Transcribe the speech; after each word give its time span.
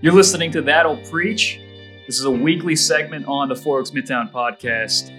You're 0.00 0.12
listening 0.12 0.50
to 0.52 0.62
That'll 0.62 0.96
Preach. 1.10 1.60
This 2.06 2.18
is 2.18 2.24
a 2.24 2.30
weekly 2.30 2.76
segment 2.76 3.26
on 3.26 3.48
the 3.48 3.56
Four 3.56 3.80
Oaks 3.80 3.90
Midtown 3.90 4.30
podcast. 4.32 5.12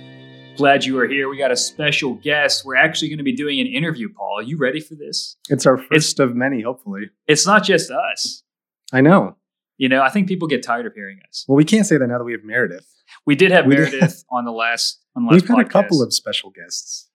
Glad 0.57 0.85
you 0.85 0.97
are 0.99 1.07
here. 1.07 1.29
We 1.29 1.37
got 1.37 1.51
a 1.51 1.55
special 1.57 2.15
guest. 2.15 2.65
We're 2.65 2.75
actually 2.75 3.09
going 3.09 3.17
to 3.19 3.23
be 3.23 3.35
doing 3.35 3.59
an 3.59 3.67
interview, 3.67 4.09
Paul. 4.13 4.39
Are 4.39 4.43
you 4.43 4.57
ready 4.57 4.79
for 4.79 4.95
this? 4.95 5.37
It's 5.49 5.65
our 5.65 5.77
first 5.77 6.19
of 6.19 6.35
many, 6.35 6.61
hopefully. 6.61 7.09
It's 7.27 7.45
not 7.45 7.63
just 7.63 7.91
us. 7.91 8.43
I 8.91 9.01
know. 9.01 9.35
You 9.77 9.89
know, 9.89 10.01
I 10.01 10.09
think 10.09 10.27
people 10.27 10.47
get 10.47 10.63
tired 10.63 10.85
of 10.85 10.93
hearing 10.93 11.19
us. 11.27 11.45
Well, 11.47 11.55
we 11.55 11.63
can't 11.65 11.85
say 11.85 11.97
that 11.97 12.07
now 12.07 12.17
that 12.17 12.23
we 12.23 12.31
have 12.33 12.43
Meredith. 12.43 12.87
We 13.25 13.35
did 13.35 13.51
have 13.51 13.65
We 13.65 13.75
did- 13.75 13.91
Meredith 13.91 14.23
on 14.31 14.45
the 14.45 14.51
last 14.51 14.99
on 15.15 15.23
the 15.25 15.31
last 15.31 15.41
We've 15.41 15.49
had 15.57 15.65
a 15.65 15.69
couple 15.69 16.01
of 16.01 16.13
special 16.13 16.49
guests. 16.51 17.09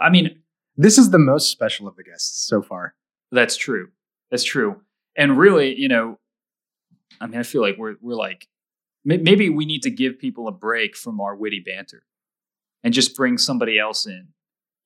I 0.00 0.10
mean, 0.10 0.40
This 0.76 0.98
is 0.98 1.10
the 1.10 1.18
most 1.18 1.50
special 1.50 1.86
of 1.88 1.96
the 1.96 2.04
guests 2.04 2.46
so 2.46 2.62
far. 2.62 2.94
That's 3.30 3.56
true. 3.56 3.88
That's 4.30 4.44
true. 4.44 4.80
And 5.16 5.38
really, 5.38 5.74
you 5.78 5.88
know, 5.88 6.18
I 7.20 7.26
mean, 7.26 7.38
I 7.38 7.42
feel 7.42 7.62
like 7.62 7.76
we're 7.78 7.96
we're 8.00 8.14
like 8.14 8.48
maybe 9.04 9.48
we 9.48 9.64
need 9.66 9.82
to 9.82 9.90
give 9.90 10.18
people 10.18 10.48
a 10.48 10.52
break 10.52 10.96
from 10.96 11.20
our 11.20 11.34
witty 11.34 11.60
banter 11.60 12.04
and 12.84 12.94
just 12.94 13.16
bring 13.16 13.38
somebody 13.38 13.78
else 13.78 14.06
in 14.06 14.28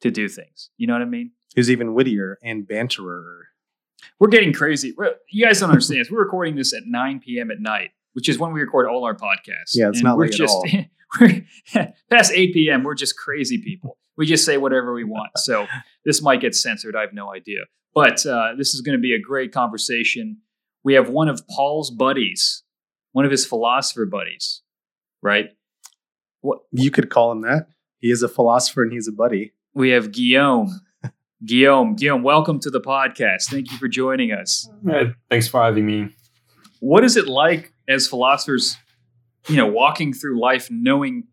to 0.01 0.11
do 0.11 0.29
things. 0.29 0.71
You 0.77 0.87
know 0.87 0.95
what 0.95 1.03
I 1.03 1.07
mean? 1.07 1.33
Who's 1.55 1.71
even 1.71 1.95
wittier 1.95 2.39
and 2.43 2.67
banterer. 2.67 3.43
We're 4.19 4.29
getting 4.29 4.53
crazy. 4.53 4.95
We're, 4.97 5.15
you 5.31 5.45
guys 5.45 5.61
don't 5.61 5.71
understand. 5.71 6.01
this. 6.01 6.11
We're 6.11 6.23
recording 6.23 6.55
this 6.55 6.75
at 6.75 6.83
9 6.87 7.21
p.m. 7.21 7.51
at 7.51 7.61
night, 7.61 7.91
which 8.13 8.29
is 8.29 8.39
when 8.39 8.53
we 8.53 8.61
record 8.61 8.87
all 8.89 9.05
our 9.05 9.15
podcasts. 9.15 9.73
Yeah, 9.75 9.89
it's 9.89 9.99
And 9.99 10.05
not 10.05 10.17
we're 10.17 10.25
late 10.25 10.35
at 10.35 10.39
just 10.39 10.55
all. 10.55 10.67
we're 11.21 11.47
past 12.11 12.33
8 12.33 12.53
p.m. 12.53 12.83
We're 12.85 12.95
just 12.95 13.17
crazy 13.17 13.59
people. 13.59 13.99
We 14.17 14.27
just 14.27 14.45
say 14.45 14.59
whatever 14.59 14.93
we 14.95 15.05
want. 15.05 15.31
So 15.37 15.67
this 16.05 16.23
might 16.23 16.41
get 16.41 16.55
censored. 16.55 16.95
I 16.95 17.01
have 17.03 17.13
no 17.13 17.33
idea. 17.35 17.61
But 17.95 18.25
uh, 18.27 18.53
this 18.59 18.75
is 18.75 18.83
going 18.83 18.97
to 18.97 19.01
be 19.01 19.15
a 19.15 19.21
great 19.21 19.53
conversation. 19.53 20.39
We 20.87 20.95
have 20.95 21.11
one 21.11 21.29
of 21.29 21.43
Paul's 21.49 21.91
buddies, 21.91 22.63
one 23.11 23.25
of 23.25 23.33
his 23.33 23.45
philosopher 23.45 24.07
buddies, 24.07 24.63
right? 25.21 25.47
What 26.43 26.61
You 26.71 26.93
could 26.93 27.11
call 27.11 27.33
him 27.33 27.41
that. 27.41 27.67
He 27.99 28.13
is 28.13 28.23
a 28.23 28.29
philosopher 28.29 28.85
and 28.85 28.93
he's 28.93 29.09
a 29.09 29.13
buddy. 29.13 29.53
we 29.75 29.91
have 29.91 30.13
Guillaume. 30.13 30.81
Guillaume, 31.45 31.97
Guillaume, 31.97 32.23
welcome 32.23 32.61
to 32.61 32.71
the 32.71 32.81
podcast. 32.81 33.51
Thank 33.51 33.73
you 33.73 33.79
for 33.79 33.89
joining 33.89 34.31
us. 34.31 34.71
Uh, 34.89 35.07
thanks 35.29 35.49
for 35.49 35.61
having 35.61 35.87
me. 35.87 36.11
What 36.79 37.03
is 37.03 37.17
it 37.17 37.27
like 37.27 37.73
as 37.89 38.07
philosophers, 38.07 38.77
you 39.49 39.57
know, 39.57 39.67
walking 39.67 40.13
through 40.13 40.41
life 40.41 40.69
knowing 40.71 41.25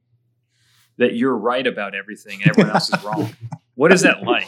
that 0.98 1.14
you're 1.14 1.38
right 1.38 1.68
about 1.68 1.94
everything 1.94 2.42
and 2.42 2.50
everyone 2.50 2.74
else 2.74 2.92
is 2.92 3.04
wrong? 3.06 3.36
What 3.76 3.94
is 3.94 4.02
that 4.02 4.24
like? 4.24 4.48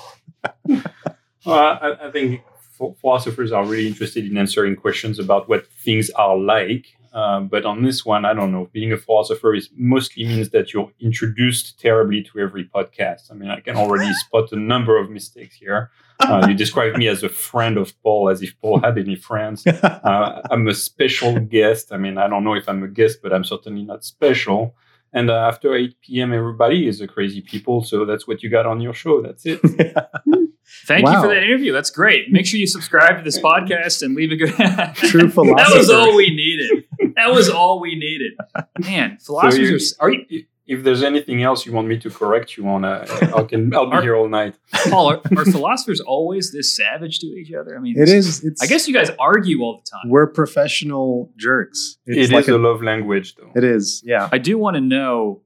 Well, 1.45 1.59
I, 1.79 2.07
I 2.07 2.11
think 2.11 2.41
ph- 2.77 2.95
philosophers 3.01 3.51
are 3.51 3.65
really 3.65 3.87
interested 3.87 4.25
in 4.25 4.37
answering 4.37 4.75
questions 4.75 5.19
about 5.19 5.47
what 5.49 5.67
things 5.67 6.09
are 6.11 6.37
like. 6.37 6.85
Uh, 7.13 7.39
but 7.39 7.65
on 7.65 7.81
this 7.81 8.05
one, 8.05 8.25
I 8.25 8.33
don't 8.33 8.51
know. 8.51 8.69
Being 8.73 8.91
a 8.91 8.97
philosopher 8.97 9.55
is 9.55 9.69
mostly 9.77 10.25
means 10.25 10.49
that 10.49 10.73
you're 10.73 10.91
introduced 10.99 11.79
terribly 11.79 12.21
to 12.23 12.39
every 12.39 12.65
podcast. 12.65 13.31
I 13.31 13.35
mean, 13.35 13.49
I 13.49 13.61
can 13.61 13.77
already 13.77 14.13
spot 14.25 14.51
a 14.51 14.57
number 14.57 14.97
of 14.97 15.09
mistakes 15.09 15.55
here. 15.55 15.91
Uh, 16.19 16.45
you 16.47 16.53
describe 16.53 16.95
me 16.97 17.07
as 17.07 17.23
a 17.23 17.29
friend 17.29 17.77
of 17.77 17.93
Paul, 18.01 18.29
as 18.29 18.41
if 18.41 18.59
Paul 18.61 18.79
had 18.79 18.97
any 18.97 19.15
friends. 19.15 19.65
Uh, 20.05 20.41
I'm 20.51 20.67
a 20.67 20.73
special 20.73 21.39
guest. 21.39 21.91
I 21.91 21.97
mean, 21.97 22.17
I 22.17 22.27
don't 22.27 22.43
know 22.43 22.53
if 22.53 22.69
I'm 22.69 22.83
a 22.83 22.87
guest, 22.87 23.19
but 23.23 23.33
I'm 23.33 23.43
certainly 23.43 23.83
not 23.83 24.03
special. 24.03 24.75
And 25.15 25.29
uh, 25.29 25.47
after 25.47 25.73
8 25.73 25.95
p.m., 26.01 26.33
everybody 26.33 26.87
is 26.87 26.99
a 26.99 27.07
crazy 27.07 27.41
people. 27.41 27.81
So 27.81 28.03
that's 28.03 28.27
what 28.27 28.43
you 28.43 28.49
got 28.49 28.65
on 28.65 28.81
your 28.81 28.93
show. 28.93 29.21
That's 29.21 29.45
it. 29.45 29.61
Thank 30.87 31.07
you 31.07 31.21
for 31.21 31.27
that 31.29 31.41
interview. 31.41 31.71
That's 31.71 31.89
great. 31.89 32.31
Make 32.31 32.45
sure 32.45 32.59
you 32.59 32.67
subscribe 32.67 33.17
to 33.17 33.23
this 33.23 33.39
podcast 33.39 34.03
and 34.03 34.13
leave 34.13 34.31
a 34.31 34.35
good. 34.35 34.49
True 34.95 35.29
philosophy. 35.29 35.71
that 35.71 35.77
was 35.77 35.89
all 35.89 36.15
we 36.15 36.35
needed. 36.35 36.83
That 37.15 37.31
was 37.31 37.49
all 37.49 37.79
we 37.79 37.95
needed. 37.95 38.33
Man, 38.79 39.17
philosophers 39.21 39.95
are, 39.99 40.09
are 40.09 40.11
you, 40.11 40.45
if 40.67 40.83
there's 40.83 41.03
anything 41.03 41.43
else 41.43 41.65
you 41.65 41.71
want 41.73 41.87
me 41.87 41.97
to 41.99 42.09
correct 42.09 42.57
you 42.57 42.67
on, 42.67 42.83
uh, 42.85 43.05
I 43.35 43.43
can. 43.43 43.73
I'll 43.75 43.89
be 43.89 43.97
Are- 43.97 44.01
here 44.01 44.15
all 44.15 44.27
night. 44.27 44.55
Paul? 44.89 45.11
Are, 45.11 45.21
are 45.37 45.45
philosophers 45.57 45.99
always 46.01 46.51
this 46.51 46.75
savage 46.75 47.19
to 47.19 47.27
each 47.27 47.53
other? 47.53 47.77
I 47.77 47.79
mean, 47.79 47.95
It 47.97 48.09
is. 48.09 48.43
It's, 48.43 48.61
I 48.63 48.65
guess 48.65 48.87
you 48.87 48.93
guys 48.93 49.11
argue 49.19 49.61
all 49.61 49.81
the 49.83 49.89
time. 49.89 50.09
we're 50.09 50.27
professional 50.27 51.31
jerks. 51.37 51.97
It 52.07 52.17
It's 52.17 52.29
is 52.29 52.31
like 52.31 52.47
a 52.47 52.57
love 52.57 52.81
language, 52.81 53.35
though. 53.35 53.51
It 53.55 53.63
is. 53.63 54.01
Yeah. 54.05 54.27
I 54.31 54.37
do 54.39 54.57
want 54.57 54.75
to 54.75 54.81
know 54.81 55.41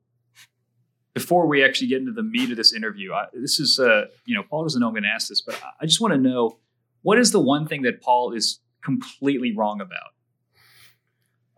before 1.14 1.48
we 1.48 1.64
actually 1.66 1.88
get 1.88 2.00
into 2.00 2.14
the 2.14 2.24
meat 2.24 2.50
of 2.52 2.56
this 2.58 2.72
interview. 2.74 3.12
I, 3.12 3.26
this 3.34 3.60
is, 3.60 3.78
uh, 3.80 4.06
you 4.26 4.36
know, 4.36 4.44
Paul 4.50 4.64
doesn't 4.64 4.80
know 4.80 4.88
I'm 4.88 4.94
going 4.94 5.04
to 5.04 5.10
ask 5.10 5.28
this, 5.28 5.42
but 5.42 5.56
I- 5.64 5.84
I 5.84 5.86
just 5.86 6.00
want 6.00 6.14
to 6.14 6.20
know 6.20 6.60
what 7.02 7.18
is 7.20 7.32
the 7.32 7.40
one 7.42 7.68
thing 7.68 7.82
that 7.82 8.02
Paul 8.02 8.32
is 8.34 8.60
completely 8.84 9.54
wrong 9.56 9.82
about? 9.82 10.12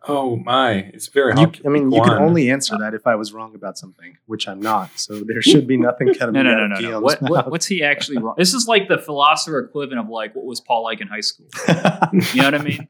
Oh 0.07 0.35
my, 0.37 0.71
it's 0.93 1.07
very 1.09 1.33
hard. 1.33 1.53
to 1.55 1.67
I 1.67 1.69
mean, 1.69 1.91
you 1.91 2.01
can 2.01 2.13
only 2.13 2.49
answer 2.49 2.75
that 2.79 2.95
if 2.95 3.05
I 3.05 3.13
was 3.15 3.33
wrong 3.33 3.53
about 3.53 3.77
something, 3.77 4.17
which 4.25 4.47
I'm 4.47 4.59
not. 4.59 4.89
So 4.95 5.21
there 5.23 5.41
should 5.43 5.67
be 5.67 5.77
nothing 5.77 6.13
coming 6.17 6.33
No, 6.33 6.43
no, 6.43 6.51
out 6.51 6.69
no, 6.69 6.75
of 6.75 6.81
no, 6.81 6.89
no. 6.91 6.99
What, 7.01 7.21
what, 7.21 7.51
what's 7.51 7.67
he 7.67 7.83
actually 7.83 8.17
wrong? 8.17 8.33
This 8.37 8.55
is 8.55 8.67
like 8.67 8.87
the 8.87 8.97
philosopher 8.97 9.59
equivalent 9.59 9.99
of 9.99 10.09
like 10.09 10.35
what 10.35 10.45
was 10.45 10.59
Paul 10.59 10.83
like 10.83 11.01
in 11.01 11.07
high 11.07 11.21
school. 11.21 11.47
You 12.33 12.41
know 12.41 12.47
what 12.51 12.55
I 12.55 12.63
mean? 12.63 12.87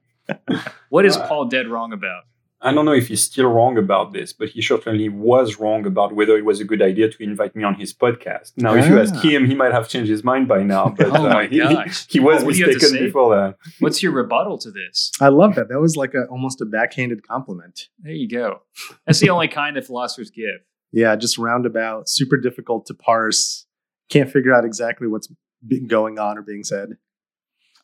What 0.89 1.05
is 1.05 1.17
Paul 1.17 1.45
dead 1.45 1.67
wrong 1.67 1.91
about? 1.93 2.23
I 2.63 2.71
don't 2.73 2.85
know 2.85 2.93
if 2.93 3.07
he's 3.07 3.23
still 3.23 3.47
wrong 3.47 3.77
about 3.79 4.13
this, 4.13 4.33
but 4.33 4.49
he 4.49 4.61
certainly 4.61 5.09
was 5.09 5.59
wrong 5.59 5.85
about 5.87 6.13
whether 6.13 6.37
it 6.37 6.45
was 6.45 6.59
a 6.59 6.63
good 6.63 6.81
idea 6.81 7.09
to 7.09 7.23
invite 7.23 7.55
me 7.55 7.63
on 7.63 7.73
his 7.75 7.91
podcast. 7.91 8.51
Now, 8.55 8.75
if 8.75 8.87
you 8.87 8.99
ask 8.99 9.15
Ah. 9.15 9.19
him, 9.21 9.47
he 9.47 9.55
might 9.55 9.71
have 9.71 9.89
changed 9.89 10.11
his 10.11 10.23
mind 10.23 10.47
by 10.47 10.61
now. 10.61 10.89
But 10.97 11.07
Oh 11.07 11.23
my 11.27 11.45
uh, 11.45 11.49
he, 11.49 11.55
he- 11.55 11.59
gosh. 11.59 12.07
he 12.07 12.19
was 12.19 12.43
what 12.43 12.53
do 12.53 12.59
you 12.59 12.65
have 12.65 12.73
to 12.75 12.79
mistaken 12.79 13.05
before 13.07 13.35
that. 13.35 13.57
What's 13.79 14.03
your 14.03 14.11
rebuttal 14.11 14.59
to 14.59 14.69
this? 14.71 15.11
I 15.19 15.29
love 15.29 15.55
that. 15.55 15.69
That 15.69 15.79
was 15.79 15.95
like 15.97 16.13
a 16.13 16.25
almost 16.25 16.61
a 16.61 16.65
backhanded 16.65 17.27
compliment. 17.27 17.87
There 17.99 18.13
you 18.13 18.29
go. 18.29 18.61
That's 19.07 19.19
the 19.19 19.29
only 19.31 19.47
kind 19.47 19.75
that 19.75 19.85
philosophers 19.87 20.29
give. 20.29 20.59
Yeah, 20.91 21.15
just 21.15 21.37
roundabout, 21.39 22.09
super 22.09 22.37
difficult 22.37 22.85
to 22.87 22.93
parse. 22.93 23.65
Can't 24.09 24.29
figure 24.29 24.53
out 24.53 24.65
exactly 24.65 25.07
what's 25.07 25.29
been 25.65 25.87
going 25.87 26.19
on 26.19 26.37
or 26.37 26.41
being 26.43 26.63
said. 26.63 26.97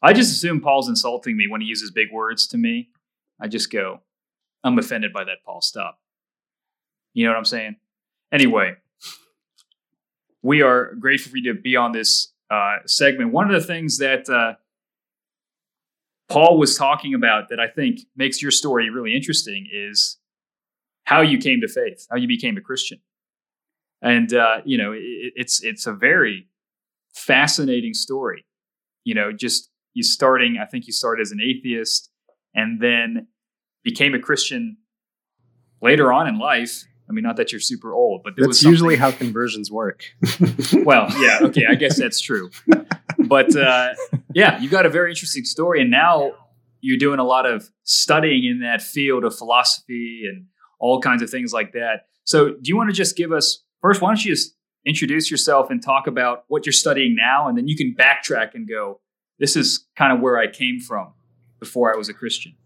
I 0.03 0.13
just 0.13 0.31
assume 0.31 0.61
Paul's 0.61 0.87
insulting 0.89 1.35
me 1.35 1.47
when 1.49 1.61
he 1.61 1.67
uses 1.67 1.89
big 1.89 2.09
words 2.11 2.45
to 2.49 2.57
me. 2.57 2.89
I 3.39 3.47
just 3.47 3.71
go, 3.71 4.01
I'm 4.67 4.77
offended 4.77 5.13
by 5.13 5.23
that, 5.23 5.37
Paul. 5.45 5.61
Stop. 5.61 5.99
You 7.13 7.25
know 7.25 7.31
what 7.31 7.37
I'm 7.37 7.45
saying? 7.45 7.77
Anyway, 8.31 8.75
we 10.41 10.61
are 10.61 10.93
grateful 10.95 11.31
for 11.31 11.37
you 11.37 11.53
to 11.53 11.59
be 11.59 11.75
on 11.75 11.93
this 11.93 12.33
uh, 12.51 12.77
segment. 12.85 13.31
One 13.31 13.49
of 13.49 13.59
the 13.59 13.65
things 13.65 13.97
that 13.97 14.29
uh, 14.29 14.53
Paul 16.29 16.59
was 16.59 16.77
talking 16.77 17.13
about 17.13 17.49
that 17.49 17.59
I 17.59 17.67
think 17.67 18.01
makes 18.15 18.41
your 18.41 18.51
story 18.51 18.89
really 18.89 19.15
interesting 19.15 19.67
is 19.71 20.17
how 21.05 21.21
you 21.21 21.37
came 21.37 21.61
to 21.61 21.67
faith, 21.67 22.05
how 22.09 22.17
you 22.17 22.27
became 22.27 22.57
a 22.57 22.61
Christian. 22.61 22.99
And 24.01 24.33
uh, 24.33 24.61
you 24.65 24.77
know, 24.77 24.91
it, 24.91 25.01
it's 25.35 25.63
it's 25.63 25.87
a 25.87 25.93
very 25.93 26.47
fascinating 27.15 27.93
story. 27.93 28.45
You 29.03 29.15
know, 29.15 29.31
just 29.31 29.71
you 29.93 30.03
starting, 30.03 30.57
I 30.61 30.65
think 30.65 30.85
you 30.85 30.93
started 30.93 31.21
as 31.21 31.31
an 31.31 31.39
atheist 31.41 32.11
and 32.53 32.79
then 32.81 33.27
became 33.87 34.13
a 34.13 34.19
Christian 34.19 34.77
later 35.81 36.11
on 36.11 36.27
in 36.27 36.37
life. 36.37 36.83
I 37.09 37.13
mean, 37.13 37.23
not 37.23 37.37
that 37.37 37.53
you're 37.53 37.61
super 37.61 37.93
old, 37.93 38.21
but 38.21 38.35
there 38.35 38.45
That's 38.45 38.63
usually 38.63 38.97
how 38.97 39.11
conversions 39.11 39.71
work. 39.71 40.03
well, 40.83 41.07
yeah, 41.21 41.39
okay, 41.43 41.65
I 41.69 41.75
guess 41.75 41.97
that's 41.97 42.19
true. 42.19 42.49
But 43.17 43.55
uh, 43.55 43.93
yeah, 44.33 44.59
you 44.59 44.69
got 44.69 44.85
a 44.85 44.89
very 44.89 45.09
interesting 45.09 45.45
story, 45.45 45.81
and 45.81 45.89
now 45.89 46.33
you're 46.81 46.97
doing 46.97 47.19
a 47.19 47.23
lot 47.23 47.45
of 47.45 47.69
studying 47.83 48.43
in 48.43 48.59
that 48.59 48.81
field 48.81 49.23
of 49.23 49.33
philosophy 49.37 50.23
and 50.29 50.47
all 50.81 50.99
kinds 50.99 51.21
of 51.21 51.29
things 51.29 51.53
like 51.53 51.71
that. 51.71 52.07
So, 52.25 52.49
do 52.49 52.65
you 52.65 52.75
want 52.75 52.89
to 52.89 52.93
just 52.93 53.15
give 53.15 53.31
us 53.31 53.63
first? 53.81 54.01
Why 54.01 54.09
don't 54.09 54.23
you 54.25 54.33
just 54.33 54.53
introduce 54.85 55.31
yourself 55.31 55.69
and 55.69 55.81
talk 55.81 56.07
about 56.07 56.43
what 56.49 56.65
you're 56.65 56.73
studying 56.73 57.15
now, 57.15 57.47
and 57.47 57.57
then 57.57 57.69
you 57.69 57.77
can 57.77 57.95
backtrack 57.97 58.53
and 58.53 58.67
go, 58.67 58.99
"This 59.39 59.55
is 59.55 59.87
kind 59.95 60.11
of 60.11 60.19
where 60.19 60.37
I 60.37 60.47
came 60.47 60.81
from 60.81 61.13
before 61.61 61.93
I 61.93 61.97
was 61.97 62.09
a 62.09 62.13
Christian." 62.13 62.57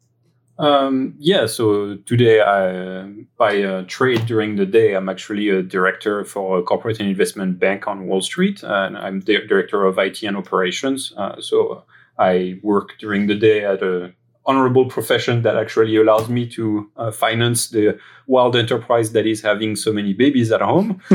Um, 0.59 1.15
yeah, 1.17 1.47
so 1.47 1.95
today, 2.05 2.41
I, 2.41 3.25
by 3.37 3.63
uh, 3.63 3.83
trade 3.87 4.25
during 4.25 4.57
the 4.57 4.65
day, 4.65 4.93
I'm 4.93 5.09
actually 5.09 5.49
a 5.49 5.63
director 5.63 6.23
for 6.23 6.59
a 6.59 6.63
corporate 6.63 6.99
and 6.99 7.09
investment 7.09 7.59
bank 7.59 7.87
on 7.87 8.05
Wall 8.05 8.21
Street, 8.21 8.61
and 8.63 8.97
I'm 8.97 9.21
the 9.21 9.39
director 9.47 9.85
of 9.85 9.97
IT 9.97 10.21
and 10.23 10.37
operations. 10.37 11.13
Uh, 11.17 11.41
so 11.41 11.83
I 12.19 12.59
work 12.61 12.99
during 12.99 13.27
the 13.27 13.35
day 13.35 13.65
at 13.65 13.81
a 13.81 14.13
honorable 14.45 14.85
profession 14.85 15.41
that 15.43 15.55
actually 15.55 15.95
allows 15.95 16.27
me 16.29 16.47
to 16.47 16.89
uh, 16.97 17.11
finance 17.11 17.69
the 17.69 17.97
wild 18.27 18.55
enterprise 18.55 19.11
that 19.11 19.25
is 19.27 19.41
having 19.41 19.75
so 19.75 19.91
many 19.91 20.13
babies 20.13 20.51
at 20.51 20.61
home 20.61 21.01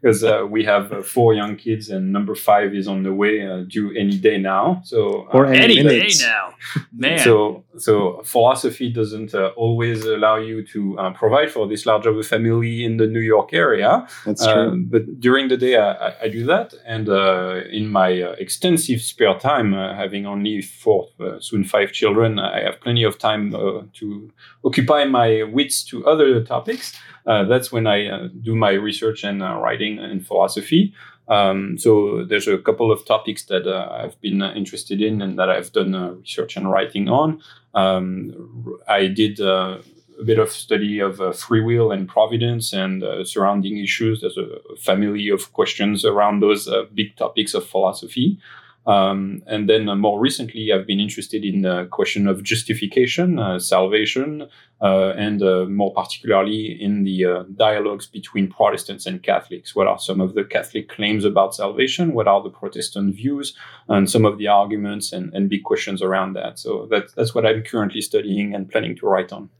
because 0.00 0.24
uh, 0.24 0.46
we 0.48 0.64
have 0.64 0.92
uh, 0.92 1.02
four 1.02 1.34
young 1.34 1.56
kids 1.56 1.88
and 1.88 2.12
number 2.12 2.34
five 2.34 2.74
is 2.74 2.88
on 2.88 3.02
the 3.02 3.12
way 3.12 3.46
uh, 3.46 3.62
due 3.68 3.90
any 3.96 4.16
day 4.16 4.38
now 4.38 4.80
so 4.84 5.26
uh, 5.32 5.36
Or 5.36 5.46
any 5.46 5.78
Any 5.78 5.82
day 5.88 6.08
now, 6.20 6.54
man. 6.92 7.18
so, 7.18 7.64
so 7.76 8.20
philosophy 8.24 8.88
doesn't 8.90 9.34
uh, 9.34 9.48
always 9.56 10.04
allow 10.04 10.36
you 10.36 10.64
to 10.74 10.98
uh, 10.98 11.10
provide 11.12 11.50
for 11.50 11.66
this 11.68 11.84
large 11.86 12.06
of 12.06 12.16
a 12.16 12.22
family 12.22 12.84
in 12.84 12.96
the 12.96 13.06
New 13.06 13.24
York 13.34 13.50
area. 13.52 14.06
That's 14.24 14.42
Uh, 14.46 14.54
true. 14.54 14.84
but 14.92 15.02
during 15.26 15.48
the 15.48 15.56
day, 15.66 15.74
I, 15.76 15.90
I, 16.08 16.10
I 16.24 16.28
do 16.38 16.42
that, 16.46 16.68
and 16.94 17.08
uh, 17.08 17.60
in 17.78 17.84
my 18.00 18.10
uh, 18.22 18.34
extensive 18.44 19.00
spare 19.12 19.38
time, 19.38 19.68
uh, 19.74 19.94
having 20.02 20.26
only 20.26 20.62
four, 20.82 21.00
uh, 21.20 21.38
soon 21.48 21.62
five 21.64 21.88
children 21.92 22.15
children, 22.16 22.38
I 22.38 22.62
have 22.62 22.80
plenty 22.80 23.04
of 23.04 23.18
time 23.18 23.54
uh, 23.54 23.82
to 23.94 24.30
occupy 24.64 25.04
my 25.04 25.42
wits 25.42 25.84
to 25.84 26.06
other 26.06 26.42
topics. 26.42 26.94
Uh, 27.26 27.44
that's 27.44 27.70
when 27.72 27.86
I 27.86 28.08
uh, 28.08 28.28
do 28.42 28.54
my 28.54 28.72
research 28.72 29.24
and 29.24 29.42
uh, 29.42 29.58
writing 29.58 29.98
in 29.98 30.20
philosophy. 30.20 30.94
Um, 31.28 31.76
so 31.76 32.24
there's 32.24 32.48
a 32.48 32.58
couple 32.58 32.92
of 32.92 33.04
topics 33.04 33.46
that 33.46 33.66
uh, 33.66 33.88
I've 33.90 34.20
been 34.20 34.42
interested 34.42 35.02
in 35.02 35.20
and 35.22 35.38
that 35.38 35.50
I've 35.50 35.72
done 35.72 36.20
research 36.20 36.56
and 36.56 36.70
writing 36.70 37.08
on. 37.08 37.42
Um, 37.74 38.78
I 38.88 39.08
did 39.08 39.40
a 39.40 40.24
bit 40.24 40.38
of 40.38 40.50
study 40.50 41.00
of 41.00 41.20
uh, 41.20 41.32
free 41.32 41.60
will 41.60 41.90
and 41.92 42.08
providence 42.08 42.72
and 42.72 43.02
uh, 43.02 43.24
surrounding 43.24 43.78
issues. 43.78 44.20
There's 44.20 44.38
a 44.38 44.76
family 44.78 45.28
of 45.28 45.52
questions 45.52 46.04
around 46.04 46.40
those 46.40 46.68
uh, 46.68 46.84
big 46.94 47.16
topics 47.16 47.54
of 47.54 47.66
philosophy. 47.66 48.38
Um, 48.86 49.42
and 49.48 49.68
then 49.68 49.88
uh, 49.88 49.96
more 49.96 50.20
recently, 50.20 50.72
I've 50.72 50.86
been 50.86 51.00
interested 51.00 51.44
in 51.44 51.62
the 51.62 51.86
question 51.90 52.28
of 52.28 52.44
justification, 52.44 53.38
uh, 53.38 53.58
salvation, 53.58 54.48
uh, 54.80 55.08
and 55.16 55.42
uh, 55.42 55.64
more 55.64 55.92
particularly 55.92 56.80
in 56.80 57.02
the 57.02 57.24
uh, 57.24 57.42
dialogues 57.56 58.06
between 58.06 58.48
Protestants 58.48 59.04
and 59.04 59.22
Catholics. 59.22 59.74
What 59.74 59.88
are 59.88 59.98
some 59.98 60.20
of 60.20 60.34
the 60.34 60.44
Catholic 60.44 60.88
claims 60.88 61.24
about 61.24 61.54
salvation? 61.54 62.12
What 62.12 62.28
are 62.28 62.40
the 62.42 62.50
Protestant 62.50 63.16
views? 63.16 63.56
And 63.88 64.08
some 64.08 64.24
of 64.24 64.38
the 64.38 64.46
arguments 64.46 65.12
and, 65.12 65.34
and 65.34 65.50
big 65.50 65.64
questions 65.64 66.00
around 66.00 66.34
that. 66.34 66.60
So 66.60 66.86
that, 66.90 67.12
that's 67.16 67.34
what 67.34 67.44
I'm 67.44 67.62
currently 67.62 68.00
studying 68.00 68.54
and 68.54 68.70
planning 68.70 68.96
to 68.98 69.06
write 69.06 69.32
on. 69.32 69.50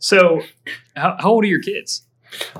So, 0.00 0.42
how, 0.96 1.16
how 1.20 1.30
old 1.30 1.44
are 1.44 1.48
your 1.48 1.62
kids? 1.62 2.02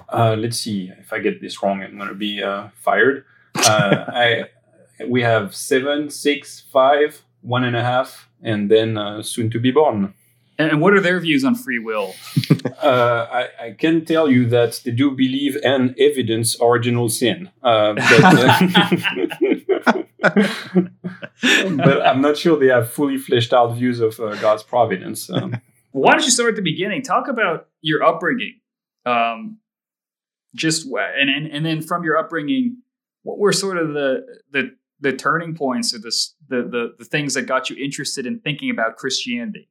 Uh, 0.09 0.37
let's 0.39 0.59
see. 0.59 0.93
If 1.01 1.13
I 1.13 1.19
get 1.19 1.41
this 1.41 1.63
wrong, 1.63 1.83
I'm 1.83 1.97
going 1.97 2.09
to 2.09 2.15
be 2.15 2.43
fired. 2.77 3.25
I 3.57 4.45
we 5.07 5.23
have 5.23 5.55
seven, 5.55 6.11
six, 6.11 6.61
five, 6.73 7.23
one 7.43 7.65
and 7.65 7.77
a 7.77 7.83
half, 7.83 8.29
and 8.43 8.71
then 8.71 8.97
uh, 8.97 9.23
soon 9.23 9.51
to 9.51 9.61
be 9.61 9.71
born. 9.71 10.15
And 10.59 10.81
what 10.81 10.95
are 10.95 11.01
their 11.01 11.21
views 11.21 11.45
on 11.45 11.55
free 11.55 11.79
will? 11.79 12.15
uh, 12.83 13.27
I, 13.31 13.49
I, 13.61 13.71
can 13.73 14.07
tell 14.07 14.31
you 14.31 14.47
that 14.47 14.81
they 14.85 14.91
do 14.91 15.11
believe 15.11 15.57
and 15.63 15.95
evidence 15.99 16.57
original 16.63 17.11
sin. 17.11 17.51
Uh, 17.63 17.93
but, 17.93 18.25
uh, 18.25 20.03
but, 21.77 22.07
I'm 22.07 22.23
not 22.23 22.39
sure 22.39 22.59
they 22.59 22.69
have 22.69 22.91
fully 22.91 23.19
fleshed 23.19 23.53
out 23.53 23.75
views 23.75 24.01
of 24.01 24.19
uh, 24.19 24.35
God's 24.37 24.63
providence. 24.63 25.29
Um, 25.29 25.61
Why 25.93 26.13
don't 26.13 26.25
you 26.25 26.31
start 26.31 26.51
at 26.51 26.57
the 26.57 26.63
beginning? 26.63 27.03
Talk 27.03 27.29
about 27.29 27.69
your 27.83 28.03
upbringing. 28.03 28.61
Um, 29.05 29.59
just 30.55 30.87
and, 30.87 31.29
and 31.31 31.47
and 31.47 31.67
then 31.67 31.83
from 31.83 32.03
your 32.03 32.17
upbringing, 32.17 32.79
what 33.23 33.39
were 33.39 33.53
sort 33.53 33.77
of 33.79 33.95
the 33.95 34.25
the 34.51 34.75
the 35.01 35.13
turning 35.13 35.55
points 35.55 35.95
or 35.95 35.99
the, 35.99 36.13
the, 36.49 36.63
the, 36.63 36.95
the 36.99 37.05
things 37.05 37.35
that 37.35 37.43
got 37.43 37.71
you 37.71 37.77
interested 37.83 38.27
in 38.27 38.41
thinking 38.41 38.71
about 38.71 38.97
Christianity? 38.97 39.69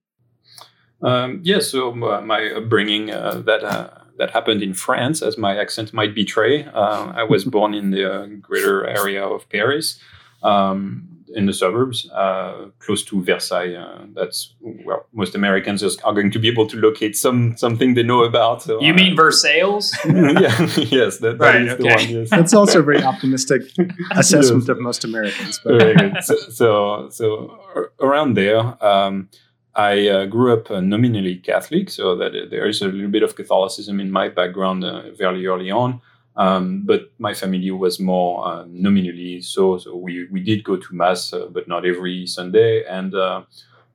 Um, 1.01 1.41
yeah, 1.43 1.59
so 1.59 1.91
my 1.91 2.51
upbringing 2.51 3.11
uh, 3.11 3.41
that 3.45 3.63
uh, 3.63 3.89
that 4.17 4.31
happened 4.31 4.63
in 4.63 4.73
France, 4.73 5.21
as 5.21 5.37
my 5.37 5.57
accent 5.57 5.93
might 5.93 6.15
betray. 6.15 6.65
Uh, 6.65 7.11
I 7.15 7.23
was 7.23 7.43
born 7.43 7.73
in 7.73 7.91
the 7.91 8.11
uh, 8.11 8.25
greater 8.41 8.87
area 8.87 9.25
of 9.25 9.47
Paris. 9.49 9.99
Um, 10.41 11.14
in 11.35 11.45
the 11.45 11.53
suburbs, 11.53 12.09
uh, 12.11 12.67
close 12.79 13.03
to 13.03 13.21
Versailles. 13.21 13.75
Uh, 13.75 14.05
that's 14.13 14.55
well, 14.61 15.05
most 15.13 15.35
Americans 15.35 15.83
are 15.83 16.13
going 16.13 16.31
to 16.31 16.39
be 16.39 16.47
able 16.47 16.65
to 16.67 16.77
locate 16.77 17.15
some 17.17 17.57
something 17.57 17.93
they 17.93 18.03
know 18.03 18.23
about. 18.23 18.63
So, 18.63 18.81
you 18.81 18.93
mean 18.93 19.13
uh, 19.13 19.23
Versailles? 19.23 19.91
yeah, 20.05 20.61
yes, 20.77 21.17
that, 21.19 21.37
that 21.37 21.39
right, 21.39 21.61
is 21.61 21.73
okay. 21.73 21.83
the 21.83 21.89
one. 21.89 22.09
Yes. 22.09 22.29
That's 22.29 22.53
also 22.53 22.79
a 22.79 22.83
very 22.83 23.03
optimistic 23.03 23.63
assessment 24.11 24.63
yes. 24.63 24.69
of 24.69 24.79
most 24.79 25.03
Americans. 25.03 25.59
But. 25.63 25.79
Very 25.79 25.95
good. 25.95 26.23
So, 26.23 26.35
so, 26.35 27.09
so 27.09 27.59
around 27.99 28.35
there. 28.35 28.83
Um, 28.83 29.29
I 29.77 30.07
uh, 30.07 30.25
grew 30.25 30.53
up 30.53 30.71
uh, 30.71 30.79
nominally 30.79 31.35
Catholic, 31.35 31.89
so 31.89 32.15
that 32.15 32.33
uh, 32.33 32.45
there 32.49 32.65
is 32.65 32.81
a 32.81 32.87
little 32.87 33.09
bit 33.09 33.23
of 33.23 33.35
Catholicism 33.35 33.99
in 33.99 34.09
my 34.09 34.29
background 34.29 34.85
uh, 34.85 35.11
very 35.11 35.45
early 35.45 35.69
on. 35.69 35.99
Um, 36.37 36.83
but 36.85 37.11
my 37.17 37.33
family 37.33 37.71
was 37.71 37.99
more 37.99 38.45
uh, 38.45 38.65
nominally 38.67 39.41
so. 39.41 39.77
So 39.77 39.95
we, 39.95 40.27
we 40.31 40.41
did 40.41 40.63
go 40.63 40.75
to 40.75 40.95
mass, 40.95 41.31
uh, 41.31 41.47
but 41.49 41.67
not 41.67 41.85
every 41.85 42.27
Sunday. 42.27 42.83
And 42.83 43.15
uh, 43.15 43.43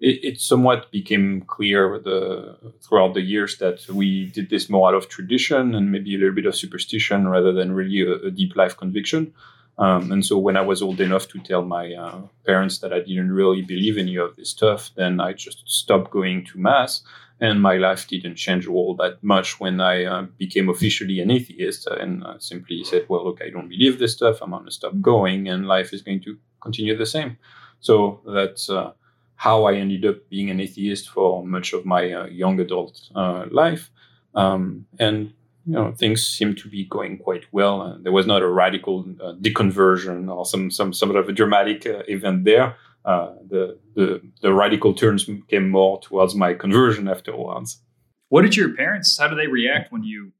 it, 0.00 0.25
it, 0.25 0.40
somewhat 0.40 0.90
became 0.90 1.42
clear 1.42 1.98
the, 1.98 2.56
throughout 2.81 3.12
the 3.12 3.20
years 3.20 3.58
that 3.58 3.87
we 3.90 4.26
did 4.26 4.48
this 4.48 4.70
more 4.70 4.88
out 4.88 4.94
of 4.94 5.08
tradition 5.08 5.75
and 5.75 5.92
maybe 5.92 6.14
a 6.14 6.19
little 6.19 6.34
bit 6.34 6.46
of 6.46 6.56
superstition 6.56 7.28
rather 7.28 7.52
than 7.52 7.72
really 7.72 8.00
a, 8.00 8.28
a 8.28 8.31
deep 8.31 8.56
life 8.56 8.76
conviction. 8.76 9.34
Um, 9.81 10.12
and 10.12 10.25
so 10.25 10.37
when 10.37 10.59
I 10.59 10.61
was 10.61 10.82
old 10.82 11.00
enough 11.00 11.27
to 11.29 11.38
tell 11.38 11.62
my 11.65 11.94
uh, 11.94 12.21
parents 12.44 12.79
that 12.79 12.93
I 12.93 13.00
didn't 13.00 13.32
really 13.32 13.62
believe 13.62 13.97
any 13.97 14.17
of 14.17 14.37
this 14.37 14.50
stuff, 14.50 14.91
then 14.94 15.21
I 15.21 15.32
just 15.32 15.62
stopped 15.67 16.11
going 16.11 16.44
to 16.47 16.59
mass 16.59 17.03
and 17.41 17.62
my 17.62 17.79
life 17.79 18.06
didn't 18.06 18.35
change 18.35 18.67
all 18.67 18.94
that 18.97 19.25
much 19.25 19.59
when 19.59 19.81
I 19.81 20.05
uh, 20.05 20.23
became 20.37 20.69
officially 20.69 21.21
an 21.21 21.31
atheist 21.31 21.87
and 21.87 22.23
uh, 22.23 22.38
simply 22.38 22.85
said, 22.85 23.06
well, 23.09 23.25
look, 23.25 23.41
I 23.43 23.49
don't 23.49 23.71
believe 23.71 23.99
this 23.99 24.12
stuff. 24.12 24.43
I'm 24.43 24.50
going 24.50 24.67
to 24.67 24.71
stop 24.71 24.93
going 25.00 25.49
and 25.49 25.67
life 25.67 25.94
is 25.94 26.03
going 26.03 26.23
to 26.25 26.37
continue 26.61 26.94
the 26.94 27.06
same. 27.06 27.38
So 27.81 28.21
that's 28.27 28.69
uh, 28.69 28.93
how 29.37 29.65
I 29.65 29.77
ended 29.77 30.05
up 30.05 30.29
being 30.29 30.50
an 30.50 30.61
atheist 30.61 31.09
for 31.09 31.43
much 31.47 31.73
of 31.73 31.87
my 31.87 32.12
uh, 32.12 32.27
young 32.27 32.61
adult 32.61 33.00
uh, 33.15 33.47
life. 33.50 33.91
Um, 34.35 34.85
and 34.99 35.32
you 35.66 35.72
know 35.72 35.92
things 35.92 36.26
seemed 36.26 36.58
to 36.58 36.68
be 36.68 36.84
going 36.84 37.18
quite 37.18 37.44
well. 37.52 37.82
Uh, 37.82 37.96
there 38.00 38.12
was 38.12 38.26
not 38.26 38.42
a 38.42 38.48
radical 38.48 39.04
deconversion 39.40 40.34
or 40.34 40.46
some 40.46 40.70
some 40.70 40.92
sort 40.92 41.16
of 41.16 41.28
a 41.28 41.32
dramatic 41.32 41.82
event 41.84 42.44
there 42.44 42.76
uh, 43.04 43.32
the, 43.48 43.78
the 43.94 44.20
the 44.42 44.52
radical 44.52 44.92
turns 44.92 45.28
came 45.48 45.70
more 45.70 46.00
towards 46.00 46.34
my 46.34 46.54
conversion 46.54 47.08
afterwards. 47.08 47.80
What 48.28 48.42
did 48.42 48.56
your 48.56 48.74
parents? 48.74 49.18
How 49.18 49.28
did 49.28 49.38
they 49.38 49.46
react 49.46 49.90
when 49.90 50.04
you 50.04 50.32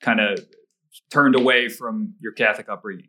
kind 0.00 0.20
of 0.20 0.38
turned 1.10 1.34
away 1.34 1.68
from 1.68 2.14
your 2.20 2.32
Catholic 2.32 2.68
upbringing? 2.68 3.08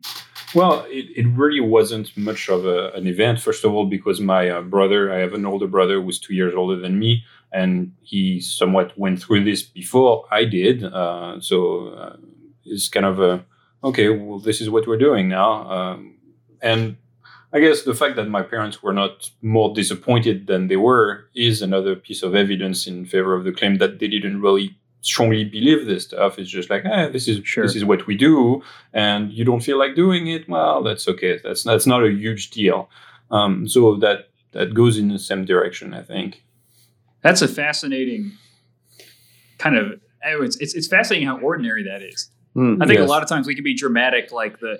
Well, 0.54 0.84
it, 0.88 1.06
it 1.16 1.26
really 1.28 1.60
wasn't 1.60 2.16
much 2.16 2.48
of 2.48 2.66
a, 2.66 2.90
an 2.92 3.06
event. 3.06 3.40
First 3.40 3.64
of 3.64 3.72
all, 3.72 3.86
because 3.86 4.20
my 4.20 4.48
uh, 4.48 4.62
brother, 4.62 5.12
I 5.12 5.18
have 5.18 5.34
an 5.34 5.46
older 5.46 5.66
brother 5.66 6.00
who's 6.02 6.18
two 6.18 6.34
years 6.34 6.54
older 6.54 6.76
than 6.76 6.98
me, 6.98 7.24
and 7.52 7.92
he 8.02 8.40
somewhat 8.40 8.98
went 8.98 9.22
through 9.22 9.44
this 9.44 9.62
before 9.62 10.26
I 10.30 10.44
did. 10.44 10.84
Uh, 10.84 11.40
so 11.40 11.88
uh, 11.88 12.16
it's 12.64 12.88
kind 12.88 13.06
of 13.06 13.20
a 13.20 13.44
okay. 13.82 14.08
Well, 14.08 14.38
this 14.38 14.60
is 14.60 14.70
what 14.70 14.86
we're 14.86 14.98
doing 14.98 15.28
now, 15.28 15.70
um, 15.70 16.18
and 16.60 16.96
I 17.52 17.60
guess 17.60 17.82
the 17.82 17.94
fact 17.94 18.16
that 18.16 18.28
my 18.28 18.42
parents 18.42 18.82
were 18.82 18.92
not 18.92 19.30
more 19.40 19.74
disappointed 19.74 20.46
than 20.46 20.68
they 20.68 20.76
were 20.76 21.28
is 21.34 21.62
another 21.62 21.96
piece 21.96 22.22
of 22.22 22.34
evidence 22.34 22.86
in 22.86 23.06
favor 23.06 23.34
of 23.34 23.44
the 23.44 23.52
claim 23.52 23.76
that 23.78 23.98
they 23.98 24.08
didn't 24.08 24.42
really 24.42 24.76
strongly 25.00 25.44
believe 25.44 25.86
this 25.86 26.04
stuff. 26.04 26.38
It's 26.38 26.50
just 26.50 26.68
like, 26.68 26.84
eh, 26.84 27.08
this 27.08 27.28
is 27.28 27.40
sure. 27.46 27.64
this 27.64 27.76
is 27.76 27.84
what 27.84 28.06
we 28.06 28.16
do, 28.16 28.62
and 28.92 29.32
you 29.32 29.44
don't 29.44 29.62
feel 29.62 29.78
like 29.78 29.94
doing 29.94 30.26
it. 30.26 30.48
Well, 30.48 30.82
that's 30.82 31.08
okay. 31.08 31.38
That's 31.42 31.62
that's 31.62 31.86
not 31.86 32.04
a 32.04 32.10
huge 32.10 32.50
deal. 32.50 32.90
Um, 33.30 33.68
so 33.68 33.96
that 33.96 34.28
that 34.52 34.74
goes 34.74 34.98
in 34.98 35.08
the 35.08 35.18
same 35.18 35.44
direction, 35.44 35.94
I 35.94 36.02
think. 36.02 36.42
That's 37.22 37.42
a 37.42 37.48
fascinating 37.48 38.32
kind 39.58 39.76
of. 39.76 40.00
Oh, 40.24 40.42
it's 40.42 40.56
it's, 40.56 40.74
it's 40.74 40.88
fascinating 40.88 41.28
how 41.28 41.38
ordinary 41.38 41.84
that 41.84 42.02
is. 42.02 42.30
Mm, 42.56 42.82
I 42.82 42.86
think 42.86 42.98
yes. 42.98 43.08
a 43.08 43.10
lot 43.10 43.22
of 43.22 43.28
times 43.28 43.46
we 43.46 43.54
can 43.54 43.64
be 43.64 43.74
dramatic, 43.74 44.32
like 44.32 44.58
the 44.60 44.78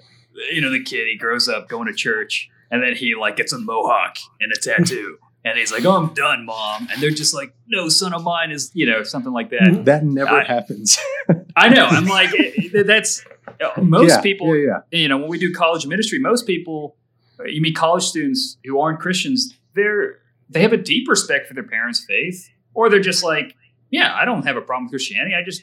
you 0.50 0.60
know 0.60 0.70
the 0.70 0.82
kid 0.82 1.06
he 1.06 1.16
grows 1.16 1.48
up 1.48 1.68
going 1.68 1.86
to 1.86 1.94
church 1.94 2.50
and 2.70 2.82
then 2.82 2.94
he 2.94 3.14
like 3.14 3.36
gets 3.36 3.52
a 3.52 3.58
mohawk 3.58 4.16
and 4.40 4.52
a 4.52 4.60
tattoo. 4.60 5.18
And 5.44 5.56
he's 5.56 5.70
like, 5.70 5.84
"Oh, 5.84 5.92
I'm 5.92 6.12
done, 6.14 6.44
mom." 6.44 6.88
And 6.92 7.00
they're 7.00 7.10
just 7.10 7.32
like, 7.32 7.54
"No, 7.68 7.88
son 7.88 8.12
of 8.12 8.24
mine 8.24 8.50
is, 8.50 8.72
you 8.74 8.84
know, 8.84 9.04
something 9.04 9.32
like 9.32 9.50
that." 9.50 9.62
Mm-hmm. 9.62 9.84
That 9.84 10.04
never 10.04 10.40
I, 10.40 10.42
happens. 10.42 10.98
I 11.56 11.68
know. 11.68 11.86
I'm 11.86 12.06
like, 12.06 12.30
it, 12.34 12.74
eh, 12.74 12.80
eh, 12.80 12.82
that's 12.82 13.24
uh, 13.60 13.80
most 13.80 14.10
yeah, 14.10 14.20
people. 14.20 14.54
Yeah, 14.54 14.80
yeah. 14.90 14.98
You 14.98 15.08
know, 15.08 15.16
when 15.16 15.28
we 15.28 15.38
do 15.38 15.54
college 15.54 15.86
ministry, 15.86 16.18
most 16.18 16.44
people, 16.44 16.96
uh, 17.38 17.44
you 17.44 17.62
meet 17.62 17.76
college 17.76 18.02
students 18.02 18.58
who 18.64 18.80
aren't 18.80 18.98
Christians. 18.98 19.54
They're 19.74 20.18
they 20.48 20.62
have 20.62 20.72
a 20.72 20.78
deep 20.78 21.08
respect 21.08 21.46
for 21.48 21.54
their 21.54 21.64
parents' 21.64 22.04
faith, 22.06 22.48
or 22.74 22.88
they're 22.88 23.00
just 23.00 23.24
like, 23.24 23.54
"Yeah, 23.90 24.14
I 24.14 24.24
don't 24.24 24.46
have 24.46 24.56
a 24.56 24.60
problem 24.62 24.84
with 24.84 24.92
Christianity. 24.92 25.34
I 25.34 25.42
just 25.42 25.62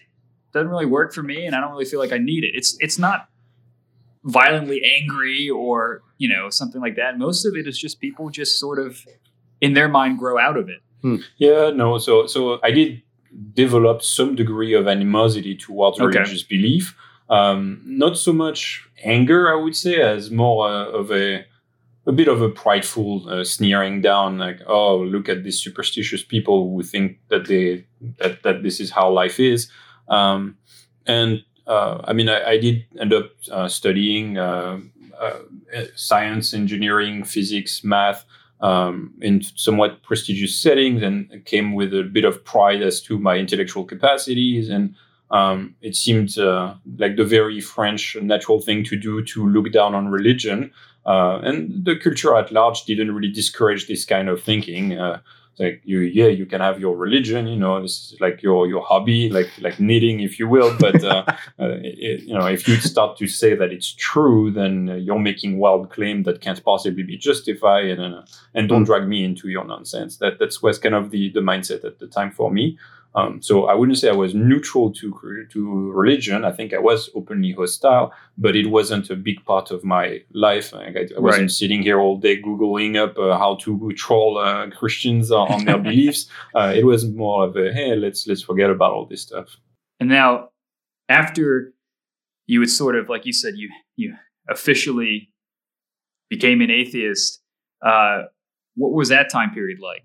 doesn't 0.54 0.70
really 0.70 0.86
work 0.86 1.13
for 1.13 1.24
me, 1.24 1.46
and 1.46 1.56
I 1.56 1.62
don't 1.62 1.72
really 1.72 1.86
feel 1.86 2.00
like 2.00 2.12
I 2.13 2.18
need 2.18 2.44
it." 2.44 2.51
It's 2.54 2.77
it's 2.80 3.00
not 3.00 3.30
violently 4.24 4.82
angry 4.84 5.50
or 5.50 6.01
you 6.18 6.30
know 6.30 6.50
something 6.50 6.82
like 6.82 6.96
that. 6.96 7.18
Most 7.18 7.46
of 7.46 7.56
it 7.56 7.68
is 7.68 7.77
just 7.77 8.00
people 8.00 8.30
just 8.30 8.60
sort 8.60 8.80
of 8.80 9.06
in 9.62 9.74
their 9.74 9.88
mind 9.88 10.20
grow 10.20 10.38
out 10.38 10.58
of 10.58 10.70
it. 10.70 10.82
Hmm. 11.01 11.18
Yeah, 11.38 11.72
no. 11.72 11.98
So 11.98 12.27
so 12.27 12.60
I 12.63 12.72
did 12.72 13.01
develop 13.54 14.01
some 14.01 14.36
degree 14.36 14.74
of 14.74 14.88
animosity 14.88 15.56
towards 15.56 16.00
okay. 16.00 16.20
religious 16.20 16.44
belief. 16.44 16.96
Um, 17.30 17.82
not 17.86 18.18
so 18.18 18.32
much 18.32 18.88
anger, 19.04 19.51
I 19.51 19.56
would 19.56 19.75
say, 19.75 20.00
as 20.00 20.32
more 20.32 20.68
uh, 20.68 20.86
of 20.86 21.12
a 21.12 21.46
a 22.07 22.12
bit 22.12 22.27
of 22.27 22.41
a 22.41 22.50
prideful 22.50 23.27
uh, 23.29 23.43
sneering 23.43 24.01
down, 24.01 24.38
like, 24.38 24.62
oh, 24.67 24.97
look 24.97 25.27
at 25.27 25.43
these 25.43 25.59
superstitious 25.59 26.24
people 26.24 26.69
who 26.69 26.83
think 26.83 27.19
that 27.29 27.47
they 27.47 27.85
that 28.17 28.43
that 28.43 28.63
this 28.63 28.79
is 28.79 28.91
how 28.91 29.09
life 29.09 29.39
is. 29.39 29.69
Um, 30.07 30.57
and 31.07 31.43
uh, 31.67 32.01
I 32.03 32.13
mean, 32.13 32.29
I, 32.29 32.51
I, 32.51 32.57
did 32.59 32.85
end 33.00 33.12
up 33.12 33.31
uh, 33.51 33.67
studying 33.67 34.38
uh, 34.38 34.79
uh, 35.19 35.39
science, 35.95 36.53
engineering, 36.53 37.24
physics, 37.24 37.83
math 37.83 38.25
um, 38.62 39.13
in 39.21 39.41
somewhat 39.55 40.03
prestigious 40.03 40.55
settings 40.55 41.01
and 41.01 41.43
came 41.45 41.74
with 41.74 41.93
a 41.93 42.03
bit 42.03 42.25
of 42.25 42.43
pride 42.45 42.81
as 42.81 43.01
to 43.01 43.17
my 43.17 43.38
intellectual 43.38 43.83
capacities. 43.83 44.69
And 44.69 44.95
um, 45.31 45.75
it 45.81 45.95
seemed 45.95 46.38
uh, 46.38 46.75
like 46.97 47.15
the 47.15 47.25
very 47.25 47.59
French 47.62 48.15
natural 48.21 48.62
thing 48.62 48.83
to 48.85 48.95
do 48.95 49.24
to 49.25 49.47
look 49.47 49.71
down 49.71 49.95
on 49.95 50.07
religion. 50.07 50.71
Uh, 51.05 51.39
and 51.43 51.85
the 51.85 51.95
culture 51.95 52.35
at 52.35 52.51
large 52.51 52.83
didn't 52.85 53.13
really 53.13 53.31
discourage 53.31 53.88
this 53.88 54.05
kind 54.05 54.29
of 54.29 54.41
thinking. 54.41 54.97
Uh, 54.97 55.19
like 55.57 55.81
you 55.85 56.00
yeah 56.00 56.27
you 56.27 56.45
can 56.45 56.59
have 56.59 56.79
your 56.79 56.95
religion 56.97 57.47
you 57.47 57.55
know 57.55 57.81
this 57.81 58.12
is 58.12 58.19
like 58.19 58.43
your 58.43 58.67
your 58.67 58.81
hobby 58.83 59.29
like 59.29 59.50
like 59.62 59.79
knitting 59.79 60.19
if 60.19 60.38
you 60.38 60.47
will 60.47 60.75
but 60.79 61.01
uh, 61.03 61.24
uh, 61.59 61.77
it, 61.81 62.24
you 62.24 62.33
know 62.33 62.45
if 62.45 62.67
you 62.67 62.75
start 62.75 63.17
to 63.17 63.27
say 63.27 63.55
that 63.55 63.71
it's 63.71 63.93
true 63.93 64.51
then 64.51 64.89
uh, 64.89 64.95
you're 64.95 65.19
making 65.19 65.57
wild 65.57 65.89
claim 65.89 66.24
that 66.24 66.41
can't 66.41 66.63
possibly 66.63 67.03
be 67.03 67.17
justified 67.17 68.00
and 68.00 68.15
uh, 68.15 68.21
and 68.53 68.67
don't 68.69 68.83
drag 68.83 69.07
me 69.07 69.24
into 69.24 69.50
your 69.50 69.65
nonsense. 69.65 70.17
That 70.17 70.39
that's 70.39 70.62
was 70.62 70.77
kind 70.77 70.95
of 70.95 71.12
the 71.12 71.29
the 71.31 71.41
mindset 71.41 71.83
at 71.85 72.00
the 72.00 72.07
time 72.07 72.31
for 72.31 72.51
me 72.51 72.77
um, 73.15 73.41
so 73.41 73.65
I 73.65 73.74
wouldn't 73.74 73.98
say 73.98 74.10
I 74.10 74.13
was 74.13 74.36
neutral 74.36 74.91
to 74.91 75.45
to 75.51 75.91
religion. 75.91 76.43
I 76.43 76.51
think 76.51 76.74
I 76.74 76.79
was 76.79 77.10
openly 77.15 77.53
hostile, 77.53 78.12
but 78.38 78.57
it 78.57 78.67
wasn't 78.67 79.10
a 79.10 79.15
big 79.15 79.43
part 79.45 79.72
of 79.72 79.86
my 79.86 80.22
life. 80.34 80.74
Like 80.74 80.98
I, 80.98 81.07
I, 81.15 81.19
wasn't 81.19 81.43
right. 81.43 81.51
sitting 81.51 81.81
here 81.81 81.98
all 81.98 82.17
day 82.17 82.41
googling 82.41 82.98
up 82.98 83.17
uh, 83.17 83.38
how 83.38 83.55
to 83.62 83.93
troll 83.93 84.38
uh, 84.38 84.69
Christians 84.69 85.31
on 85.31 85.63
their 85.63 85.77
beliefs. 85.89 86.27
Uh, 86.53 86.74
it 86.75 86.86
was 86.86 87.05
more 87.05 87.45
of 87.45 87.55
a 87.55 87.72
hey, 87.72 87.95
let's 87.95 88.27
let's 88.27 88.41
forget 88.41 88.69
about 88.69 88.91
all 88.91 89.05
this 89.05 89.22
stuff. 89.22 89.57
And 90.01 90.10
now, 90.10 90.50
after 91.07 91.74
you 92.48 92.60
would 92.60 92.69
sort 92.69 92.98
of 92.98 93.07
like 93.07 93.25
you 93.25 93.34
said, 93.34 93.53
you 93.55 93.69
you 93.95 94.13
officially 94.50 95.29
became 96.29 96.60
an 96.60 96.69
atheist. 96.69 97.41
Uh, 97.81 98.24
what 98.75 98.91
was 98.91 99.07
that 99.07 99.29
time 99.31 99.51
period 99.51 99.79
like? 99.79 100.03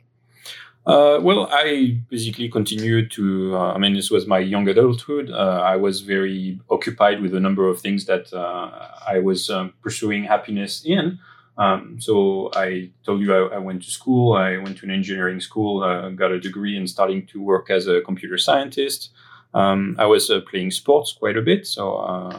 Uh, 0.87 1.19
well, 1.21 1.47
I 1.53 2.01
basically 2.09 2.49
continued 2.49 3.11
to. 3.13 3.57
Uh, 3.57 3.73
I 3.75 3.79
mean, 3.79 3.95
this 3.95 4.11
was 4.11 4.27
my 4.27 4.39
young 4.39 4.67
adulthood. 4.67 5.31
Uh, 5.31 5.61
I 5.63 5.77
was 5.77 6.01
very 6.01 6.59
occupied 6.71 7.21
with 7.21 7.35
a 7.35 7.41
number 7.41 7.69
of 7.69 7.81
things 7.81 8.07
that 8.07 8.33
uh, 8.33 8.89
I 9.07 9.19
was 9.19 9.51
um, 9.51 9.75
pursuing 9.83 10.25
happiness 10.25 10.83
in. 10.85 11.19
Um, 11.59 12.01
so 12.01 12.51
I 12.55 12.91
told 13.05 13.21
you 13.21 13.35
I, 13.35 13.57
I, 13.57 13.59
went 13.59 13.83
to 13.83 13.91
school. 13.91 14.33
I 14.33 14.57
went 14.57 14.79
to 14.79 14.87
an 14.87 14.91
engineering 14.91 15.41
school, 15.41 15.83
uh, 15.83 16.09
got 16.11 16.33
a 16.33 16.41
degree, 16.41 16.77
and 16.77 16.89
starting 16.89 17.27
to 17.27 17.43
work 17.43 17.69
as 17.69 17.87
a 17.87 18.01
computer 18.01 18.39
scientist. 18.39 19.11
Um, 19.53 19.97
I 19.99 20.07
was 20.07 20.31
uh, 20.31 20.41
playing 20.41 20.71
sports 20.71 21.13
quite 21.13 21.37
a 21.37 21.43
bit, 21.43 21.67
so 21.67 21.97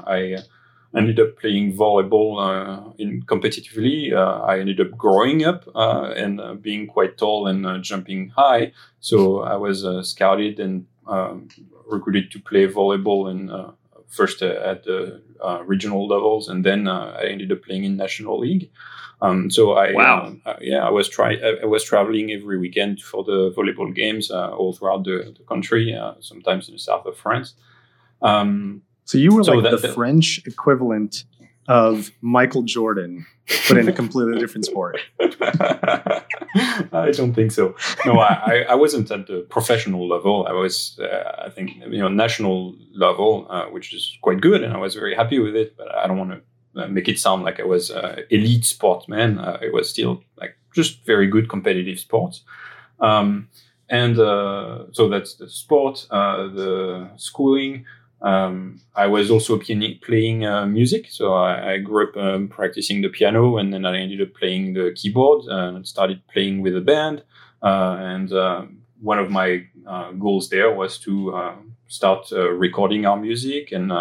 I 0.07 0.37
ended 0.95 1.19
up 1.19 1.37
playing 1.37 1.75
volleyball 1.75 2.39
uh, 2.39 2.91
in 2.97 3.23
competitively. 3.23 4.13
Uh, 4.13 4.41
I 4.41 4.59
ended 4.59 4.79
up 4.81 4.91
growing 4.97 5.43
up 5.45 5.67
uh, 5.73 6.13
and 6.15 6.41
uh, 6.41 6.53
being 6.55 6.87
quite 6.87 7.17
tall 7.17 7.47
and 7.47 7.65
uh, 7.65 7.77
jumping 7.77 8.29
high. 8.29 8.73
So 8.99 9.41
I 9.41 9.55
was 9.55 9.85
uh, 9.85 10.03
scouted 10.03 10.59
and 10.59 10.85
um, 11.07 11.47
recruited 11.87 12.31
to 12.31 12.39
play 12.39 12.67
volleyball 12.67 13.29
and 13.29 13.73
first 14.07 14.41
at 14.41 14.83
the 14.83 15.21
regional 15.65 16.05
levels, 16.05 16.49
and 16.49 16.65
then 16.65 16.87
I 16.87 17.23
ended 17.23 17.51
up 17.51 17.61
playing 17.63 17.85
in 17.85 17.95
national 17.95 18.39
league. 18.39 18.69
Um, 19.21 19.49
so 19.49 19.73
I, 19.73 19.93
wow. 19.93 20.35
yeah, 20.59 20.85
I 20.85 20.89
was 20.89 21.07
try, 21.07 21.37
I 21.61 21.65
was 21.65 21.83
traveling 21.83 22.31
every 22.31 22.57
weekend 22.57 23.01
for 23.01 23.23
the 23.23 23.53
volleyball 23.55 23.93
games 23.95 24.29
all 24.31 24.73
throughout 24.73 25.05
the, 25.05 25.33
the 25.37 25.43
country, 25.45 25.97
sometimes 26.19 26.67
in 26.67 26.75
the 26.75 26.79
south 26.79 27.05
of 27.05 27.15
France. 27.17 27.53
Um, 28.21 28.81
so 29.11 29.17
you 29.17 29.35
were 29.35 29.43
so 29.43 29.51
like 29.51 29.69
that, 29.69 29.81
the 29.81 29.93
French 29.93 30.41
equivalent 30.45 31.25
of 31.67 32.11
Michael 32.21 32.61
Jordan, 32.63 33.25
but 33.67 33.77
in 33.77 33.89
a 33.89 33.91
completely 33.91 34.39
different 34.39 34.65
sport. 34.65 34.99
I 35.19 37.11
don't 37.11 37.33
think 37.33 37.51
so. 37.51 37.75
No, 38.05 38.19
I, 38.19 38.65
I 38.69 38.75
wasn't 38.75 39.11
at 39.11 39.27
the 39.27 39.45
professional 39.49 40.07
level. 40.07 40.47
I 40.47 40.53
was, 40.53 40.97
uh, 40.97 41.43
I 41.45 41.49
think, 41.49 41.75
you 41.75 41.99
know, 41.99 42.07
national 42.07 42.73
level, 42.93 43.47
uh, 43.49 43.65
which 43.65 43.93
is 43.93 44.17
quite 44.21 44.39
good, 44.39 44.63
and 44.63 44.73
I 44.73 44.77
was 44.77 44.95
very 44.95 45.13
happy 45.13 45.39
with 45.39 45.57
it. 45.57 45.75
But 45.75 45.93
I 45.93 46.07
don't 46.07 46.17
want 46.17 46.31
to 46.31 46.81
uh, 46.81 46.87
make 46.87 47.09
it 47.09 47.19
sound 47.19 47.43
like 47.43 47.59
I 47.59 47.65
was 47.65 47.91
uh, 47.91 48.21
elite 48.29 48.63
sportsman. 48.63 49.39
Uh, 49.39 49.57
it 49.61 49.73
was 49.73 49.89
still 49.89 50.23
like 50.37 50.55
just 50.73 51.05
very 51.05 51.27
good 51.27 51.49
competitive 51.49 51.99
sports. 51.99 52.43
Um, 53.01 53.49
and 53.89 54.17
uh, 54.17 54.85
so 54.93 55.09
that's 55.09 55.35
the 55.35 55.49
sport, 55.49 56.07
uh, 56.11 56.47
the 56.47 57.09
schooling. 57.17 57.85
Um, 58.21 58.79
I 58.95 59.07
was 59.07 59.31
also 59.31 59.57
playing 59.57 60.45
uh, 60.45 60.65
music, 60.67 61.07
so 61.09 61.33
I, 61.33 61.73
I 61.73 61.77
grew 61.77 62.09
up 62.09 62.17
um, 62.17 62.47
practicing 62.49 63.01
the 63.01 63.09
piano, 63.09 63.57
and 63.57 63.73
then 63.73 63.85
I 63.85 63.97
ended 63.97 64.21
up 64.21 64.33
playing 64.33 64.73
the 64.73 64.93
keyboard 64.95 65.45
and 65.45 65.87
started 65.87 66.21
playing 66.27 66.61
with 66.61 66.75
a 66.77 66.81
band. 66.81 67.23
Uh, 67.63 67.95
and 67.99 68.31
uh, 68.33 68.63
one 69.01 69.19
of 69.19 69.29
my 69.29 69.65
uh, 69.87 70.11
goals 70.11 70.49
there 70.49 70.71
was 70.73 70.97
to 70.99 71.33
uh, 71.35 71.55
start 71.87 72.31
uh, 72.31 72.49
recording 72.49 73.05
our 73.05 73.17
music 73.17 73.71
and 73.71 73.91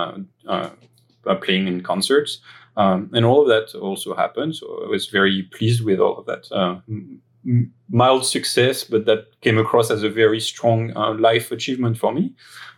playing 1.42 1.66
in 1.66 1.82
concerts. 1.82 2.40
Um, 2.76 3.10
and 3.12 3.24
all 3.24 3.42
of 3.42 3.48
that 3.48 3.78
also 3.78 4.14
happened, 4.14 4.56
so 4.56 4.82
I 4.84 4.88
was 4.88 5.08
very 5.08 5.42
pleased 5.52 5.84
with 5.84 5.98
all 5.98 6.18
of 6.18 6.26
that 6.26 6.48
mild 7.88 8.24
success, 8.24 8.84
but 8.84 9.06
that 9.06 9.40
came 9.40 9.58
across 9.58 9.90
as 9.90 10.02
a 10.02 10.10
very 10.10 10.40
strong 10.40 10.94
uh, 10.96 11.14
life 11.14 11.50
achievement 11.50 11.98
for 11.98 12.12
me. 12.12 12.34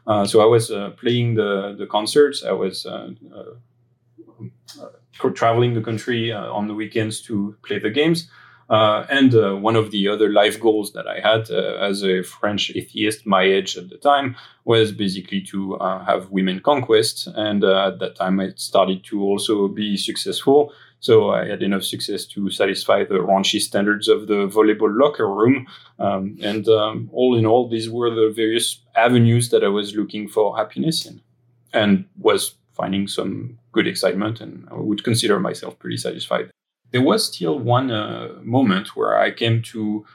Uh, 0.07 0.25
so 0.27 0.41
I 0.41 0.47
was 0.47 0.71
uh, 0.71 0.91
playing 0.91 1.35
the 1.35 1.75
the 1.79 1.87
concerts. 1.87 2.45
I 2.45 2.53
was 2.53 2.87
uh, 2.87 3.11
uh, 3.35 5.31
traveling 5.35 5.75
the 5.75 5.83
country 5.83 6.33
uh, 6.33 6.51
on 6.53 6.67
the 6.67 6.75
weekends 6.75 7.21
to 7.23 7.55
play 7.63 7.79
the 7.79 7.91
games. 7.91 8.29
and 8.71 9.33
one 9.63 9.77
of 9.77 9.91
the 9.91 10.09
other 10.09 10.29
life 10.31 10.59
goals 10.59 10.93
that 10.93 11.07
I 11.07 11.21
had 11.21 11.51
as 11.89 12.03
a 12.03 12.23
French 12.23 12.73
atheist, 12.75 13.27
my 13.27 13.43
age 13.43 13.77
at 13.77 13.91
the 13.91 13.99
time, 13.99 14.35
was 14.65 14.93
basically 14.93 15.43
to 15.53 15.77
have 16.07 16.31
women 16.31 16.61
conquest. 16.61 17.29
And 17.37 17.63
at 17.65 17.99
that 17.99 18.17
time, 18.17 18.41
I 18.41 18.53
started 18.57 19.05
to 19.11 19.23
also 19.23 19.69
be 19.69 19.97
successful 19.97 20.73
so 21.03 21.31
I 21.31 21.47
had 21.49 21.65
enough 21.65 21.83
success 21.83 22.25
to 22.27 22.49
satisfy 22.49 23.03
the 23.03 23.17
raunchy 23.17 23.61
standards 23.61 24.07
of 24.07 24.29
the 24.29 24.47
volleyball 24.47 24.97
locker 24.97 25.29
room. 25.29 25.67
Um, 25.99 26.39
and 26.41 26.69
um, 26.69 27.11
all 27.13 27.37
in 27.37 27.45
all, 27.45 27.69
these 27.69 27.91
were 27.91 28.09
the 28.09 28.33
various 28.33 28.81
avenues 28.95 29.49
that 29.49 29.65
I 29.65 29.69
was 29.69 29.97
looking 29.97 30.29
for 30.29 30.57
happiness 30.57 31.05
in 31.05 31.21
and 31.73 32.05
was 32.21 32.55
finding 32.73 33.09
some 33.09 33.59
good 33.73 33.89
excitement. 33.89 34.41
And 34.41 34.69
I 34.71 34.75
would 34.75 35.03
consider 35.03 35.41
myself 35.41 35.77
pretty 35.81 35.97
satisfied. 35.97 36.53
There 36.93 37.03
was 37.03 37.27
still 37.27 37.59
one 37.59 37.91
uh, 37.91 38.35
moment 38.41 38.95
where 38.95 39.19
I 39.19 39.33
came 39.33 39.61
to 39.73 40.07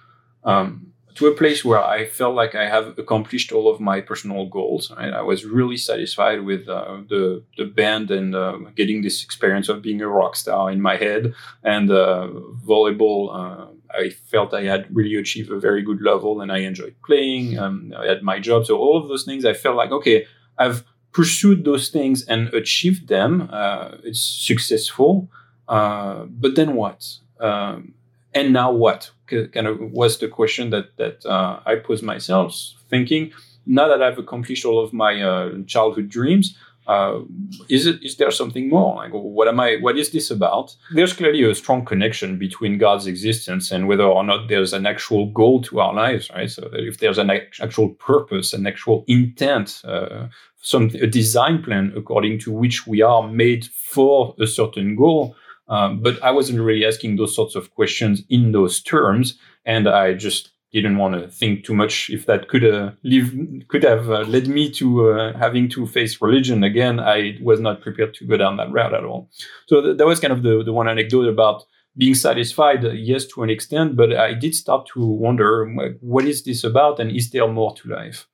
um, 0.46 0.94
to 1.18 1.28
a 1.28 1.34
place 1.34 1.66
where 1.66 1.84
I 1.84 2.06
felt 2.06 2.36
like 2.36 2.54
I 2.54 2.68
have 2.70 2.98
accomplished 3.00 3.52
all 3.52 3.68
of 3.74 3.80
my 3.80 4.02
personal 4.02 4.46
goals. 4.46 4.92
Right? 4.92 5.14
I 5.14 5.22
was 5.22 5.46
really 5.46 5.78
satisfied 5.78 6.42
with 6.44 6.68
uh, 6.70 6.98
the 7.10 7.44
the 7.58 7.66
band 7.66 8.12
and 8.12 8.36
uh, 8.36 8.58
getting 8.76 9.02
this 9.02 9.24
experience 9.24 9.68
of 9.68 9.82
being 9.82 10.02
a 10.02 10.08
rock 10.08 10.36
star 10.36 10.72
in 10.72 10.80
my 10.82 10.96
head. 10.96 11.34
And 11.64 11.90
uh, 11.92 12.30
volleyball, 12.66 13.22
uh, 13.34 13.66
I 13.92 14.10
felt 14.10 14.54
I 14.54 14.64
had 14.64 14.96
really 14.96 15.16
achieved 15.16 15.52
a 15.52 15.60
very 15.60 15.82
good 15.82 16.02
level, 16.02 16.42
and 16.42 16.52
I 16.52 16.60
enjoyed 16.60 16.96
playing. 17.06 17.58
Um, 17.58 17.94
I 17.98 18.06
had 18.06 18.22
my 18.22 18.40
job, 18.40 18.66
so 18.66 18.78
all 18.78 19.02
of 19.02 19.08
those 19.08 19.26
things, 19.26 19.44
I 19.44 19.54
felt 19.54 19.76
like 19.76 19.92
okay, 19.92 20.26
I've 20.58 20.84
pursued 21.12 21.66
those 21.66 21.90
things 21.90 22.24
and 22.26 22.54
achieved 22.54 23.08
them. 23.08 23.50
Uh, 23.52 23.98
it's 24.04 24.22
successful, 24.22 25.30
uh, 25.68 26.26
but 26.30 26.56
then 26.56 26.76
what? 26.76 27.00
Um, 27.40 27.94
and 28.38 28.54
now 28.54 28.72
what? 28.72 29.12
Kind 29.28 29.68
of 29.68 29.80
was 29.92 30.20
the 30.20 30.28
question 30.28 30.70
that 30.70 30.96
that 30.98 31.26
uh, 31.26 31.60
I 31.66 31.76
posed 31.76 32.04
myself, 32.04 32.56
thinking 32.90 33.34
now 33.68 33.88
that 33.90 34.02
I've 34.02 34.18
accomplished 34.18 34.66
all 34.66 34.84
of 34.84 34.94
my 34.94 35.22
uh, 35.22 35.50
childhood 35.68 36.10
dreams, 36.10 36.58
uh, 36.88 37.20
is 37.68 37.86
it 37.86 38.02
is 38.02 38.16
there 38.16 38.32
something 38.32 38.70
more? 38.70 38.96
Like, 38.96 39.12
what 39.12 39.48
am 39.50 39.60
I? 39.60 39.78
What 39.82 39.98
is 39.98 40.12
this 40.12 40.32
about? 40.32 40.76
There's 40.94 41.14
clearly 41.14 41.44
a 41.44 41.54
strong 41.54 41.84
connection 41.84 42.38
between 42.38 42.78
God's 42.78 43.08
existence 43.08 43.72
and 43.72 43.88
whether 43.88 44.06
or 44.06 44.24
not 44.24 44.48
there's 44.48 44.74
an 44.74 44.86
actual 44.86 45.26
goal 45.32 45.62
to 45.64 45.82
our 45.82 45.94
lives, 45.94 46.30
right? 46.30 46.50
So 46.50 46.70
if 46.72 47.00
there's 47.00 47.18
an 47.18 47.30
actual 47.30 47.90
purpose, 47.90 48.54
an 48.54 48.66
actual 48.66 49.04
intent, 49.08 49.82
uh, 49.84 50.28
some 50.62 50.90
a 51.02 51.08
design 51.08 51.62
plan 51.62 51.92
according 51.98 52.40
to 52.40 52.54
which 52.54 52.88
we 52.88 53.02
are 53.02 53.28
made 53.28 53.66
for 53.66 54.34
a 54.40 54.48
certain 54.48 54.96
goal, 54.96 55.36
um, 55.70 56.02
but 56.02 56.22
I 56.24 56.32
wasn't 56.32 56.62
really 56.62 56.86
asking 56.86 57.16
those 57.16 57.36
sorts 57.36 57.56
of 57.56 57.74
questions 57.74 58.24
in 58.30 58.52
those 58.52 58.82
terms, 58.82 59.38
and 59.66 59.88
I 59.88 60.14
just 60.14 60.52
didn't 60.72 60.98
want 60.98 61.16
to 61.16 61.30
think 61.30 61.64
too 61.64 61.74
much 61.74 62.10
if 62.10 62.26
that 62.26 62.50
could 62.50 62.64
uh, 62.64 62.92
leave, 63.04 63.34
could 63.68 63.84
have 63.84 64.10
uh, 64.10 64.22
led 64.22 64.48
me 64.48 64.70
to 64.72 65.12
uh, 65.12 65.38
having 65.38 65.70
to 65.70 65.88
face 65.88 66.22
religion 66.22 66.64
again. 66.64 67.00
I 67.00 67.38
was 67.42 67.60
not 67.60 67.82
prepared 67.82 68.14
to 68.16 68.26
go 68.26 68.38
down 68.38 68.58
that 68.58 68.72
route 68.72 68.94
at 68.94 69.04
all. 69.04 69.30
So 69.68 69.82
th- 69.82 69.98
that 69.98 70.06
was 70.06 70.20
kind 70.20 70.34
of 70.34 70.44
the, 70.44 70.64
the 70.64 70.74
one 70.74 70.90
anecdote 70.90 71.28
about 71.28 71.64
being 71.98 72.14
satisfied, 72.14 72.84
yes, 72.94 73.26
to 73.26 73.44
an 73.44 73.50
extent, 73.50 73.96
but 73.96 74.16
I 74.16 74.34
did 74.34 74.54
start 74.54 74.88
to 74.94 75.04
wonder 75.04 75.66
what 76.00 76.26
is 76.26 76.44
this 76.44 76.64
about 76.64 77.00
and 77.00 77.12
is 77.12 77.32
there 77.32 77.48
more 77.48 77.74
to 77.76 77.90
life? 77.90 78.28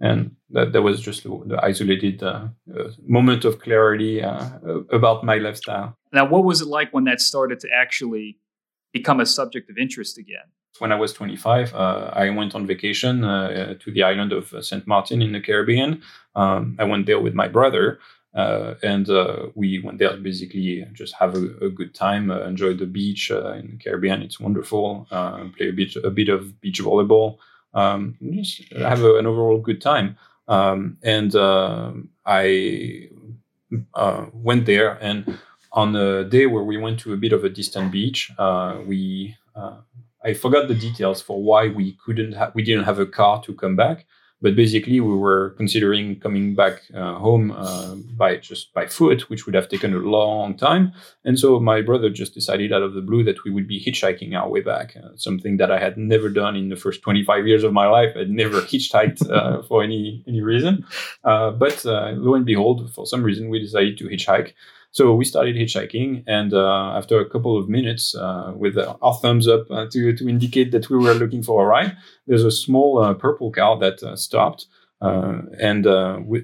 and 0.00 0.34
that, 0.50 0.72
that 0.72 0.82
was 0.82 1.00
just 1.00 1.22
the 1.22 1.58
isolated 1.62 2.22
uh, 2.22 2.48
uh, 2.78 2.90
moment 3.06 3.44
of 3.44 3.60
clarity 3.60 4.22
uh, 4.22 4.48
about 4.90 5.24
my 5.24 5.38
lifestyle. 5.38 5.96
Now, 6.14 6.24
what 6.24 6.44
was 6.44 6.60
it 6.60 6.68
like 6.68 6.94
when 6.94 7.04
that 7.04 7.20
started 7.20 7.58
to 7.60 7.68
actually 7.74 8.38
become 8.92 9.20
a 9.20 9.26
subject 9.26 9.68
of 9.68 9.76
interest 9.76 10.16
again? 10.16 10.46
When 10.78 10.92
I 10.92 10.96
was 10.96 11.12
25, 11.12 11.74
uh, 11.74 12.10
I 12.14 12.30
went 12.30 12.54
on 12.54 12.66
vacation 12.66 13.24
uh, 13.24 13.74
to 13.80 13.90
the 13.90 14.02
island 14.02 14.32
of 14.32 14.52
uh, 14.52 14.62
St. 14.62 14.86
Martin 14.86 15.22
in 15.22 15.32
the 15.32 15.40
Caribbean. 15.40 16.02
Um, 16.34 16.76
I 16.78 16.84
went 16.84 17.06
there 17.06 17.20
with 17.20 17.34
my 17.34 17.48
brother. 17.48 17.98
Uh, 18.34 18.74
and 18.82 19.08
uh, 19.10 19.46
we 19.54 19.78
went 19.78 19.98
there 19.98 20.16
basically 20.16 20.84
just 20.92 21.14
have 21.14 21.36
a, 21.36 21.66
a 21.66 21.70
good 21.70 21.94
time, 21.94 22.32
uh, 22.32 22.40
enjoy 22.40 22.74
the 22.74 22.86
beach 22.86 23.30
in 23.30 23.68
the 23.70 23.78
Caribbean. 23.84 24.22
It's 24.22 24.40
wonderful. 24.40 25.06
play 25.08 25.68
a 25.68 25.72
bit 25.72 25.94
a 26.02 26.10
bit 26.10 26.28
of 26.28 26.60
beach 26.60 26.82
volleyball. 26.82 27.38
Um, 27.74 28.16
just 28.32 28.72
have 28.72 29.04
a, 29.04 29.18
an 29.18 29.26
overall 29.26 29.58
good 29.58 29.80
time. 29.80 30.16
Um, 30.48 30.98
and 31.04 31.32
I 32.26 33.08
went 34.32 34.66
there 34.66 34.98
and 35.00 35.38
on 35.74 35.96
a 35.96 36.24
day 36.24 36.46
where 36.46 36.62
we 36.62 36.76
went 36.76 37.00
to 37.00 37.12
a 37.12 37.16
bit 37.16 37.32
of 37.32 37.44
a 37.44 37.50
distant 37.50 37.90
beach, 37.90 38.30
uh, 38.38 38.78
we 38.86 39.36
uh, 39.54 39.78
I 40.24 40.32
forgot 40.32 40.68
the 40.68 40.74
details 40.74 41.20
for 41.20 41.42
why 41.42 41.68
we 41.68 41.98
couldn't 42.04 42.32
ha- 42.32 42.52
we 42.54 42.62
didn't 42.62 42.84
have 42.84 42.98
a 42.98 43.06
car 43.06 43.42
to 43.42 43.52
come 43.52 43.74
back, 43.74 44.06
but 44.40 44.54
basically 44.54 45.00
we 45.00 45.16
were 45.16 45.50
considering 45.56 46.20
coming 46.20 46.54
back 46.54 46.82
uh, 46.94 47.14
home 47.14 47.50
uh, 47.50 47.96
by 48.16 48.36
just 48.36 48.72
by 48.72 48.86
foot, 48.86 49.28
which 49.28 49.46
would 49.46 49.54
have 49.56 49.68
taken 49.68 49.92
a 49.92 49.98
long 49.98 50.56
time. 50.56 50.92
And 51.24 51.38
so 51.38 51.58
my 51.58 51.82
brother 51.82 52.08
just 52.08 52.34
decided 52.34 52.72
out 52.72 52.82
of 52.82 52.94
the 52.94 53.02
blue 53.02 53.24
that 53.24 53.42
we 53.44 53.50
would 53.50 53.66
be 53.66 53.84
hitchhiking 53.84 54.32
our 54.34 54.48
way 54.48 54.60
back, 54.60 54.96
uh, 54.96 55.08
something 55.16 55.56
that 55.56 55.72
I 55.72 55.80
had 55.80 55.98
never 55.98 56.28
done 56.28 56.54
in 56.54 56.68
the 56.68 56.76
first 56.76 57.02
25 57.02 57.48
years 57.48 57.64
of 57.64 57.72
my 57.72 57.88
life. 57.88 58.16
I'd 58.16 58.30
never 58.30 58.60
hitchhiked 58.60 59.28
uh, 59.28 59.62
for 59.68 59.82
any 59.82 60.22
any 60.28 60.40
reason, 60.40 60.86
but 61.24 61.84
lo 61.84 62.34
and 62.34 62.46
behold, 62.46 62.92
for 62.94 63.06
some 63.06 63.24
reason 63.24 63.48
we 63.48 63.58
decided 63.58 63.98
to 63.98 64.04
hitchhike. 64.04 64.52
So 64.94 65.12
we 65.12 65.24
started 65.24 65.56
hitchhiking, 65.56 66.22
and 66.28 66.54
uh, 66.54 66.92
after 66.96 67.18
a 67.18 67.28
couple 67.28 67.58
of 67.58 67.68
minutes, 67.68 68.14
uh, 68.14 68.52
with 68.54 68.78
our 68.78 69.14
thumbs 69.14 69.48
up 69.48 69.68
uh, 69.68 69.86
to, 69.90 70.12
to 70.16 70.28
indicate 70.28 70.70
that 70.70 70.88
we 70.88 70.96
were 70.96 71.14
looking 71.14 71.42
for 71.42 71.64
a 71.64 71.66
ride, 71.66 71.96
there's 72.28 72.44
a 72.44 72.52
small 72.52 73.02
uh, 73.02 73.12
purple 73.12 73.50
car 73.50 73.76
that 73.80 74.00
uh, 74.04 74.14
stopped, 74.14 74.68
uh, 75.02 75.40
and 75.60 75.84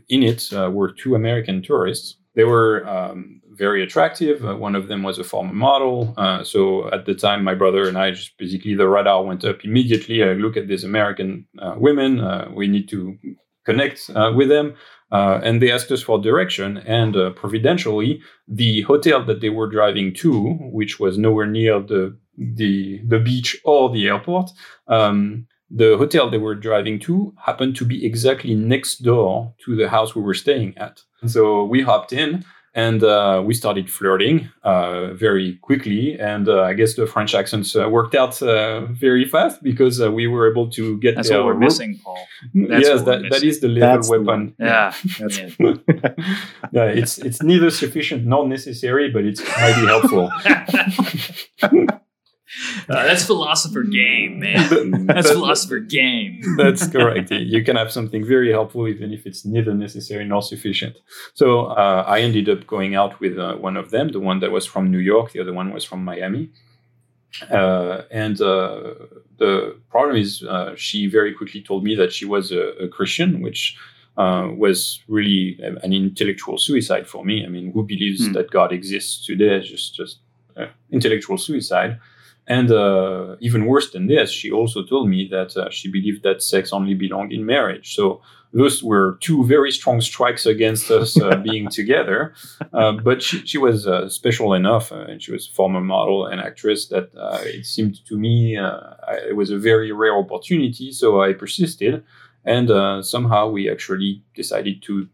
in 0.09 0.23
it 0.25 0.49
were 0.53 0.91
two 0.91 1.15
American 1.15 1.63
tourists. 1.63 2.17
They 2.35 2.43
were 2.43 2.85
um, 2.89 3.41
very 3.51 3.85
attractive. 3.85 4.43
one 4.43 4.75
of 4.75 4.89
them 4.89 5.05
was 5.05 5.21
a 5.21 5.25
former 5.25 5.55
model. 5.55 6.13
so 6.43 6.93
at 6.93 7.07
the 7.07 7.15
time, 7.15 7.45
my 7.45 7.55
brother 7.55 7.87
and 7.87 7.97
I 7.97 8.11
just 8.11 8.37
basically 8.37 8.75
the 8.75 8.89
radar 8.89 9.23
went 9.23 9.45
up 9.45 9.65
immediately. 9.65 10.25
I 10.25 10.33
look 10.33 10.57
at 10.57 10.67
these 10.67 10.83
American 10.83 11.47
women. 11.77 12.53
we 12.53 12.67
need 12.67 12.89
to 12.89 13.17
connect 13.65 14.11
with 14.35 14.49
them. 14.49 14.75
Uh, 15.13 15.41
and 15.43 15.61
they 15.61 15.73
asked 15.73 15.91
us 15.91 16.03
for 16.03 16.21
direction. 16.21 16.79
And 16.79 17.17
uh, 17.17 17.31
providentially, 17.31 18.23
the 18.47 18.83
hotel 18.83 19.25
that 19.25 19.41
they 19.41 19.51
were 19.51 19.69
driving 19.69 20.15
to, 20.15 20.53
which 20.73 21.01
was 21.01 21.19
nowhere 21.19 21.47
near 21.47 21.81
the 21.81 22.17
the, 22.41 23.03
the 23.07 23.19
beach 23.19 23.61
or 23.65 23.91
the 23.91 24.09
airport, 24.09 24.51
um, 24.89 25.47
the 25.71 25.97
hotel 25.99 26.31
they 26.31 26.39
were 26.39 26.55
driving 26.55 26.99
to 27.01 27.35
happened 27.45 27.77
to 27.77 27.85
be 27.85 28.05
exactly 28.05 28.55
next 28.55 28.99
door 28.99 29.55
to 29.65 29.77
the 29.77 29.89
house 29.89 30.15
we 30.15 30.23
were 30.23 30.35
staying 30.35 30.77
at. 30.79 31.03
So 31.27 31.65
we 31.65 31.83
hopped 31.83 32.13
in 32.13 32.45
and 32.75 33.03
uh, 33.03 33.43
we 33.45 33.53
started 33.55 33.91
flirting 33.91 34.49
uh, 34.63 35.13
very 35.15 35.59
quickly. 35.61 36.19
And 36.19 36.49
uh, 36.49 36.63
I 36.63 36.75
guess 36.75 36.95
the 36.95 37.07
French 37.07 37.35
accents 37.35 37.75
uh, 37.75 37.89
worked 37.89 38.15
out 38.15 38.41
uh, 38.43 38.87
very 38.87 39.25
fast 39.25 39.63
because 39.63 40.01
uh, 40.01 40.13
we 40.13 40.27
were 40.27 40.51
able 40.51 40.71
to 40.71 40.99
get. 40.99 41.17
That's 41.17 41.31
what 41.31 41.45
we're 41.47 41.55
missing, 41.55 41.99
Paul. 42.05 42.19
That's 42.55 42.89
yes, 42.89 43.03
that, 43.03 43.23
that 43.31 43.43
is 43.43 43.61
the 43.61 43.69
little 43.69 43.89
That's 43.89 44.09
weapon. 44.09 44.55
The 44.59 44.65
yeah, 44.65 44.95
That's 45.19 45.39
yeah. 46.73 46.85
It's 46.85 47.19
it's 47.19 47.43
neither 47.43 47.71
sufficient 47.71 48.25
nor 48.25 48.47
necessary, 48.47 49.11
but 49.11 49.25
it's 49.25 49.43
mighty 49.43 49.87
helpful. 49.87 50.31
Uh, 52.91 53.05
that's 53.05 53.25
philosopher 53.25 53.85
game, 53.85 54.41
man. 54.41 55.07
That's 55.07 55.31
philosopher 55.31 55.79
game. 55.79 56.43
That's 56.57 56.89
correct. 56.95 57.31
You 57.31 57.63
can 57.63 57.77
have 57.77 57.93
something 57.93 58.27
very 58.27 58.51
helpful 58.51 58.89
even 58.89 59.13
if 59.13 59.27
it's 59.27 59.45
neither 59.45 59.75
necessary 59.75 60.25
nor 60.25 60.43
sufficient. 60.43 60.99
So 61.35 61.67
uh, 61.67 62.05
I 62.07 62.21
ended 62.21 62.49
up 62.49 62.67
going 62.67 62.97
out 62.97 63.21
with 63.21 63.39
uh, 63.39 63.55
one 63.57 63.77
of 63.77 63.91
them, 63.91 64.09
the 64.09 64.19
one 64.19 64.41
that 64.41 64.51
was 64.51 64.67
from 64.67 64.91
New 64.91 64.99
York, 64.99 65.31
the 65.33 65.41
other 65.41 65.53
one 65.53 65.73
was 65.73 65.85
from 65.85 66.05
Miami. 66.05 66.51
Uh, 67.49 68.03
and 68.11 68.41
uh, 68.41 68.95
the 69.39 69.79
problem 69.89 70.17
is, 70.17 70.43
uh, 70.43 70.75
she 70.75 71.07
very 71.07 71.33
quickly 71.33 71.63
told 71.63 71.85
me 71.85 71.95
that 71.95 72.13
she 72.13 72.25
was 72.25 72.51
a, 72.51 72.71
a 72.85 72.89
Christian, 72.89 73.41
which 73.41 73.77
was 74.17 75.01
really 75.09 75.59
an 75.63 75.93
intellectual 75.93 76.59
suicide 76.59 77.07
for 77.07 77.25
me. 77.25 77.47
I 77.47 77.49
mean, 77.49 77.73
who 77.73 77.85
believes 77.85 78.27
hmm. 78.27 78.33
that 78.33 78.51
God 78.51 78.73
exists 78.73 79.25
today? 79.25 79.61
Just, 79.61 79.95
just 79.95 80.19
intellectual 80.91 81.39
suicide. 81.39 82.01
And 82.51 82.73
uh, 82.73 83.37
even 83.39 83.67
worse 83.67 83.93
than 83.93 84.09
this, 84.09 84.33
she 84.33 84.51
also 84.51 84.83
told 84.83 85.09
me 85.09 85.29
that 85.31 85.57
uh, 85.57 85.71
she 85.71 85.89
believed 85.89 86.25
that 86.25 86.43
sex 86.43 86.73
only 86.73 86.95
belonged 86.95 87.33
in 87.33 87.47
marriage. 87.47 87.95
So 87.95 88.23
those 88.53 88.83
were 88.83 89.19
two 89.21 89.45
very 89.45 89.71
strong 89.71 90.01
strikes 90.01 90.47
against 90.47 90.91
us 90.91 91.17
uh, 91.21 91.37
being 91.49 91.69
together. 91.69 92.35
Uh, 92.73 92.91
but 92.91 93.23
she, 93.23 93.47
she 93.47 93.57
was 93.57 93.87
uh, 93.87 94.09
special 94.09 94.53
enough, 94.53 94.91
uh, 94.91 95.07
and 95.09 95.23
she 95.23 95.31
was 95.31 95.49
a 95.49 95.53
former 95.53 95.81
model 95.81 96.27
and 96.27 96.41
actress, 96.41 96.89
that 96.89 97.11
it 97.45 97.67
seemed 97.67 98.05
to 98.07 98.19
me 98.19 98.59
I, 98.59 99.29
it 99.29 99.37
was 99.37 99.53
a 99.53 99.57
very 99.57 99.93
rare 99.93 100.17
opportunity. 100.17 100.91
So 100.91 101.23
I 101.23 101.35
persisted. 101.35 102.03
And 102.45 102.69
somehow 103.05 103.49
we 103.49 103.71
actually 103.71 104.25
decided 104.35 104.83
to 104.83 105.09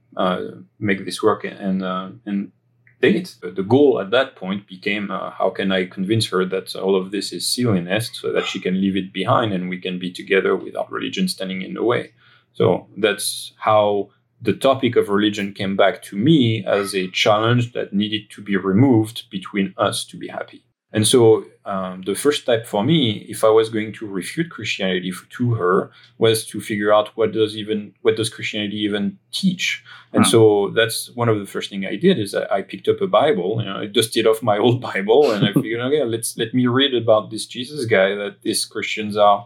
make 0.78 1.04
this 1.04 1.22
work 1.22 1.44
and, 1.44 1.82
and 2.24 2.50
date. 3.00 3.36
The 3.42 3.62
goal 3.62 4.00
at 4.00 4.10
that 4.10 4.36
point 4.36 4.66
became 4.66 5.10
uh, 5.10 5.30
how 5.30 5.50
can 5.50 5.72
I 5.72 5.86
convince 5.86 6.26
her 6.28 6.44
that 6.46 6.74
all 6.74 6.96
of 6.96 7.10
this 7.10 7.32
is 7.32 7.46
silliness 7.46 8.10
so 8.12 8.32
that 8.32 8.46
she 8.46 8.60
can 8.60 8.80
leave 8.80 8.96
it 8.96 9.12
behind 9.12 9.52
and 9.52 9.68
we 9.68 9.78
can 9.80 9.98
be 9.98 10.12
together 10.12 10.56
without 10.56 10.90
religion 10.90 11.28
standing 11.28 11.62
in 11.62 11.74
the 11.74 11.82
way. 11.82 12.12
So 12.52 12.88
that's 12.96 13.52
how 13.56 14.10
the 14.40 14.54
topic 14.54 14.96
of 14.96 15.08
religion 15.08 15.54
came 15.54 15.76
back 15.76 16.02
to 16.02 16.16
me 16.16 16.64
as 16.64 16.94
a 16.94 17.08
challenge 17.08 17.72
that 17.72 17.92
needed 17.92 18.30
to 18.30 18.42
be 18.42 18.56
removed 18.56 19.30
between 19.30 19.74
us 19.78 20.04
to 20.06 20.16
be 20.16 20.28
happy. 20.28 20.65
And 20.96 21.06
so 21.06 21.44
um, 21.66 22.02
the 22.06 22.14
first 22.14 22.40
step 22.40 22.66
for 22.66 22.82
me, 22.82 23.26
if 23.28 23.44
I 23.44 23.50
was 23.50 23.68
going 23.68 23.92
to 23.92 24.06
refute 24.06 24.50
Christianity 24.50 25.12
to 25.28 25.54
her, 25.54 25.90
was 26.16 26.46
to 26.46 26.58
figure 26.58 26.90
out 26.90 27.14
what 27.18 27.32
does 27.32 27.54
even 27.54 27.92
what 28.00 28.16
does 28.16 28.30
Christianity 28.30 28.78
even 28.78 29.18
teach. 29.30 29.84
And 30.14 30.24
huh. 30.24 30.30
so 30.30 30.70
that's 30.70 31.10
one 31.14 31.28
of 31.28 31.38
the 31.38 31.44
first 31.44 31.68
thing 31.68 31.84
I 31.84 31.96
did 31.96 32.18
is 32.18 32.34
I, 32.34 32.46
I 32.50 32.62
picked 32.62 32.88
up 32.88 33.02
a 33.02 33.06
Bible, 33.06 33.58
you 33.60 33.66
know, 33.66 33.76
I 33.76 33.86
dusted 33.86 34.26
off 34.26 34.42
my 34.42 34.56
old 34.64 34.80
Bible, 34.80 35.32
and 35.32 35.44
I 35.44 35.52
figured, 35.52 35.82
okay, 35.82 36.02
let's 36.02 36.38
let 36.38 36.54
me 36.54 36.66
read 36.66 36.94
about 36.94 37.30
this 37.30 37.44
Jesus 37.44 37.84
guy 37.84 38.14
that 38.14 38.40
these 38.40 38.64
Christians 38.64 39.18
are 39.18 39.44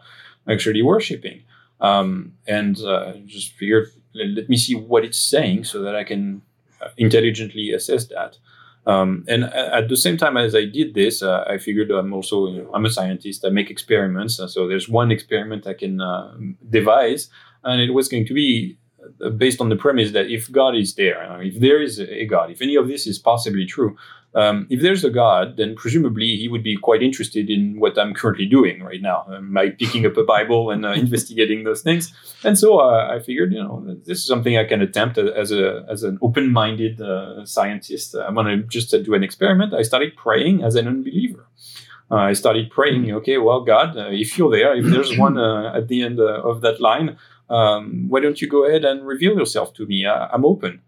actually 0.49 0.83
worshiping, 0.83 1.43
um, 1.81 2.35
and 2.47 2.79
uh, 2.79 3.15
just 3.27 3.55
figured 3.55 3.89
let, 4.15 4.29
let 4.29 4.49
me 4.49 4.57
see 4.57 4.77
what 4.77 5.05
it's 5.05 5.19
saying 5.19 5.65
so 5.65 5.83
that 5.83 5.97
I 5.97 6.05
can 6.05 6.43
uh, 6.81 6.91
intelligently 6.97 7.73
assess 7.73 8.07
that. 8.07 8.39
Um, 8.91 9.25
and 9.29 9.45
at 9.45 9.89
the 9.89 9.97
same 9.97 10.17
time 10.17 10.37
as 10.37 10.55
I 10.55 10.65
did 10.65 10.95
this, 10.95 11.23
uh, 11.23 11.45
I 11.47 11.59
figured 11.59 11.91
I'm 11.91 12.13
also 12.13 12.49
you 12.49 12.63
know, 12.63 12.71
I'm 12.75 12.85
a 12.85 12.91
scientist. 12.91 13.45
I 13.45 13.51
make 13.51 13.71
experiments, 13.71 14.37
so 14.37 14.69
there's 14.69 14.89
one 14.89 15.11
experiment 15.11 15.67
I 15.67 15.75
can 15.75 16.01
uh, 16.01 16.37
devise, 16.69 17.29
and 17.63 17.81
it 17.81 17.93
was 17.93 18.09
going 18.09 18.27
to 18.27 18.35
be 18.35 18.79
uh, 19.25 19.31
based 19.31 19.61
on 19.61 19.69
the 19.69 19.77
premise 19.77 20.13
that 20.13 20.27
if 20.31 20.51
God 20.51 20.77
is 20.77 20.95
there, 20.95 21.23
uh, 21.31 21.41
if 21.41 21.61
there 21.61 21.81
is 21.81 22.01
a 22.01 22.27
God, 22.27 22.51
if 22.51 22.61
any 22.61 22.77
of 22.77 22.89
this 22.89 23.07
is 23.07 23.19
possibly 23.19 23.67
true, 23.67 23.97
um, 24.35 24.67
if 24.71 24.81
there's 24.81 25.05
a 25.05 25.11
God, 25.11 25.57
then 25.57 25.75
presumably 25.75 26.37
he 26.37 26.49
would 26.49 26.63
be 26.63 26.77
quite 26.77 27.03
interested 27.03 27.51
in 27.51 27.81
what 27.81 27.99
I'm 27.99 28.15
currently 28.15 28.47
doing 28.47 28.83
right 28.83 29.03
now, 29.03 29.25
um, 29.29 29.53
by 29.53 29.71
picking 29.71 30.07
up 30.07 30.17
a 30.17 30.23
Bible 30.23 30.71
and 30.71 30.87
uh, 30.87 30.93
investigating 31.05 31.65
those 31.65 31.83
things. 31.83 32.13
And 32.45 32.59
so 32.59 32.79
uh, 32.79 33.09
I 33.13 33.19
figured, 33.21 33.53
you 33.53 33.63
know, 33.63 33.85
this 34.07 34.19
is 34.19 34.27
something 34.27 34.57
I 34.57 34.65
can 34.65 34.81
attempt 34.83 35.19
as 35.19 35.51
a 35.51 35.85
as 35.89 36.05
an 36.05 36.19
open-minded 36.23 37.01
uh, 37.01 37.45
scientist. 37.45 38.15
I'm 38.15 38.35
gonna 38.37 38.59
just 38.59 38.91
do 38.91 39.15
an 39.15 39.25
experiment. 39.25 39.75
I 39.75 39.83
started 39.83 40.17
praying 40.17 40.63
as 40.63 40.77
an 40.77 40.87
unbeliever. 40.87 41.47
Uh, 42.11 42.17
I 42.17 42.33
started 42.33 42.71
praying. 42.71 43.11
Okay, 43.13 43.39
well, 43.39 43.63
God, 43.63 43.97
uh, 43.97 44.09
if 44.11 44.37
you're 44.39 44.51
there, 44.51 44.77
if 44.77 44.85
there's 44.87 45.17
one 45.27 45.39
uh, 45.39 45.73
at 45.75 45.89
the 45.89 46.03
end 46.03 46.21
of 46.21 46.61
that 46.61 46.81
line, 46.81 47.17
um, 47.49 48.09
why 48.09 48.21
don't 48.21 48.41
you 48.41 48.49
go 48.49 48.65
ahead 48.65 48.85
and 48.85 49.07
reveal 49.07 49.37
yourself 49.37 49.75
to 49.75 49.87
me? 49.87 50.07
I'm 50.07 50.45
open. 50.45 50.83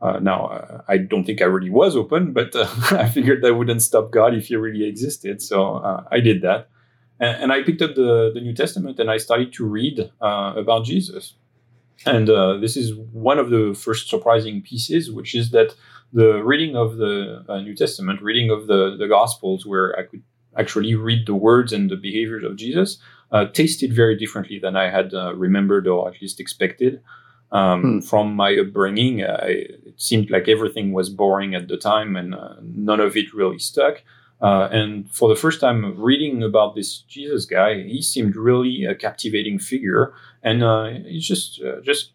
Uh, 0.00 0.18
now, 0.20 0.46
uh, 0.46 0.82
I 0.86 0.98
don't 0.98 1.24
think 1.24 1.42
I 1.42 1.46
really 1.46 1.70
was 1.70 1.96
open, 1.96 2.32
but 2.32 2.54
uh, 2.54 2.68
I 2.92 3.08
figured 3.08 3.42
that 3.42 3.54
wouldn't 3.54 3.82
stop 3.82 4.10
God 4.10 4.34
if 4.34 4.46
He 4.46 4.56
really 4.56 4.86
existed. 4.86 5.42
So 5.42 5.76
uh, 5.76 6.04
I 6.10 6.20
did 6.20 6.42
that. 6.42 6.68
And, 7.18 7.42
and, 7.42 7.52
I 7.52 7.62
picked 7.62 7.82
up 7.82 7.96
the, 7.96 8.30
the 8.32 8.40
New 8.40 8.54
Testament 8.54 9.00
and 9.00 9.10
I 9.10 9.16
started 9.16 9.52
to 9.54 9.66
read 9.66 10.10
uh, 10.20 10.52
about 10.56 10.84
Jesus. 10.84 11.34
And 12.06 12.30
uh, 12.30 12.58
this 12.58 12.76
is 12.76 12.94
one 13.12 13.40
of 13.40 13.50
the 13.50 13.74
first 13.76 14.08
surprising 14.08 14.62
pieces, 14.62 15.10
which 15.10 15.34
is 15.34 15.50
that 15.50 15.74
the 16.12 16.44
reading 16.44 16.76
of 16.76 16.96
the 16.96 17.42
New 17.64 17.74
Testament, 17.74 18.22
reading 18.22 18.50
of 18.50 18.68
the, 18.68 18.96
the 18.96 19.08
Gospels, 19.08 19.66
where 19.66 19.98
I 19.98 20.04
could 20.04 20.22
actually 20.56 20.94
read 20.94 21.26
the 21.26 21.34
words 21.34 21.72
and 21.72 21.90
the 21.90 21.96
behaviors 21.96 22.44
of 22.44 22.54
Jesus, 22.54 22.98
tasted 23.52 23.92
very 23.92 24.16
differently 24.16 24.60
than 24.60 24.76
I 24.76 24.90
had 24.90 25.12
remembered 25.12 25.88
or 25.88 26.08
at 26.08 26.22
least 26.22 26.38
expected. 26.38 27.02
Um, 27.50 27.82
hmm. 27.82 28.00
From 28.00 28.34
my 28.34 28.56
upbringing, 28.56 29.22
uh, 29.22 29.44
it 29.44 29.94
seemed 29.96 30.30
like 30.30 30.48
everything 30.48 30.92
was 30.92 31.08
boring 31.08 31.54
at 31.54 31.68
the 31.68 31.78
time, 31.78 32.14
and 32.14 32.34
uh, 32.34 32.56
none 32.62 33.00
of 33.00 33.16
it 33.16 33.32
really 33.32 33.58
stuck. 33.58 34.02
Uh, 34.40 34.68
and 34.70 35.10
for 35.10 35.28
the 35.28 35.34
first 35.34 35.60
time 35.60 36.00
reading 36.00 36.42
about 36.42 36.74
this 36.74 36.98
Jesus 36.98 37.44
guy, 37.44 37.82
he 37.82 38.00
seemed 38.02 38.36
really 38.36 38.84
a 38.84 38.94
captivating 38.94 39.58
figure, 39.58 40.12
and 40.42 40.62
uh, 40.62 40.90
he 41.06 41.18
just 41.18 41.60
uh, 41.62 41.80
just 41.80 42.12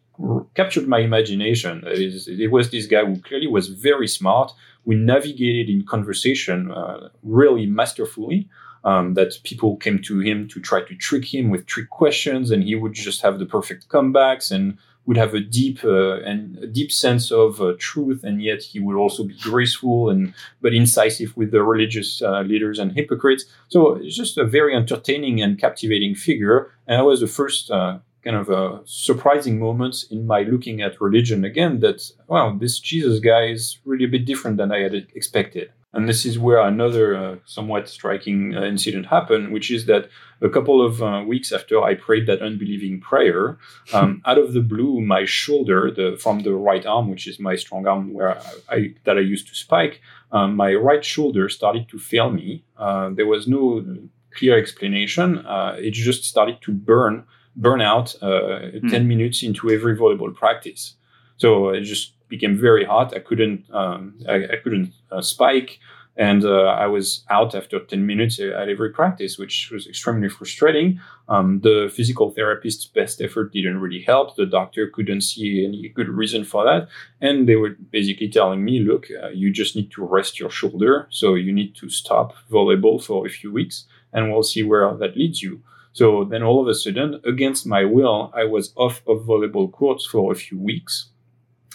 captured 0.56 0.88
my 0.88 1.00
imagination. 1.00 1.84
It, 1.86 2.00
is, 2.00 2.28
it, 2.28 2.52
was 2.52 2.70
this 2.70 2.86
guy 2.86 3.04
who 3.04 3.20
clearly 3.20 3.48
was 3.48 3.68
very 3.68 4.08
smart. 4.08 4.54
We 4.86 4.96
navigated 4.96 5.70
in 5.70 5.86
conversation 5.86 6.72
uh, 6.72 7.10
really 7.24 7.66
masterfully. 7.66 8.50
Um, 8.86 9.14
that 9.14 9.40
people 9.46 9.78
came 9.78 10.02
to 10.02 10.20
him 10.20 10.50
to 10.50 10.60
try 10.60 10.82
to 10.82 10.96
trick 10.96 11.34
him 11.34 11.50
with 11.50 11.66
trick 11.68 11.90
questions, 11.90 12.52
and 12.52 12.62
he 12.62 12.76
would 12.76 12.92
just 12.92 13.22
have 13.22 13.40
the 13.40 13.46
perfect 13.46 13.88
comebacks 13.88 14.52
and 14.52 14.78
would 15.06 15.18
have 15.18 15.34
a 15.34 15.40
deep 15.40 15.84
uh, 15.84 16.22
and 16.22 16.58
a 16.60 16.68
deep 16.68 16.92
sense 16.92 17.32
of 17.32 17.62
uh, 17.62 17.74
truth, 17.78 18.24
and 18.24 18.42
yet 18.42 18.64
he 18.64 18.80
would 18.80 18.96
also 18.96 19.24
be 19.24 19.36
graceful 19.42 20.10
and 20.10 20.34
but 20.62 20.74
incisive 20.74 21.36
with 21.36 21.52
the 21.52 21.64
religious 21.64 22.22
uh, 22.22 22.42
leaders 22.42 22.80
and 22.80 22.94
hypocrites. 22.94 23.46
So 23.68 23.96
it's 23.96 24.16
just 24.16 24.38
a 24.38 24.46
very 24.46 24.76
entertaining 24.76 25.42
and 25.42 25.60
captivating 25.60 26.16
figure. 26.16 26.72
And 26.88 27.00
that 27.00 27.06
was 27.06 27.20
the 27.20 27.28
first 27.28 27.70
kind 27.70 28.38
of 28.38 28.82
surprising 28.86 29.60
moment 29.60 30.06
in 30.10 30.26
my 30.26 30.44
looking 30.44 30.82
at 30.82 31.02
religion 31.02 31.44
again. 31.44 31.82
That 31.82 32.02
wow, 32.28 32.56
this 32.58 32.80
Jesus 32.80 33.20
guy 33.20 33.48
is 33.48 33.80
really 33.86 34.06
a 34.06 34.10
bit 34.16 34.26
different 34.26 34.58
than 34.58 34.72
I 34.72 34.80
had 34.80 34.94
expected. 34.94 35.72
And 35.94 36.10
this 36.10 36.26
is 36.26 36.40
where 36.40 36.60
another 36.60 37.16
uh, 37.16 37.36
somewhat 37.46 37.88
striking 37.88 38.56
uh, 38.56 38.64
incident 38.64 39.06
happened, 39.08 39.54
which 39.54 39.70
is 39.70 39.86
that 39.86 40.10
a 40.42 40.50
couple 40.50 40.84
of 40.84 41.04
uh, 41.04 41.24
weeks 41.26 41.52
after 41.52 41.84
I 41.84 41.94
prayed 41.94 42.26
that 42.26 42.42
unbelieving 42.42 43.00
prayer, 43.00 43.60
um, 43.94 44.22
out 44.26 44.40
of 44.40 44.54
the 44.54 44.62
blue, 44.62 45.02
my 45.02 45.26
shoulder, 45.26 45.92
the, 45.92 46.18
from 46.20 46.40
the 46.40 46.54
right 46.54 46.86
arm, 46.86 47.10
which 47.12 47.28
is 47.28 47.40
my 47.40 47.56
strong 47.56 47.86
arm 47.86 48.12
where 48.12 48.38
I, 48.38 48.76
I 48.76 48.96
that 49.04 49.18
I 49.18 49.22
used 49.22 49.48
to 49.50 49.56
spike, 49.56 50.02
um, 50.32 50.56
my 50.56 50.74
right 50.74 51.06
shoulder 51.06 51.48
started 51.48 51.88
to 51.90 52.00
fail 52.00 52.32
me. 52.32 52.66
Uh, 52.76 53.12
there 53.12 53.28
was 53.28 53.48
no 53.48 53.86
clear 54.32 54.58
explanation. 54.58 55.46
Uh, 55.46 55.76
it 55.78 55.92
just 55.92 56.24
started 56.24 56.60
to 56.62 56.72
burn, 56.72 57.24
burn 57.56 57.82
out 57.82 58.16
mm. 58.20 58.90
10 58.90 59.08
minutes 59.08 59.44
into 59.44 59.70
every 59.70 59.96
volleyball 59.96 60.34
practice. 60.34 60.96
So 61.38 61.70
it 61.70 61.82
just 61.82 62.14
became 62.36 62.56
very 62.58 62.86
hot. 62.94 63.16
I 63.16 63.20
couldn't 63.20 63.60
um, 63.72 64.02
I, 64.28 64.38
I, 64.54 64.58
couldn't 64.64 64.92
uh, 65.12 65.22
spike, 65.22 65.72
and 66.18 66.44
uh, 66.44 66.84
I 66.84 66.88
was 66.88 67.24
out 67.30 67.54
after 67.54 67.78
ten 67.80 68.08
minutes 68.12 68.40
at 68.40 68.70
every 68.74 68.90
practice, 68.90 69.38
which 69.38 69.56
was 69.72 69.86
extremely 69.86 70.30
frustrating. 70.30 71.00
Um, 71.30 71.60
the 71.68 71.92
physical 71.96 72.32
therapist's 72.32 72.88
best 72.88 73.22
effort 73.22 73.54
didn't 73.54 73.82
really 73.82 74.02
help. 74.02 74.36
The 74.36 74.48
doctor 74.48 74.90
couldn't 74.96 75.22
see 75.22 75.64
any 75.68 75.90
good 75.90 76.10
reason 76.10 76.44
for 76.44 76.62
that, 76.70 76.88
and 77.22 77.48
they 77.48 77.58
were 77.62 77.76
basically 77.98 78.30
telling 78.30 78.62
me, 78.66 78.80
"Look, 78.80 79.04
uh, 79.12 79.30
you 79.42 79.48
just 79.62 79.76
need 79.76 79.92
to 79.92 80.04
rest 80.18 80.40
your 80.40 80.50
shoulder, 80.60 80.94
so 81.12 81.36
you 81.36 81.54
need 81.54 81.76
to 81.82 81.88
stop 82.02 82.34
volleyball 82.52 82.98
for 83.08 83.28
a 83.28 83.36
few 83.38 83.52
weeks, 83.60 83.86
and 84.12 84.22
we'll 84.32 84.52
see 84.54 84.64
where 84.64 84.86
that 85.02 85.18
leads 85.22 85.44
you." 85.46 85.62
So 86.00 86.06
then 86.32 86.42
all 86.42 86.60
of 86.60 86.68
a 86.68 86.74
sudden, 86.74 87.10
against 87.34 87.68
my 87.76 87.84
will, 87.86 88.32
I 88.42 88.46
was 88.56 88.74
off 88.76 89.04
of 89.12 89.18
volleyball 89.30 89.72
courts 89.72 90.04
for 90.12 90.32
a 90.32 90.42
few 90.46 90.60
weeks 90.72 91.13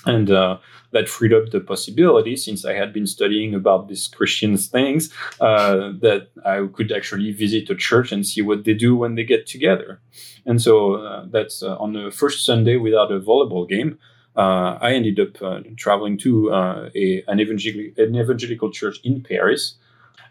and 0.07 0.31
uh, 0.31 0.59
that 0.93 1.09
freed 1.09 1.33
up 1.33 1.51
the 1.51 1.61
possibility 1.61 2.37
since 2.37 2.65
i 2.65 2.73
had 2.73 2.93
been 2.93 3.07
studying 3.07 3.55
about 3.55 3.89
these 3.89 4.09
christian 4.09 4.57
things 4.57 5.13
uh, 5.41 5.91
that 6.01 6.29
i 6.45 6.67
could 6.73 6.93
actually 6.93 7.33
visit 7.33 7.71
a 7.71 7.75
church 7.75 8.13
and 8.13 8.27
see 8.27 8.43
what 8.43 8.65
they 8.65 8.75
do 8.75 8.97
when 8.97 9.15
they 9.15 9.25
get 9.25 9.47
together. 9.47 10.01
And 10.47 10.63
so 10.63 10.95
uh, 10.95 11.27
that's 11.31 11.63
uh, 11.63 11.77
on 11.77 11.93
the 11.93 12.11
first 12.11 12.45
sunday 12.47 12.77
without 12.77 13.13
a 13.13 13.21
volleyball 13.21 13.69
game 13.69 13.99
uh, 14.37 14.79
i 14.81 14.93
ended 14.93 15.19
up 15.21 15.43
uh, 15.43 15.61
traveling 15.77 16.17
to 16.19 16.51
a, 16.51 17.23
an, 17.27 17.41
an 17.41 18.17
evangelical 18.17 18.71
church 18.71 18.99
in 19.05 19.23
paris 19.23 19.75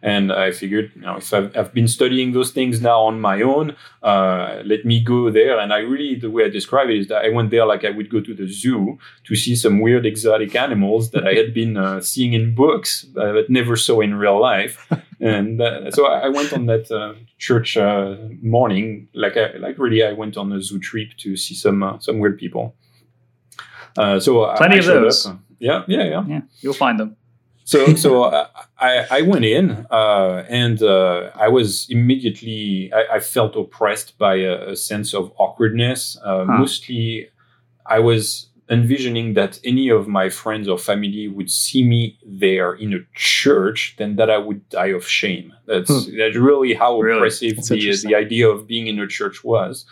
and 0.02 0.32
I 0.32 0.52
figured, 0.52 0.92
you 0.96 1.02
know, 1.02 1.18
if 1.18 1.34
I've, 1.34 1.56
I've 1.58 1.74
been 1.74 1.88
studying 1.88 2.32
those 2.34 2.52
things 2.52 2.82
now 2.82 3.02
on 3.02 3.20
my 3.20 3.42
own, 3.42 3.76
uh, 4.04 4.62
let 4.64 4.86
me 4.86 5.04
go 5.04 5.32
there. 5.32 5.60
And 5.60 5.74
I 5.74 5.80
really, 5.80 6.16
the 6.16 6.30
way 6.30 6.46
I 6.46 6.50
describe 6.50 6.90
it 6.90 6.98
is 6.98 7.08
that 7.08 7.26
I 7.26 7.30
went 7.30 7.52
there 7.52 7.66
like 7.66 7.84
I 7.84 7.90
would 7.90 8.10
go 8.10 8.22
to 8.22 8.34
the 8.34 8.48
zoo 8.48 8.98
to 9.26 9.36
see 9.36 9.56
some 9.56 9.80
weird 9.80 10.06
exotic 10.06 10.56
animals 10.56 11.12
that 11.12 11.28
I 11.28 11.34
had 11.34 11.54
been 11.54 11.78
uh, 11.78 12.02
seeing 12.02 12.34
in 12.34 12.54
books, 12.54 13.06
uh, 13.18 13.34
but 13.34 13.50
never 13.50 13.76
saw 13.76 14.02
in 14.02 14.16
real 14.16 14.40
life. 14.40 14.88
and 15.20 15.62
uh, 15.62 15.92
so 15.92 16.08
I 16.08 16.30
went 16.30 16.54
on 16.54 16.68
that 16.68 16.92
uh, 16.92 17.16
church 17.38 17.76
uh, 17.78 18.16
morning, 18.42 19.08
like 19.14 19.36
I, 19.36 19.58
like 19.58 19.78
really, 19.78 20.04
I 20.04 20.14
went 20.14 20.38
on 20.38 20.52
a 20.52 20.62
zoo 20.62 20.80
trip 20.80 21.10
to 21.18 21.36
see 21.36 21.56
some 21.56 21.98
some 22.00 22.20
weird 22.20 22.38
people. 22.38 22.76
so 23.96 24.54
plenty 24.56 24.76
I 24.76 24.80
of 24.80 24.86
those. 24.86 25.26
Up. 25.26 25.40
Yeah, 25.60 25.84
yeah, 25.88 26.04
yeah. 26.04 26.24
Yeah, 26.28 26.42
you'll 26.62 26.76
find 26.76 27.00
them 27.00 27.17
so 27.68 27.96
so 28.04 28.24
uh, 28.24 28.48
I, 28.80 29.06
I 29.12 29.22
went 29.22 29.44
in 29.44 29.86
uh, 29.92 30.46
and 30.48 30.82
uh, 30.82 31.32
I 31.36 31.50
was 31.50 31.86
immediately 31.90 32.92
I, 32.94 33.18
I 33.18 33.20
felt 33.20 33.58
oppressed 33.58 34.18
by 34.18 34.36
a, 34.36 34.72
a 34.72 34.76
sense 34.76 35.14
of 35.14 35.32
awkwardness. 35.38 36.18
Uh, 36.24 36.46
huh. 36.46 36.60
Mostly, 36.60 37.30
I 37.86 38.00
was 38.00 38.48
envisioning 38.70 39.34
that 39.34 39.60
any 39.66 39.90
of 39.90 40.08
my 40.08 40.30
friends 40.30 40.70
or 40.70 40.78
family 40.78 41.28
would 41.28 41.52
see 41.52 41.84
me 41.84 42.18
there 42.26 42.74
in 42.74 42.94
a 42.94 43.00
church, 43.16 43.96
then 43.98 44.16
that 44.16 44.30
I 44.30 44.38
would 44.38 44.68
die 44.70 44.94
of 45.00 45.06
shame. 45.06 45.54
That's 45.66 45.90
hmm. 45.90 46.18
that's 46.18 46.38
really 46.38 46.74
how 46.74 47.02
really? 47.02 47.18
oppressive 47.18 47.58
the 47.58 48.02
the 48.06 48.16
idea 48.16 48.48
of 48.48 48.66
being 48.66 48.88
in 48.88 48.98
a 48.98 49.08
church 49.08 49.44
was. 49.44 49.86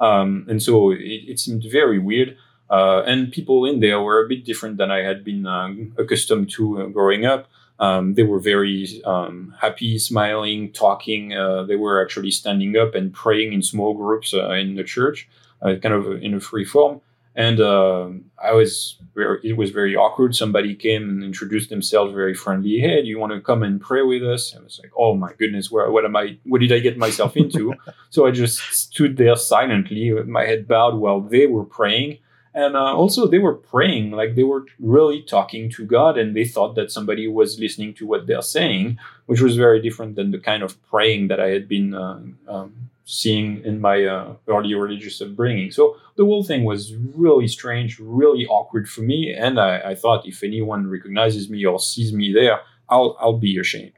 Um, 0.00 0.46
and 0.48 0.62
so 0.62 0.92
it, 0.92 1.24
it 1.32 1.40
seemed 1.40 1.64
very 1.70 1.98
weird. 1.98 2.38
Uh, 2.70 3.02
and 3.06 3.32
people 3.32 3.64
in 3.64 3.80
there 3.80 4.00
were 4.00 4.24
a 4.24 4.28
bit 4.28 4.44
different 4.44 4.76
than 4.76 4.90
I 4.90 5.02
had 5.02 5.24
been 5.24 5.46
uh, 5.46 5.72
accustomed 5.96 6.50
to 6.50 6.82
uh, 6.82 6.86
growing 6.86 7.24
up. 7.24 7.48
Um, 7.80 8.14
they 8.14 8.24
were 8.24 8.40
very 8.40 9.02
um, 9.04 9.54
happy, 9.60 9.98
smiling, 9.98 10.72
talking. 10.72 11.32
Uh, 11.32 11.62
they 11.62 11.76
were 11.76 12.02
actually 12.02 12.32
standing 12.32 12.76
up 12.76 12.94
and 12.94 13.12
praying 13.12 13.52
in 13.52 13.62
small 13.62 13.94
groups 13.94 14.34
uh, 14.34 14.50
in 14.50 14.74
the 14.74 14.84
church, 14.84 15.28
uh, 15.62 15.76
kind 15.80 15.94
of 15.94 16.22
in 16.22 16.34
a 16.34 16.40
free 16.40 16.64
form. 16.64 17.00
And 17.36 17.60
I 17.60 18.52
was 18.52 18.96
very, 19.14 19.38
it 19.44 19.56
was 19.56 19.70
very 19.70 19.94
awkward. 19.94 20.34
Somebody 20.34 20.74
came 20.74 21.08
and 21.08 21.22
introduced 21.22 21.70
themselves 21.70 22.12
very 22.12 22.34
friendly. 22.34 22.80
Hey, 22.80 23.00
do 23.00 23.06
you 23.06 23.16
want 23.16 23.32
to 23.32 23.40
come 23.40 23.62
and 23.62 23.80
pray 23.80 24.02
with 24.02 24.24
us? 24.24 24.56
I 24.56 24.60
was 24.60 24.80
like, 24.82 24.90
oh 24.98 25.14
my 25.14 25.32
goodness, 25.38 25.70
where, 25.70 25.88
what 25.88 26.04
am 26.04 26.16
I? 26.16 26.36
What 26.44 26.60
did 26.60 26.72
I 26.72 26.80
get 26.80 26.98
myself 26.98 27.36
into? 27.36 27.74
so 28.10 28.26
I 28.26 28.32
just 28.32 28.58
stood 28.72 29.18
there 29.18 29.36
silently 29.36 30.12
with 30.12 30.26
my 30.26 30.46
head 30.46 30.66
bowed 30.66 30.96
while 30.96 31.20
they 31.20 31.46
were 31.46 31.64
praying 31.64 32.18
and 32.62 32.76
uh, 32.76 32.92
also 33.00 33.26
they 33.26 33.42
were 33.46 33.54
praying 33.54 34.10
like 34.10 34.34
they 34.34 34.48
were 34.52 34.64
really 34.96 35.20
talking 35.22 35.70
to 35.70 35.84
god 35.84 36.18
and 36.18 36.34
they 36.36 36.44
thought 36.44 36.74
that 36.74 36.90
somebody 36.90 37.26
was 37.26 37.58
listening 37.58 37.94
to 37.94 38.06
what 38.06 38.26
they're 38.26 38.50
saying 38.58 38.98
which 39.26 39.40
was 39.40 39.56
very 39.56 39.80
different 39.80 40.16
than 40.16 40.30
the 40.30 40.42
kind 40.50 40.62
of 40.62 40.70
praying 40.92 41.28
that 41.28 41.40
i 41.40 41.48
had 41.48 41.66
been 41.68 41.94
uh, 41.94 42.20
um, 42.48 42.90
seeing 43.10 43.64
in 43.64 43.80
my 43.80 44.04
uh, 44.04 44.34
early 44.48 44.74
religious 44.74 45.22
upbringing. 45.22 45.70
So 45.70 45.96
the 46.18 46.26
whole 46.26 46.44
thing 46.44 46.64
was 46.64 46.94
really 46.94 47.48
strange 47.48 47.98
really 47.98 48.44
awkward 48.46 48.86
for 48.86 49.00
me. 49.00 49.34
And 49.34 49.58
I, 49.58 49.80
I, 49.80 49.94
thought 49.94 50.26
if 50.26 50.42
anyone 50.42 50.90
recognizes 50.90 51.48
me 51.48 51.64
or 51.64 51.80
sees 51.80 52.12
me 52.12 52.34
there 52.34 52.60
i'll, 52.90 53.16
I'll 53.18 53.38
be 53.38 53.58
ashamed. 53.58 53.92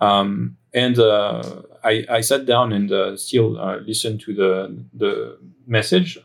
Um, 0.00 0.56
and 0.72 0.98
uh, 0.98 1.62
I, 1.82 2.04
I, 2.08 2.20
sat 2.20 2.46
down 2.46 2.72
and 2.72 2.92
uh, 2.92 3.16
still 3.16 3.58
uh, 3.58 3.78
listened 3.78 4.20
to 4.22 4.34
the, 4.34 4.84
the 4.92 5.38
message 5.66 6.18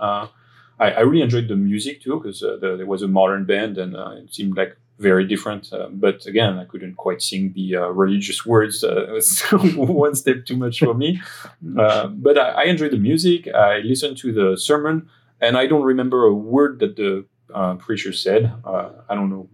I, 0.80 0.92
I 0.92 1.00
really 1.02 1.22
enjoyed 1.22 1.48
the 1.48 1.56
music 1.56 2.02
too 2.02 2.20
because 2.20 2.42
uh, 2.44 2.58
the, 2.60 2.78
there 2.78 2.86
was 2.86 3.02
a 3.02 3.08
modern 3.08 3.46
band 3.46 3.78
and 3.78 3.96
uh, 3.96 4.12
it 4.12 4.34
seemed 4.34 4.58
like 4.58 4.78
very 4.98 5.26
different. 5.26 5.72
Uh, 5.72 5.88
but 5.92 6.26
again, 6.26 6.58
I 6.58 6.66
couldn't 6.66 6.96
quite 6.96 7.22
sing 7.22 7.54
the 7.54 7.78
uh, 7.78 7.88
religious 7.88 8.46
words. 8.46 8.84
Uh, 8.84 9.06
it 9.10 9.12
was 9.12 9.42
one 9.52 10.16
step 10.16 10.46
too 10.46 10.58
much 10.58 10.80
for 10.80 10.94
me. 10.94 11.22
Uh, 11.78 12.08
but 12.08 12.38
I, 12.38 12.50
I, 12.50 12.64
enjoyed 12.66 12.92
the 12.92 12.98
music. 12.98 13.48
I 13.48 13.80
listened 13.80 14.18
to 14.18 14.34
the 14.34 14.58
sermon, 14.58 15.10
and 15.40 15.58
I 15.58 15.68
don't 15.68 15.84
remember 15.84 16.26
a 16.26 16.34
word 16.34 16.80
that 16.80 16.96
the 16.96 17.26
preacher 17.80 18.14
said. 18.14 18.54
I 18.66 19.16
don't 19.16 19.30
know. 19.30 19.50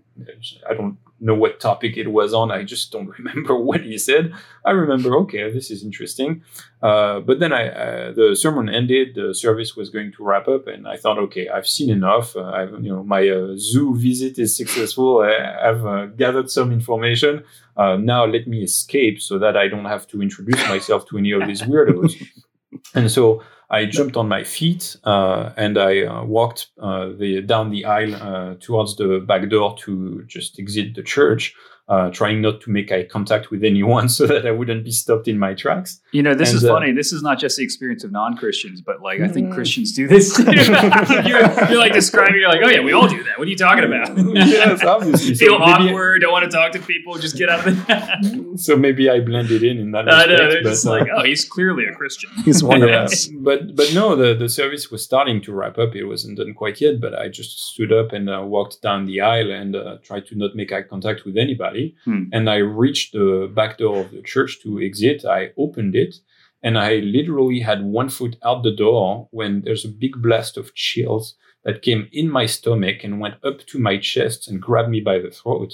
I 0.69 0.73
don't 0.73 0.97
know 1.25 1.35
what 1.35 1.59
topic 1.59 1.97
it 1.97 2.11
was 2.11 2.33
on. 2.33 2.51
I 2.51 2.63
just 2.63 2.91
don't 2.91 3.09
remember 3.17 3.55
what 3.55 3.81
he 3.81 3.97
said. 3.97 4.33
I 4.63 4.71
remember, 4.71 5.15
okay, 5.17 5.51
this 5.51 5.71
is 5.71 5.83
interesting. 5.83 6.43
Uh, 6.81 7.19
but 7.19 7.39
then 7.39 7.51
I, 7.51 7.69
uh, 7.69 8.11
the 8.13 8.35
sermon 8.35 8.69
ended, 8.69 9.15
the 9.15 9.33
service 9.33 9.75
was 9.75 9.89
going 9.89 10.11
to 10.13 10.23
wrap 10.23 10.47
up, 10.47 10.67
and 10.67 10.87
I 10.87 10.97
thought, 10.97 11.17
okay, 11.17 11.49
I've 11.49 11.67
seen 11.67 11.89
enough. 11.89 12.35
Uh, 12.35 12.51
I've, 12.51 12.71
you 12.83 12.91
know, 12.91 13.03
my 13.03 13.27
uh, 13.27 13.55
zoo 13.57 13.95
visit 13.95 14.37
is 14.37 14.55
successful. 14.55 15.21
I, 15.21 15.65
have 15.65 15.85
uh, 15.85 16.05
gathered 16.07 16.49
some 16.51 16.71
information. 16.71 17.43
Uh, 17.75 17.97
now 17.97 18.25
let 18.25 18.47
me 18.47 18.63
escape 18.63 19.21
so 19.21 19.39
that 19.39 19.57
I 19.57 19.67
don't 19.67 19.85
have 19.85 20.07
to 20.09 20.21
introduce 20.21 20.61
myself 20.69 21.07
to 21.09 21.17
any 21.17 21.31
of 21.31 21.47
these 21.47 21.61
weirdos. 21.61 22.13
and 22.93 23.11
so 23.11 23.43
I 23.75 23.85
jumped 23.85 24.15
on 24.15 24.29
my 24.29 24.45
feet 24.45 24.95
uh, 25.03 25.51
and 25.57 25.77
I 25.77 26.03
uh, 26.03 26.23
walked 26.23 26.67
uh, 26.79 27.09
the, 27.17 27.41
down 27.41 27.71
the 27.71 27.83
aisle 27.83 28.15
uh, 28.15 28.55
towards 28.61 28.95
the 28.95 29.19
back 29.19 29.49
door 29.49 29.75
to 29.79 30.23
just 30.27 30.57
exit 30.57 30.95
the 30.95 31.03
church. 31.03 31.53
Uh, 31.87 32.09
trying 32.09 32.41
not 32.41 32.61
to 32.61 32.71
make 32.71 32.91
eye 32.91 33.03
contact 33.03 33.51
with 33.51 33.63
anyone 33.63 34.09
so 34.17 34.25
that 34.25 34.45
I 34.47 34.51
wouldn't 34.51 34.83
be 34.83 34.91
stopped 34.91 35.27
in 35.27 35.37
my 35.37 35.53
tracks. 35.53 36.01
You 36.11 36.23
know, 36.23 36.33
this 36.33 36.49
And, 36.49 36.57
is 36.57 36.65
uh, 36.65 36.69
funny. 36.69 36.91
This 36.93 37.13
is 37.13 37.21
not 37.21 37.37
just 37.39 37.57
the 37.57 37.63
experience 37.63 38.03
of 38.03 38.11
non-Christians, 38.11 38.81
but 38.81 39.01
like 39.01 39.21
I 39.21 39.27
think 39.27 39.49
Mm. 39.49 39.53
Christians 39.53 39.93
do 39.93 40.07
this. 40.13 40.39
you're, 40.39 41.69
you're 41.69 41.77
like 41.77 41.93
describing. 41.93 42.35
You're 42.39 42.49
like, 42.49 42.61
oh 42.63 42.69
yeah, 42.69 42.79
we 42.81 42.93
all 42.93 43.07
do 43.07 43.23
that. 43.23 43.37
What 43.37 43.47
are 43.47 43.51
you 43.51 43.57
talking 43.57 43.83
about? 43.83 44.17
yes, 44.35 44.83
obviously. 44.83 45.35
So 45.35 45.45
Feel 45.45 45.59
maybe- 45.59 45.89
awkward. 45.89 46.21
Don't 46.21 46.31
want 46.31 46.45
to 46.49 46.51
talk 46.57 46.71
to 46.73 46.79
people. 46.79 47.15
Just 47.17 47.37
get 47.37 47.49
out 47.49 47.67
of 47.67 47.75
the. 47.75 48.53
So 48.57 48.75
maybe 48.75 49.09
I 49.09 49.19
blended 49.19 49.61
in 49.63 49.77
in 49.77 49.91
that 49.91 50.07
I 50.09 50.25
respect. 50.25 50.29
know. 50.29 50.49
They're 50.49 50.63
but, 50.63 50.69
just 50.69 50.87
uh, 50.87 50.89
like, 50.91 51.07
oh, 51.15 51.23
he's 51.23 51.45
clearly 51.45 51.85
a 51.85 51.93
Christian. 51.93 52.31
He's 52.43 52.63
one 52.63 52.81
of 52.81 52.89
us. 52.89 53.27
but 53.27 53.75
but 53.75 53.93
no, 53.93 54.15
the, 54.15 54.33
the 54.33 54.49
service 54.49 54.89
was 54.89 55.03
starting 55.03 55.41
to 55.43 55.53
wrap 55.53 55.77
up. 55.77 55.95
It 55.95 56.05
wasn't 56.05 56.37
done 56.39 56.53
quite 56.53 56.81
yet, 56.81 56.99
but 56.99 57.13
I 57.13 57.27
just 57.29 57.51
stood 57.73 57.91
up 57.93 58.13
and 58.13 58.29
uh, 58.29 58.41
walked 58.45 58.81
down 58.81 59.05
the 59.05 59.21
aisle 59.21 59.51
and 59.51 59.75
uh, 59.75 59.97
tried 60.03 60.25
to 60.27 60.35
not 60.35 60.55
make 60.55 60.71
eye 60.71 60.83
contact 60.83 61.25
with 61.25 61.37
anybody. 61.37 61.74
Hmm. 62.05 62.23
And 62.31 62.49
I 62.49 62.57
reached 62.57 63.13
the 63.13 63.51
back 63.53 63.77
door 63.77 64.01
of 64.01 64.11
the 64.11 64.21
church 64.21 64.59
to 64.63 64.79
exit. 64.79 65.25
I 65.25 65.51
opened 65.57 65.95
it, 65.95 66.15
and 66.61 66.77
I 66.77 66.95
literally 66.97 67.59
had 67.59 67.83
one 67.83 68.09
foot 68.09 68.35
out 68.43 68.63
the 68.63 68.75
door 68.75 69.27
when 69.31 69.61
there's 69.61 69.85
a 69.85 69.97
big 70.03 70.21
blast 70.21 70.57
of 70.57 70.73
chills 70.75 71.35
that 71.63 71.81
came 71.81 72.07
in 72.11 72.29
my 72.29 72.45
stomach 72.45 73.03
and 73.03 73.19
went 73.19 73.35
up 73.43 73.65
to 73.67 73.79
my 73.79 73.97
chest 73.97 74.47
and 74.47 74.61
grabbed 74.61 74.89
me 74.89 75.01
by 75.01 75.17
the 75.19 75.31
throat, 75.31 75.73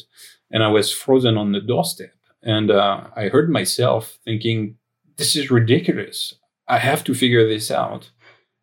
and 0.52 0.64
I 0.64 0.68
was 0.68 0.94
frozen 0.94 1.38
on 1.38 1.52
the 1.52 1.62
doorstep. 1.62 2.14
And 2.44 2.72
uh, 2.72 3.08
I 3.16 3.30
heard 3.30 3.50
myself 3.50 4.18
thinking, 4.26 4.78
"This 5.18 5.36
is 5.36 5.52
ridiculous." 5.52 6.34
I 6.68 6.78
have 6.78 7.04
to 7.04 7.14
figure 7.14 7.46
this 7.48 7.70
out. 7.70 8.12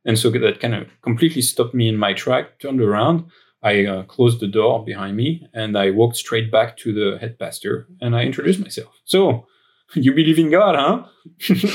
And 0.05 0.19
so 0.19 0.31
that 0.31 0.61
kind 0.61 0.75
of 0.75 0.89
completely 1.03 1.43
stopped 1.43 1.75
me 1.75 1.89
in 1.89 1.99
my 1.99 2.15
track, 2.15 2.59
turned 2.59 2.81
around. 2.81 3.27
I 3.63 3.85
uh, 3.87 4.03
closed 4.05 4.41
the 4.41 4.47
door 4.47 4.85
behind 4.85 5.17
me 5.17 5.47
and 5.53 5.77
I 5.77 5.91
walked 5.91 6.17
straight 6.17 6.51
back 6.51 6.77
to 6.79 6.93
the 6.93 7.19
head 7.19 7.39
pastor 7.39 7.89
and 8.01 8.15
I 8.15 8.23
introduced 8.23 8.61
myself. 8.61 8.95
So, 9.05 9.47
you 9.95 10.13
believe 10.13 10.39
in 10.39 10.51
God, 10.51 10.77
huh? 10.77 11.05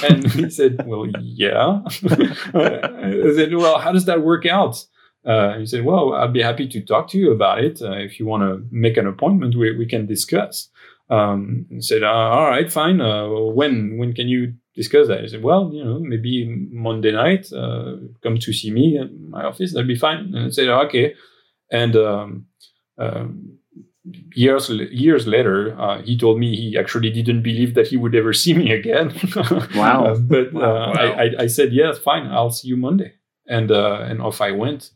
and 0.10 0.32
he 0.32 0.50
said, 0.50 0.86
Well, 0.86 1.08
yeah. 1.20 1.82
I 1.86 3.34
said, 3.36 3.54
Well, 3.54 3.80
how 3.80 3.92
does 3.92 4.06
that 4.06 4.22
work 4.22 4.46
out? 4.46 4.86
Uh, 5.26 5.58
he 5.58 5.66
said, 5.66 5.84
Well, 5.84 6.14
I'd 6.14 6.34
be 6.34 6.42
happy 6.42 6.68
to 6.68 6.82
talk 6.82 7.10
to 7.10 7.18
you 7.18 7.32
about 7.32 7.64
it. 7.64 7.82
Uh, 7.82 7.94
if 7.94 8.20
you 8.20 8.26
want 8.26 8.44
to 8.44 8.66
make 8.72 8.98
an 8.98 9.08
appointment, 9.08 9.56
we, 9.56 9.76
we 9.76 9.86
can 9.86 10.06
discuss. 10.06 10.70
Um, 11.10 11.66
and 11.70 11.84
said, 11.84 12.04
uh, 12.04 12.08
All 12.08 12.50
right, 12.50 12.72
fine. 12.72 13.02
Uh, 13.02 13.28
when 13.28 13.98
when 13.98 14.14
can 14.14 14.28
you 14.28 14.54
discuss 14.76 15.08
that? 15.08 15.24
I 15.24 15.28
said, 15.28 15.44
Well, 15.44 15.72
you 15.74 15.84
know, 15.84 16.00
maybe 16.00 16.46
Monday 16.72 17.12
night, 17.12 17.52
uh, 17.52 17.96
come 18.22 18.38
to 18.38 18.54
see 18.54 18.72
me 18.72 18.98
at 18.98 19.14
my 19.14 19.44
office. 19.44 19.74
That'd 19.74 19.88
be 19.88 19.96
fine. 19.96 20.34
And 20.34 20.46
I 20.46 20.50
said, 20.50 20.68
Okay. 20.68 21.16
And 21.74 21.96
um, 21.98 22.46
um, 22.98 23.58
years 24.36 24.70
years 24.70 25.28
later, 25.28 25.76
uh, 25.80 26.02
he 26.04 26.18
told 26.18 26.40
me 26.40 26.56
he 26.56 26.78
actually 26.78 27.10
didn't 27.10 27.42
believe 27.44 27.74
that 27.74 27.88
he 27.88 27.98
would 27.98 28.16
ever 28.16 28.34
see 28.44 28.54
me 28.54 28.72
again. 28.72 29.12
Wow. 29.76 30.06
Uh, 30.06 30.20
but 30.20 30.48
uh, 30.56 30.60
Wow. 30.60 30.94
I, 30.94 31.24
I, 31.24 31.30
I 31.40 31.48
said, 31.48 31.74
yes, 31.74 31.98
fine, 31.98 32.28
I'll 32.28 32.52
see 32.52 32.68
you 32.70 32.78
Monday. 32.78 33.14
And 33.48 33.72
uh, 33.72 34.00
and 34.10 34.22
off 34.22 34.40
I 34.40 34.52
went. 34.52 34.92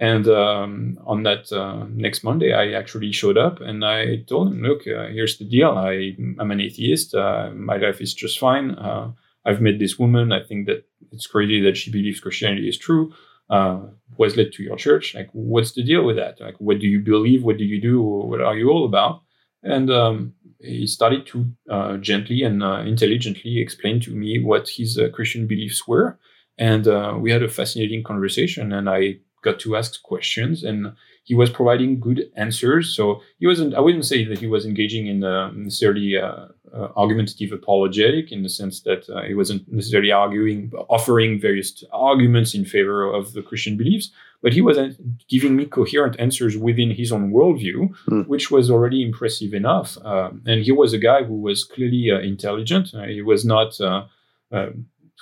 And 0.00 0.26
um, 0.26 0.98
on 1.06 1.22
that 1.22 1.52
uh, 1.52 1.86
next 1.88 2.24
Monday, 2.24 2.52
I 2.52 2.72
actually 2.72 3.12
showed 3.12 3.38
up 3.38 3.60
and 3.60 3.84
I 3.84 4.24
told 4.28 4.48
him, 4.48 4.60
look, 4.62 4.80
uh, 4.80 5.06
here's 5.14 5.38
the 5.38 5.44
deal. 5.44 5.70
I, 5.78 6.16
I'm 6.40 6.50
an 6.50 6.60
atheist. 6.60 7.14
Uh, 7.14 7.50
my 7.54 7.76
life 7.76 8.00
is 8.00 8.12
just 8.12 8.40
fine. 8.40 8.72
Uh, 8.72 9.12
I've 9.46 9.60
met 9.60 9.78
this 9.78 10.00
woman. 10.00 10.32
I 10.32 10.42
think 10.42 10.66
that 10.66 10.80
it's 11.12 11.28
crazy 11.28 11.60
that 11.60 11.76
she 11.76 11.92
believes 11.92 12.18
Christianity 12.18 12.68
is 12.68 12.78
true. 12.78 13.12
Uh, 13.52 13.80
was 14.18 14.36
led 14.36 14.52
to 14.52 14.62
your 14.62 14.76
church. 14.76 15.14
Like, 15.14 15.30
what's 15.32 15.72
the 15.72 15.84
deal 15.84 16.04
with 16.04 16.16
that? 16.16 16.40
Like, 16.40 16.56
what 16.58 16.78
do 16.78 16.86
you 16.86 17.00
believe? 17.00 17.42
What 17.44 17.58
do 17.58 17.64
you 17.64 17.80
do? 17.80 18.00
What 18.30 18.40
are 18.40 18.56
you 18.56 18.70
all 18.70 18.84
about? 18.84 19.22
And 19.62 19.90
um, 19.90 20.34
he 20.60 20.86
started 20.86 21.26
to 21.28 21.46
uh, 21.70 21.96
gently 21.98 22.42
and 22.42 22.62
uh, 22.62 22.82
intelligently 22.92 23.60
explain 23.60 24.00
to 24.00 24.10
me 24.10 24.38
what 24.42 24.68
his 24.68 24.98
uh, 24.98 25.08
Christian 25.16 25.46
beliefs 25.46 25.86
were. 25.86 26.18
And 26.58 26.86
uh, 26.86 27.16
we 27.18 27.30
had 27.30 27.42
a 27.42 27.48
fascinating 27.48 28.02
conversation, 28.04 28.72
and 28.72 28.88
I 28.88 29.18
got 29.42 29.58
to 29.60 29.76
ask 29.76 30.02
questions, 30.02 30.62
and 30.62 30.92
he 31.24 31.34
was 31.34 31.50
providing 31.50 32.00
good 32.00 32.30
answers. 32.36 32.94
So 32.96 33.22
he 33.38 33.46
wasn't, 33.46 33.74
I 33.74 33.80
wouldn't 33.80 34.04
say 34.04 34.24
that 34.24 34.38
he 34.38 34.46
was 34.46 34.66
engaging 34.66 35.06
in 35.06 35.22
uh, 35.22 35.50
necessarily 35.52 36.16
uh, 36.16 36.46
uh, 36.74 36.88
argumentative 36.96 37.52
apologetic 37.52 38.32
in 38.32 38.42
the 38.42 38.48
sense 38.48 38.80
that 38.82 39.08
uh, 39.08 39.22
he 39.22 39.34
wasn't 39.34 39.70
necessarily 39.72 40.10
arguing, 40.10 40.72
offering 40.88 41.40
various 41.40 41.84
arguments 41.92 42.54
in 42.54 42.64
favor 42.64 43.04
of 43.04 43.34
the 43.34 43.42
Christian 43.42 43.76
beliefs, 43.76 44.10
but 44.42 44.52
he 44.52 44.60
was 44.60 44.76
uh, 44.76 44.90
giving 45.28 45.54
me 45.54 45.64
coherent 45.66 46.16
answers 46.18 46.56
within 46.56 46.90
his 46.90 47.12
own 47.12 47.30
worldview, 47.32 47.94
Hmm. 48.06 48.22
which 48.22 48.50
was 48.50 48.68
already 48.70 49.02
impressive 49.02 49.54
enough. 49.54 49.96
Um, 50.04 50.42
and 50.46 50.64
he 50.64 50.72
was 50.72 50.92
a 50.92 50.98
guy 50.98 51.22
who 51.22 51.36
was 51.40 51.62
clearly 51.62 52.10
uh, 52.10 52.18
intelligent. 52.18 52.92
Uh, 52.94 53.04
he 53.04 53.22
was 53.22 53.44
not 53.44 53.80
uh, 53.80 54.06
uh, 54.50 54.70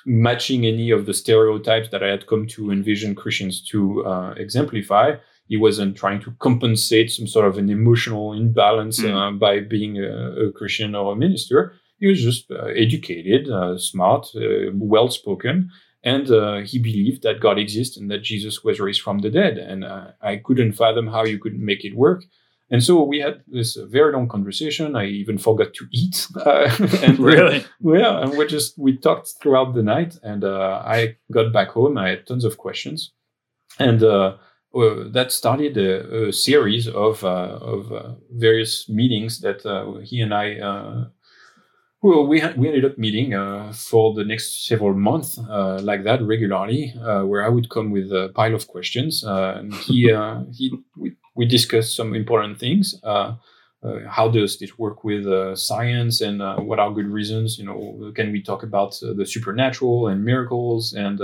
matching 0.06 0.64
any 0.64 0.90
of 0.90 1.04
the 1.04 1.12
stereotypes 1.12 1.90
that 1.90 2.02
I 2.02 2.08
had 2.08 2.26
come 2.26 2.46
to 2.48 2.70
envision 2.70 3.14
Christians 3.14 3.60
to 3.70 4.06
uh, 4.06 4.30
exemplify. 4.38 5.16
He 5.50 5.56
wasn't 5.66 5.96
trying 6.02 6.20
to 6.24 6.30
compensate 6.46 7.08
some 7.10 7.26
sort 7.34 7.46
of 7.50 7.54
an 7.62 7.68
emotional 7.78 8.26
imbalance 8.42 8.98
Mm. 9.02 9.14
uh, 9.16 9.32
by 9.46 9.54
being 9.74 9.92
a, 9.98 10.10
a 10.46 10.52
Christian 10.58 10.90
or 10.94 11.06
a 11.12 11.16
minister. 11.26 11.58
He 12.00 12.06
was 12.12 12.20
just 12.28 12.50
uh, 12.50 12.66
educated, 12.86 13.42
uh, 13.58 13.76
smart, 13.90 14.24
uh, 14.36 14.70
well 14.94 15.08
spoken, 15.20 15.56
and 16.12 16.26
uh, 16.30 16.58
he 16.70 16.78
believed 16.78 17.20
that 17.24 17.40
God 17.46 17.58
exists 17.58 17.96
and 17.98 18.08
that 18.10 18.22
Jesus 18.32 18.54
was 18.66 18.80
raised 18.80 19.02
from 19.02 19.18
the 19.20 19.30
dead. 19.40 19.54
And 19.70 19.80
uh, 19.84 20.04
I 20.30 20.32
couldn't 20.46 20.72
fathom 20.82 21.06
how 21.14 21.24
you 21.32 21.38
could 21.44 21.58
make 21.70 21.82
it 21.88 21.94
work. 22.06 22.20
And 22.72 22.80
so 22.82 22.92
we 23.12 23.18
had 23.26 23.36
this 23.58 23.76
very 23.98 24.12
long 24.12 24.28
conversation. 24.28 24.94
I 25.02 25.06
even 25.22 25.36
forgot 25.38 25.70
to 25.78 25.84
eat. 26.02 26.16
Uh, 26.36 26.70
and, 27.06 27.18
Really? 27.18 27.64
yeah, 27.80 28.22
and 28.22 28.30
we 28.38 28.46
just 28.46 28.78
we 28.78 28.96
talked 28.96 29.28
throughout 29.42 29.74
the 29.74 29.82
night, 29.94 30.12
and 30.22 30.42
uh, 30.44 30.80
I 30.96 30.98
got 31.36 31.52
back 31.52 31.70
home. 31.78 31.98
I 31.98 32.08
had 32.12 32.26
tons 32.26 32.44
of 32.44 32.56
questions, 32.56 32.98
and 33.78 34.00
that 34.72 35.32
started 35.32 35.76
a, 35.76 36.28
a 36.28 36.32
series 36.32 36.88
of 36.88 37.24
uh, 37.24 37.58
of 37.60 37.92
uh, 37.92 38.12
various 38.30 38.88
meetings 38.88 39.40
that 39.40 39.64
uh, 39.66 39.98
he 39.98 40.20
and 40.20 40.34
I. 40.34 40.58
Uh, 40.58 41.04
well, 42.02 42.26
we 42.26 42.42
we 42.56 42.68
ended 42.68 42.84
up 42.84 42.96
meeting 42.96 43.34
uh, 43.34 43.72
for 43.72 44.14
the 44.14 44.24
next 44.24 44.66
several 44.66 44.94
months, 44.94 45.38
uh, 45.38 45.80
like 45.82 46.04
that 46.04 46.22
regularly, 46.22 46.94
uh, 47.02 47.22
where 47.22 47.44
I 47.44 47.48
would 47.48 47.68
come 47.68 47.90
with 47.90 48.10
a 48.10 48.30
pile 48.34 48.54
of 48.54 48.68
questions, 48.68 49.22
uh, 49.22 49.56
and 49.58 49.74
he 49.74 50.10
uh, 50.10 50.44
he 50.52 50.72
we, 50.96 51.16
we 51.34 51.44
discussed 51.46 51.94
some 51.94 52.14
important 52.14 52.58
things. 52.58 52.98
Uh, 53.02 53.34
uh, 53.82 54.00
how 54.08 54.28
does 54.28 54.58
this 54.58 54.78
work 54.78 55.04
with 55.04 55.26
uh, 55.26 55.56
science 55.56 56.20
and 56.20 56.42
uh, 56.42 56.56
what 56.56 56.78
are 56.78 56.92
good 56.92 57.06
reasons 57.06 57.58
you 57.58 57.64
know 57.64 58.12
can 58.14 58.30
we 58.30 58.42
talk 58.42 58.62
about 58.62 58.94
uh, 59.02 59.14
the 59.14 59.24
supernatural 59.24 60.08
and 60.08 60.22
miracles 60.22 60.92
and 60.92 61.22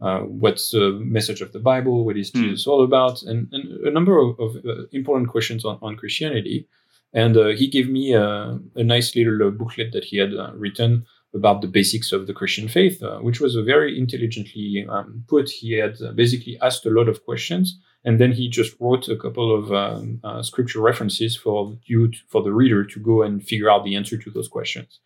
uh, 0.00 0.20
what's 0.20 0.70
the 0.70 0.92
message 1.04 1.40
of 1.40 1.52
the 1.52 1.58
bible 1.58 2.04
what 2.04 2.16
is 2.16 2.30
jesus 2.30 2.66
all 2.66 2.82
about 2.82 3.22
and, 3.22 3.48
and 3.52 3.86
a 3.86 3.90
number 3.90 4.18
of, 4.18 4.38
of 4.40 4.56
uh, 4.64 4.82
important 4.92 5.28
questions 5.28 5.64
on, 5.64 5.78
on 5.82 5.96
christianity 5.96 6.66
and 7.14 7.36
uh, 7.36 7.48
he 7.50 7.68
gave 7.68 7.88
me 7.88 8.12
a, 8.12 8.58
a 8.74 8.82
nice 8.82 9.14
little 9.14 9.46
uh, 9.46 9.50
booklet 9.50 9.92
that 9.92 10.04
he 10.04 10.18
had 10.18 10.34
uh, 10.34 10.50
written 10.54 11.06
about 11.32 11.62
the 11.62 11.68
basics 11.68 12.12
of 12.12 12.26
the 12.26 12.34
Christian 12.34 12.68
faith, 12.68 13.02
uh, 13.02 13.18
which 13.18 13.40
was 13.40 13.56
a 13.56 13.62
very 13.62 13.98
intelligently 13.98 14.86
um, 14.88 15.24
put. 15.28 15.48
He 15.48 15.72
had 15.72 15.96
basically 16.14 16.58
asked 16.60 16.86
a 16.86 16.90
lot 16.90 17.08
of 17.08 17.24
questions, 17.24 17.78
and 18.04 18.20
then 18.20 18.32
he 18.32 18.48
just 18.48 18.74
wrote 18.80 19.08
a 19.08 19.16
couple 19.16 19.54
of 19.54 19.72
um, 19.72 20.20
uh, 20.22 20.42
scripture 20.42 20.80
references 20.80 21.36
for 21.36 21.76
you, 21.86 22.08
to, 22.08 22.18
for 22.28 22.42
the 22.42 22.52
reader, 22.52 22.84
to 22.84 23.00
go 23.00 23.22
and 23.22 23.42
figure 23.42 23.70
out 23.70 23.84
the 23.84 23.96
answer 23.96 24.16
to 24.16 24.30
those 24.30 24.48
questions. 24.48 25.00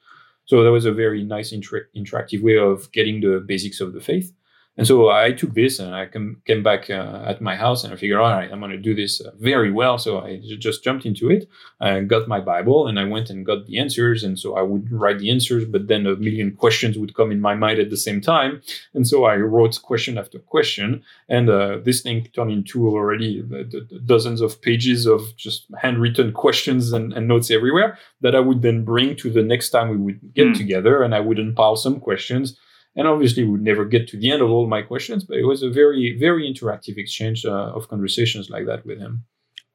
So 0.46 0.64
that 0.64 0.72
was 0.72 0.86
a 0.86 0.92
very 0.92 1.24
nice 1.24 1.52
inter- 1.52 1.88
interactive 1.96 2.42
way 2.42 2.56
of 2.56 2.90
getting 2.92 3.20
the 3.20 3.40
basics 3.46 3.80
of 3.80 3.92
the 3.92 4.00
faith. 4.00 4.32
And 4.78 4.86
so 4.86 5.10
I 5.10 5.32
took 5.32 5.54
this 5.54 5.80
and 5.80 5.92
I 5.92 6.06
came, 6.06 6.40
came 6.46 6.62
back 6.62 6.88
uh, 6.88 7.24
at 7.26 7.40
my 7.42 7.56
house 7.56 7.82
and 7.82 7.92
I 7.92 7.96
figured, 7.96 8.20
all 8.20 8.30
right, 8.30 8.48
I'm 8.50 8.60
going 8.60 8.70
to 8.70 8.78
do 8.78 8.94
this 8.94 9.20
uh, 9.20 9.32
very 9.40 9.72
well. 9.72 9.98
So 9.98 10.20
I 10.20 10.36
j- 10.36 10.56
just 10.56 10.84
jumped 10.84 11.04
into 11.04 11.28
it. 11.30 11.48
I 11.80 12.00
got 12.02 12.28
my 12.28 12.40
Bible 12.40 12.86
and 12.86 12.96
I 12.98 13.04
went 13.04 13.28
and 13.28 13.44
got 13.44 13.66
the 13.66 13.76
answers. 13.80 14.22
And 14.22 14.38
so 14.38 14.54
I 14.56 14.62
would 14.62 14.90
write 14.92 15.18
the 15.18 15.30
answers, 15.32 15.64
but 15.64 15.88
then 15.88 16.06
a 16.06 16.14
million 16.14 16.52
questions 16.54 16.96
would 16.96 17.14
come 17.16 17.32
in 17.32 17.40
my 17.40 17.56
mind 17.56 17.80
at 17.80 17.90
the 17.90 17.96
same 17.96 18.20
time. 18.20 18.62
And 18.94 19.04
so 19.06 19.24
I 19.24 19.34
wrote 19.36 19.82
question 19.82 20.16
after 20.16 20.38
question. 20.38 21.02
And 21.28 21.50
uh, 21.50 21.78
this 21.84 22.00
thing 22.02 22.28
turned 22.32 22.52
into 22.52 22.86
already 22.88 23.42
the, 23.42 23.64
the, 23.64 23.80
the 23.90 23.98
dozens 23.98 24.40
of 24.40 24.62
pages 24.62 25.06
of 25.06 25.20
just 25.36 25.66
handwritten 25.82 26.32
questions 26.32 26.92
and, 26.92 27.12
and 27.12 27.26
notes 27.26 27.50
everywhere 27.50 27.98
that 28.20 28.36
I 28.36 28.40
would 28.40 28.62
then 28.62 28.84
bring 28.84 29.16
to 29.16 29.28
the 29.28 29.42
next 29.42 29.70
time 29.70 29.88
we 29.90 29.96
would 29.96 30.20
get 30.34 30.46
Hmm. 30.46 30.52
together. 30.52 31.02
And 31.02 31.16
I 31.16 31.20
would 31.20 31.40
unpile 31.40 31.74
some 31.76 31.98
questions. 31.98 32.56
And 32.98 33.06
obviously, 33.06 33.44
we 33.44 33.52
would 33.52 33.62
never 33.62 33.84
get 33.84 34.08
to 34.08 34.18
the 34.18 34.32
end 34.32 34.42
of 34.42 34.50
all 34.50 34.66
my 34.66 34.82
questions, 34.82 35.22
but 35.22 35.38
it 35.38 35.44
was 35.44 35.62
a 35.62 35.70
very, 35.70 36.18
very 36.18 36.52
interactive 36.52 36.98
exchange 36.98 37.46
uh, 37.46 37.76
of 37.76 37.88
conversations 37.88 38.50
like 38.50 38.66
that 38.66 38.84
with 38.84 38.98
him. 38.98 39.24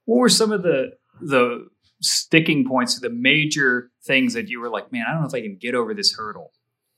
What 0.03 0.17
were 0.17 0.29
some 0.29 0.51
of 0.51 0.61
the 0.61 0.91
the 1.21 1.67
sticking 2.01 2.67
points, 2.67 2.99
the 2.99 3.09
major 3.09 3.91
things 4.05 4.33
that 4.33 4.49
you 4.49 4.59
were 4.59 4.69
like, 4.69 4.91
man, 4.91 5.05
I 5.07 5.13
don't 5.13 5.21
know 5.21 5.27
if 5.29 5.33
I 5.33 5.39
can 5.39 5.57
get 5.57 5.73
over 5.73 5.93
this 5.93 6.13
hurdle 6.17 6.51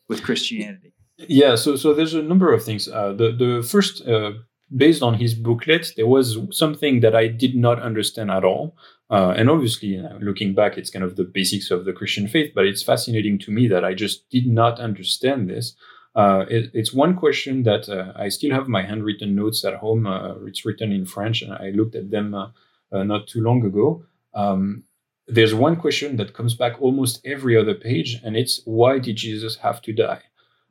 with 0.09 0.23
Christianity? 0.23 0.93
Yeah, 1.17 1.53
so 1.53 1.75
so 1.75 1.93
there's 1.93 2.15
a 2.15 2.23
number 2.23 2.51
of 2.51 2.63
things. 2.63 2.88
Uh, 2.88 3.13
the 3.13 3.31
the 3.31 3.61
first, 3.61 4.05
uh, 4.07 4.31
based 4.75 5.03
on 5.03 5.13
his 5.13 5.35
booklet, 5.35 5.93
there 5.95 6.07
was 6.07 6.39
something 6.49 7.01
that 7.01 7.15
I 7.15 7.27
did 7.27 7.55
not 7.55 7.79
understand 7.79 8.31
at 8.31 8.43
all. 8.43 8.75
Uh, 9.11 9.35
and 9.38 9.47
obviously, 9.47 9.89
you 9.89 10.01
know, 10.01 10.17
looking 10.19 10.55
back, 10.55 10.75
it's 10.75 10.89
kind 10.89 11.05
of 11.05 11.17
the 11.17 11.23
basics 11.23 11.69
of 11.69 11.85
the 11.85 11.93
Christian 11.93 12.27
faith, 12.27 12.51
but 12.55 12.65
it's 12.65 12.81
fascinating 12.81 13.38
to 13.38 13.51
me 13.51 13.67
that 13.67 13.85
I 13.85 13.93
just 13.93 14.27
did 14.31 14.47
not 14.47 14.79
understand 14.79 15.47
this. 15.47 15.75
Uh, 16.15 16.45
it, 16.49 16.71
it's 16.73 16.93
one 16.93 17.15
question 17.15 17.63
that 17.63 17.89
uh, 17.89 18.13
I 18.15 18.30
still 18.30 18.51
have 18.51 18.67
my 18.67 18.84
handwritten 18.84 19.36
notes 19.36 19.65
at 19.65 19.75
home. 19.75 20.08
Uh, 20.08 20.36
it's 20.45 20.65
written 20.65 20.91
in 20.91 21.06
French, 21.06 21.41
and 21.41 21.51
I 21.54 21.71
looked 21.71 21.95
at 21.95 22.10
them 22.10 22.34
uh, 22.34 22.47
uh, 22.91 23.04
not 23.04 23.28
too 23.28 23.41
long 23.41 23.65
ago. 23.65 24.06
Um, 24.34 24.84
there's 25.28 25.54
one 25.56 25.75
question 25.75 26.17
that 26.17 26.34
comes 26.34 26.54
back 26.56 26.82
almost 26.82 27.19
every 27.25 27.58
other 27.58 27.73
page, 27.73 28.21
and 28.23 28.38
it's 28.38 28.62
why 28.65 28.99
did 28.99 29.17
Jesus 29.17 29.58
have 29.58 29.82
to 29.84 29.93
die? 29.93 30.21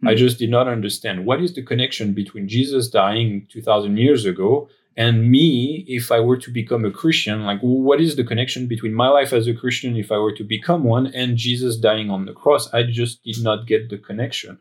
I 0.07 0.13
Hmm. 0.13 0.17
just 0.17 0.39
did 0.39 0.51
not 0.51 0.69
understand 0.69 1.27
what 1.27 1.43
is 1.43 1.55
the 1.55 1.63
connection 1.63 2.13
between 2.15 2.49
Jesus 2.49 2.89
dying 2.89 3.47
2000 3.51 3.97
years 3.97 4.25
ago 4.27 4.69
and 4.97 5.31
me 5.31 5.85
if 5.89 6.13
I 6.13 6.21
were 6.21 6.37
to 6.37 6.51
become 6.51 6.85
a 6.85 6.91
Christian. 6.91 7.45
Like, 7.45 7.61
what 7.61 8.01
is 8.01 8.15
the 8.17 8.25
connection 8.25 8.67
between 8.69 8.95
my 8.95 9.09
life 9.09 9.33
as 9.33 9.47
a 9.49 9.55
Christian 9.55 9.97
if 9.97 10.13
I 10.13 10.19
were 10.19 10.35
to 10.37 10.45
become 10.45 10.85
one 10.85 11.07
and 11.09 11.37
Jesus 11.37 11.77
dying 11.77 12.11
on 12.11 12.27
the 12.27 12.33
cross? 12.33 12.73
I 12.73 12.85
just 12.85 13.23
did 13.25 13.43
not 13.43 13.67
get 13.67 13.89
the 13.91 13.99
connection. 13.99 14.59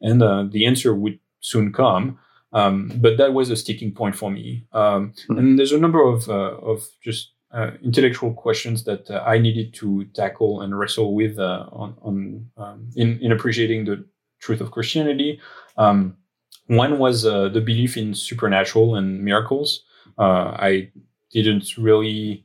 And 0.00 0.22
uh, 0.22 0.44
the 0.50 0.66
answer 0.66 0.94
would 0.94 1.18
soon 1.40 1.72
come. 1.72 2.18
Um, 2.52 2.90
but 2.96 3.18
that 3.18 3.34
was 3.34 3.50
a 3.50 3.56
sticking 3.56 3.92
point 3.92 4.16
for 4.16 4.30
me. 4.30 4.66
Um, 4.72 5.12
Hmm. 5.28 5.38
And 5.38 5.58
there's 5.58 5.72
a 5.72 5.78
number 5.78 6.02
of, 6.02 6.28
uh, 6.28 6.56
of 6.62 6.86
just 7.02 7.32
uh, 7.52 7.72
intellectual 7.82 8.32
questions 8.32 8.84
that 8.84 9.10
uh, 9.10 9.22
I 9.26 9.38
needed 9.38 9.74
to 9.74 10.04
tackle 10.14 10.62
and 10.62 10.78
wrestle 10.78 11.14
with 11.14 11.38
uh, 11.38 11.66
on, 11.72 11.96
on 12.02 12.46
um, 12.56 12.88
in, 12.96 13.18
in 13.20 13.32
appreciating 13.32 13.84
the 13.84 14.04
truth 14.40 14.60
of 14.60 14.70
Christianity. 14.70 15.40
Um, 15.76 16.16
one 16.66 16.98
was 16.98 17.24
uh, 17.24 17.48
the 17.48 17.60
belief 17.60 17.96
in 17.96 18.14
supernatural 18.14 18.96
and 18.96 19.24
miracles. 19.24 19.84
Uh, 20.18 20.56
I 20.58 20.90
didn't 21.32 21.76
really, 21.78 22.44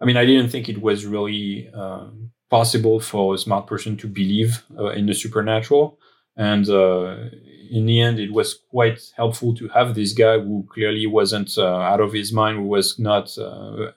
I 0.00 0.04
mean, 0.04 0.16
I 0.16 0.26
didn't 0.26 0.50
think 0.50 0.68
it 0.68 0.82
was 0.82 1.06
really 1.06 1.70
uh, 1.74 2.06
possible 2.50 3.00
for 3.00 3.34
a 3.34 3.38
smart 3.38 3.66
person 3.66 3.96
to 3.98 4.06
believe 4.06 4.62
uh, 4.78 4.88
in 4.88 5.06
the 5.06 5.14
supernatural. 5.14 5.98
And 6.36 6.68
uh, 6.68 7.16
in 7.70 7.86
the 7.86 8.00
end, 8.00 8.18
it 8.18 8.32
was 8.32 8.58
quite 8.70 9.00
helpful 9.16 9.54
to 9.54 9.68
have 9.68 9.94
this 9.94 10.12
guy 10.12 10.38
who 10.38 10.66
clearly 10.70 11.06
wasn't 11.06 11.56
uh, 11.58 11.76
out 11.76 12.00
of 12.00 12.12
his 12.12 12.32
mind, 12.32 12.58
who 12.58 12.64
was 12.64 12.98
not 12.98 13.36
uh, 13.38 13.90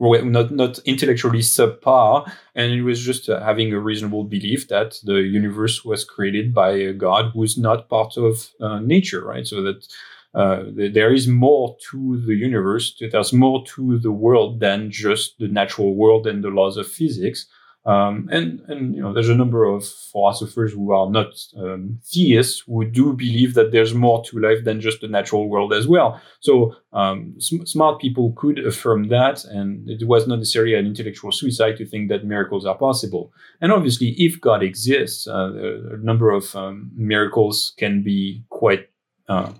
not 0.00 0.50
not 0.50 0.78
intellectually 0.86 1.40
subpar, 1.40 2.30
and 2.54 2.72
it 2.72 2.82
was 2.82 3.00
just 3.00 3.26
having 3.26 3.72
a 3.72 3.80
reasonable 3.80 4.24
belief 4.24 4.68
that 4.68 4.98
the 5.04 5.16
universe 5.16 5.84
was 5.84 6.04
created 6.04 6.54
by 6.54 6.70
a 6.70 6.92
God 6.92 7.32
who's 7.32 7.58
not 7.58 7.88
part 7.88 8.16
of 8.16 8.50
nature, 8.82 9.24
right? 9.24 9.46
So 9.46 9.62
that 9.62 9.86
uh, 10.34 10.64
there 10.74 11.12
is 11.12 11.28
more 11.28 11.76
to 11.90 12.20
the 12.26 12.34
universe, 12.34 13.00
there's 13.12 13.32
more 13.32 13.64
to 13.66 13.98
the 14.00 14.10
world 14.10 14.58
than 14.58 14.90
just 14.90 15.38
the 15.38 15.46
natural 15.46 15.94
world 15.94 16.26
and 16.26 16.42
the 16.42 16.48
laws 16.48 16.76
of 16.76 16.88
physics. 16.88 17.46
Um, 17.86 18.30
and 18.32 18.60
and 18.68 18.94
you 18.94 19.02
know, 19.02 19.12
there's 19.12 19.28
a 19.28 19.34
number 19.34 19.64
of 19.64 19.86
philosophers 19.86 20.72
who 20.72 20.92
are 20.92 21.10
not 21.10 21.34
um, 21.58 21.98
theists 22.02 22.62
who 22.66 22.84
do 22.86 23.12
believe 23.12 23.52
that 23.54 23.72
there's 23.72 23.92
more 23.92 24.24
to 24.24 24.38
life 24.38 24.64
than 24.64 24.80
just 24.80 25.02
the 25.02 25.08
natural 25.08 25.50
world 25.50 25.74
as 25.74 25.86
well. 25.86 26.18
So 26.40 26.76
um, 26.94 27.34
sm- 27.38 27.64
smart 27.64 28.00
people 28.00 28.32
could 28.36 28.58
affirm 28.58 29.08
that, 29.08 29.44
and 29.44 29.88
it 29.88 30.06
was 30.06 30.26
not 30.26 30.38
necessarily 30.38 30.74
an 30.74 30.86
intellectual 30.86 31.30
suicide 31.30 31.76
to 31.76 31.86
think 31.86 32.08
that 32.08 32.24
miracles 32.24 32.64
are 32.64 32.78
possible. 32.78 33.32
And 33.60 33.70
obviously, 33.70 34.14
if 34.16 34.40
God 34.40 34.62
exists, 34.62 35.26
uh, 35.26 35.52
a 35.92 35.98
number 35.98 36.30
of 36.30 36.56
um, 36.56 36.90
miracles 36.96 37.74
can 37.76 38.02
be 38.02 38.44
quite 38.48 38.88
uh, 39.28 39.52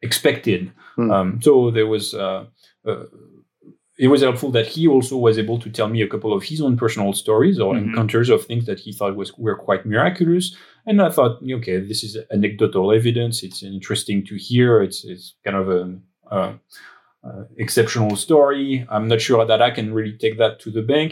expected. 0.00 0.72
Um, 0.98 1.40
so 1.40 1.70
there 1.70 1.86
was. 1.86 2.12
Uh, 2.12 2.46
uh, 2.84 3.04
it 4.04 4.08
was 4.12 4.22
helpful 4.26 4.50
that 4.58 4.66
he 4.74 4.82
also 4.94 5.16
was 5.26 5.36
able 5.44 5.58
to 5.64 5.70
tell 5.76 5.88
me 5.94 6.00
a 6.02 6.08
couple 6.12 6.32
of 6.36 6.42
his 6.50 6.60
own 6.66 6.74
personal 6.82 7.12
stories 7.22 7.58
or 7.64 7.70
Mhm. 7.74 7.82
encounters 7.84 8.28
of 8.34 8.40
things 8.48 8.64
that 8.66 8.80
he 8.84 8.90
thought 8.98 9.16
was 9.22 9.30
were 9.44 9.58
quite 9.66 9.82
miraculous. 9.92 10.46
And 10.88 10.96
I 11.06 11.10
thought, 11.16 11.34
okay, 11.58 11.76
this 11.90 12.00
is 12.06 12.12
anecdotal 12.36 12.86
evidence. 13.00 13.36
It's 13.46 13.62
interesting 13.62 14.18
to 14.28 14.34
hear. 14.48 14.70
It's 14.86 15.00
it's 15.12 15.26
kind 15.44 15.56
of 15.62 15.66
an 15.80 15.90
uh, 16.36 16.52
uh, 17.28 17.44
exceptional 17.64 18.16
story. 18.26 18.68
I'm 18.94 19.06
not 19.12 19.20
sure 19.28 19.44
that 19.50 19.60
I 19.68 19.70
can 19.76 19.86
really 19.98 20.16
take 20.24 20.36
that 20.42 20.54
to 20.62 20.70
the 20.76 20.82
bank. 20.94 21.10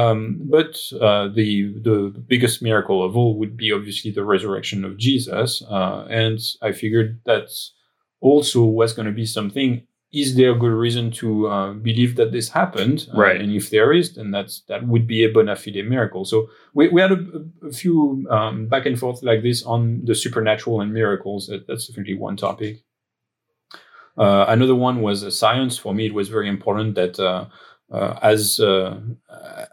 Um, 0.00 0.20
but 0.56 0.72
uh, 1.06 1.24
the 1.38 1.50
the 1.88 1.96
biggest 2.32 2.56
miracle 2.68 2.98
of 3.06 3.10
all 3.18 3.32
would 3.40 3.54
be 3.64 3.68
obviously 3.76 4.10
the 4.12 4.24
resurrection 4.34 4.84
of 4.88 4.92
Jesus, 5.06 5.50
uh, 5.76 6.00
and 6.22 6.38
I 6.68 6.72
figured 6.82 7.10
that 7.30 7.46
also 8.20 8.60
was 8.64 8.92
going 8.96 9.06
to 9.12 9.12
be 9.22 9.26
something. 9.26 9.70
Is 10.12 10.36
there 10.36 10.52
a 10.52 10.58
good 10.58 10.72
reason 10.72 11.10
to 11.12 11.48
uh, 11.48 11.72
believe 11.72 12.16
that 12.16 12.32
this 12.32 12.50
happened? 12.50 13.08
Uh, 13.14 13.18
Right. 13.18 13.40
and 13.40 13.50
if 13.50 13.70
there 13.70 13.92
is, 13.94 14.14
then 14.14 14.30
that's 14.30 14.60
that 14.68 14.86
would 14.86 15.06
be 15.06 15.24
a 15.24 15.30
bona 15.32 15.56
fide 15.56 15.84
miracle. 15.88 16.24
So 16.26 16.48
we, 16.74 16.88
we 16.88 17.00
had 17.00 17.12
a, 17.12 17.20
a 17.66 17.72
few 17.72 18.26
um, 18.30 18.66
back 18.68 18.84
and 18.86 18.98
forth 18.98 19.22
like 19.22 19.42
this 19.42 19.62
on 19.64 20.04
the 20.04 20.14
supernatural 20.14 20.82
and 20.82 20.92
miracles. 20.92 21.46
That, 21.46 21.66
that's 21.66 21.86
definitely 21.86 22.18
one 22.18 22.36
topic. 22.36 22.84
Uh, 24.18 24.44
another 24.48 24.74
one 24.74 25.00
was 25.00 25.24
uh, 25.24 25.30
science. 25.30 25.78
For 25.78 25.94
me, 25.94 26.04
it 26.06 26.14
was 26.14 26.28
very 26.28 26.48
important 26.48 26.94
that 26.96 27.18
uh, 27.18 27.46
uh, 27.90 28.18
as 28.22 28.60
uh, 28.60 29.00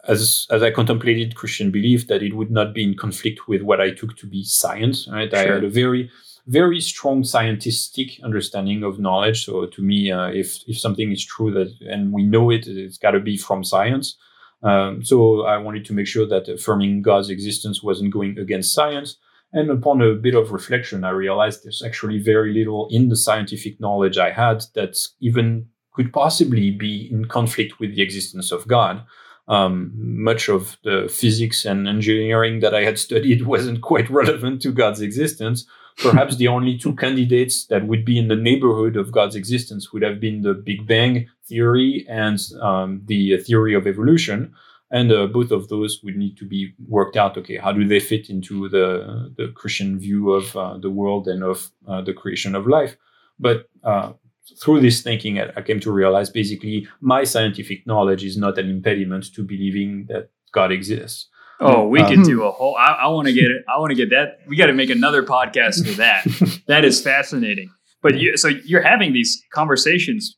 as 0.07 0.47
as 0.49 0.63
I 0.63 0.71
contemplated 0.71 1.35
Christian 1.35 1.71
belief, 1.71 2.07
that 2.07 2.23
it 2.23 2.33
would 2.33 2.51
not 2.51 2.73
be 2.73 2.83
in 2.83 2.95
conflict 2.95 3.47
with 3.49 3.61
what 3.61 3.81
I 3.81 3.91
took 3.91 4.15
to 4.17 4.27
be 4.27 4.43
science. 4.45 5.07
Right, 5.11 5.33
I 5.33 5.39
had 5.39 5.63
a 5.65 5.69
very 5.69 6.09
very 6.47 6.81
strong 6.81 7.23
scientific 7.23 8.19
understanding 8.23 8.83
of 8.83 8.99
knowledge. 8.99 9.45
So 9.45 9.65
to 9.65 9.81
me, 9.81 10.11
uh, 10.11 10.27
if 10.27 10.59
if 10.67 10.79
something 10.79 11.11
is 11.11 11.25
true 11.25 11.51
that 11.51 11.73
and 11.81 12.11
we 12.11 12.23
know 12.23 12.49
it, 12.49 12.67
it's 12.67 12.97
got 12.97 13.11
to 13.11 13.19
be 13.19 13.37
from 13.37 13.63
science. 13.63 14.17
Um, 14.61 15.03
so 15.03 15.45
I 15.45 15.57
wanted 15.57 15.85
to 15.85 15.93
make 15.93 16.07
sure 16.07 16.27
that 16.27 16.49
affirming 16.49 17.01
God's 17.01 17.29
existence 17.29 17.81
wasn't 17.81 18.13
going 18.13 18.37
against 18.37 18.73
science. 18.73 19.17
And 19.51 19.69
upon 19.71 20.01
a 20.01 20.13
bit 20.13 20.35
of 20.35 20.51
reflection, 20.51 21.03
I 21.03 21.09
realized 21.09 21.63
there's 21.63 21.81
actually 21.81 22.19
very 22.19 22.53
little 22.53 22.87
in 22.91 23.09
the 23.09 23.15
scientific 23.15 23.79
knowledge 23.79 24.17
I 24.17 24.31
had 24.31 24.63
that 24.75 24.99
even 25.19 25.67
could 25.93 26.13
possibly 26.13 26.71
be 26.71 27.09
in 27.11 27.25
conflict 27.25 27.79
with 27.79 27.95
the 27.95 28.01
existence 28.01 28.51
of 28.51 28.67
God. 28.67 29.03
Um, 29.47 29.91
much 29.95 30.47
of 30.47 30.77
the 30.83 31.11
physics 31.11 31.65
and 31.65 31.87
engineering 31.87 32.59
that 32.59 32.75
I 32.75 32.83
had 32.83 32.99
studied 32.99 33.45
wasn't 33.53 33.81
quite 33.81 34.09
relevant 34.09 34.61
to 34.61 34.71
God's 34.71 35.01
existence. 35.01 35.65
Perhaps 36.01 36.37
the 36.37 36.47
only 36.47 36.77
two 36.77 36.95
candidates 36.95 37.65
that 37.65 37.87
would 37.87 38.05
be 38.05 38.17
in 38.17 38.29
the 38.29 38.35
neighborhood 38.35 38.95
of 38.95 39.11
God's 39.11 39.35
existence 39.35 39.91
would 39.91 40.01
have 40.01 40.19
been 40.19 40.41
the 40.41 40.53
Big 40.53 40.87
Bang 40.87 41.27
theory 41.45 42.05
and 42.09 42.39
um, 42.61 43.01
the 43.05 43.37
theory 43.37 43.73
of 43.73 43.85
evolution 43.85 44.53
and 44.91 45.11
uh, 45.11 45.27
both 45.27 45.51
of 45.51 45.67
those 45.69 46.01
would 46.03 46.15
need 46.15 46.37
to 46.37 46.45
be 46.45 46.73
worked 46.87 47.15
out. 47.15 47.37
Okay, 47.37 47.57
how 47.57 47.71
do 47.71 47.87
they 47.87 47.99
fit 47.99 48.29
into 48.29 48.69
the 48.69 49.33
the 49.37 49.49
Christian 49.49 49.99
view 49.99 50.31
of 50.31 50.55
uh, 50.55 50.77
the 50.77 50.89
world 50.89 51.27
and 51.27 51.43
of 51.43 51.69
uh, 51.87 52.01
the 52.01 52.13
creation 52.13 52.55
of 52.55 52.67
life? 52.67 52.97
But 53.39 53.69
uh, 53.83 54.13
through 54.61 54.81
this 54.81 55.01
thinking, 55.01 55.39
I, 55.39 55.51
I 55.55 55.61
came 55.61 55.79
to 55.81 55.91
realize 55.91 56.29
basically 56.29 56.87
my 57.01 57.23
scientific 57.23 57.85
knowledge 57.85 58.23
is 58.23 58.37
not 58.37 58.57
an 58.57 58.69
impediment 58.69 59.33
to 59.35 59.43
believing 59.43 60.05
that 60.07 60.29
God 60.51 60.71
exists. 60.71 61.27
Oh, 61.61 61.87
we 61.87 61.99
Um, 61.99 62.07
could 62.15 62.23
do 62.23 62.43
a 62.43 62.51
whole. 62.51 62.75
I, 62.77 62.91
I 63.03 63.07
want 63.07 63.27
to 63.27 63.33
get 63.33 63.45
it. 63.51 63.63
I 63.67 63.79
want 63.79 63.91
to 63.91 63.95
get 63.95 64.09
that. 64.11 64.39
We 64.47 64.55
got 64.55 64.67
to 64.67 64.73
make 64.73 64.89
another 64.89 65.23
podcast 65.23 65.85
for 65.85 65.93
that. 65.97 66.25
that 66.67 66.85
is 66.85 67.01
fascinating. 67.01 67.69
But 68.01 68.17
you, 68.17 68.37
so 68.37 68.47
you're 68.47 68.81
having 68.81 69.11
these 69.13 69.43
conversations 69.53 70.37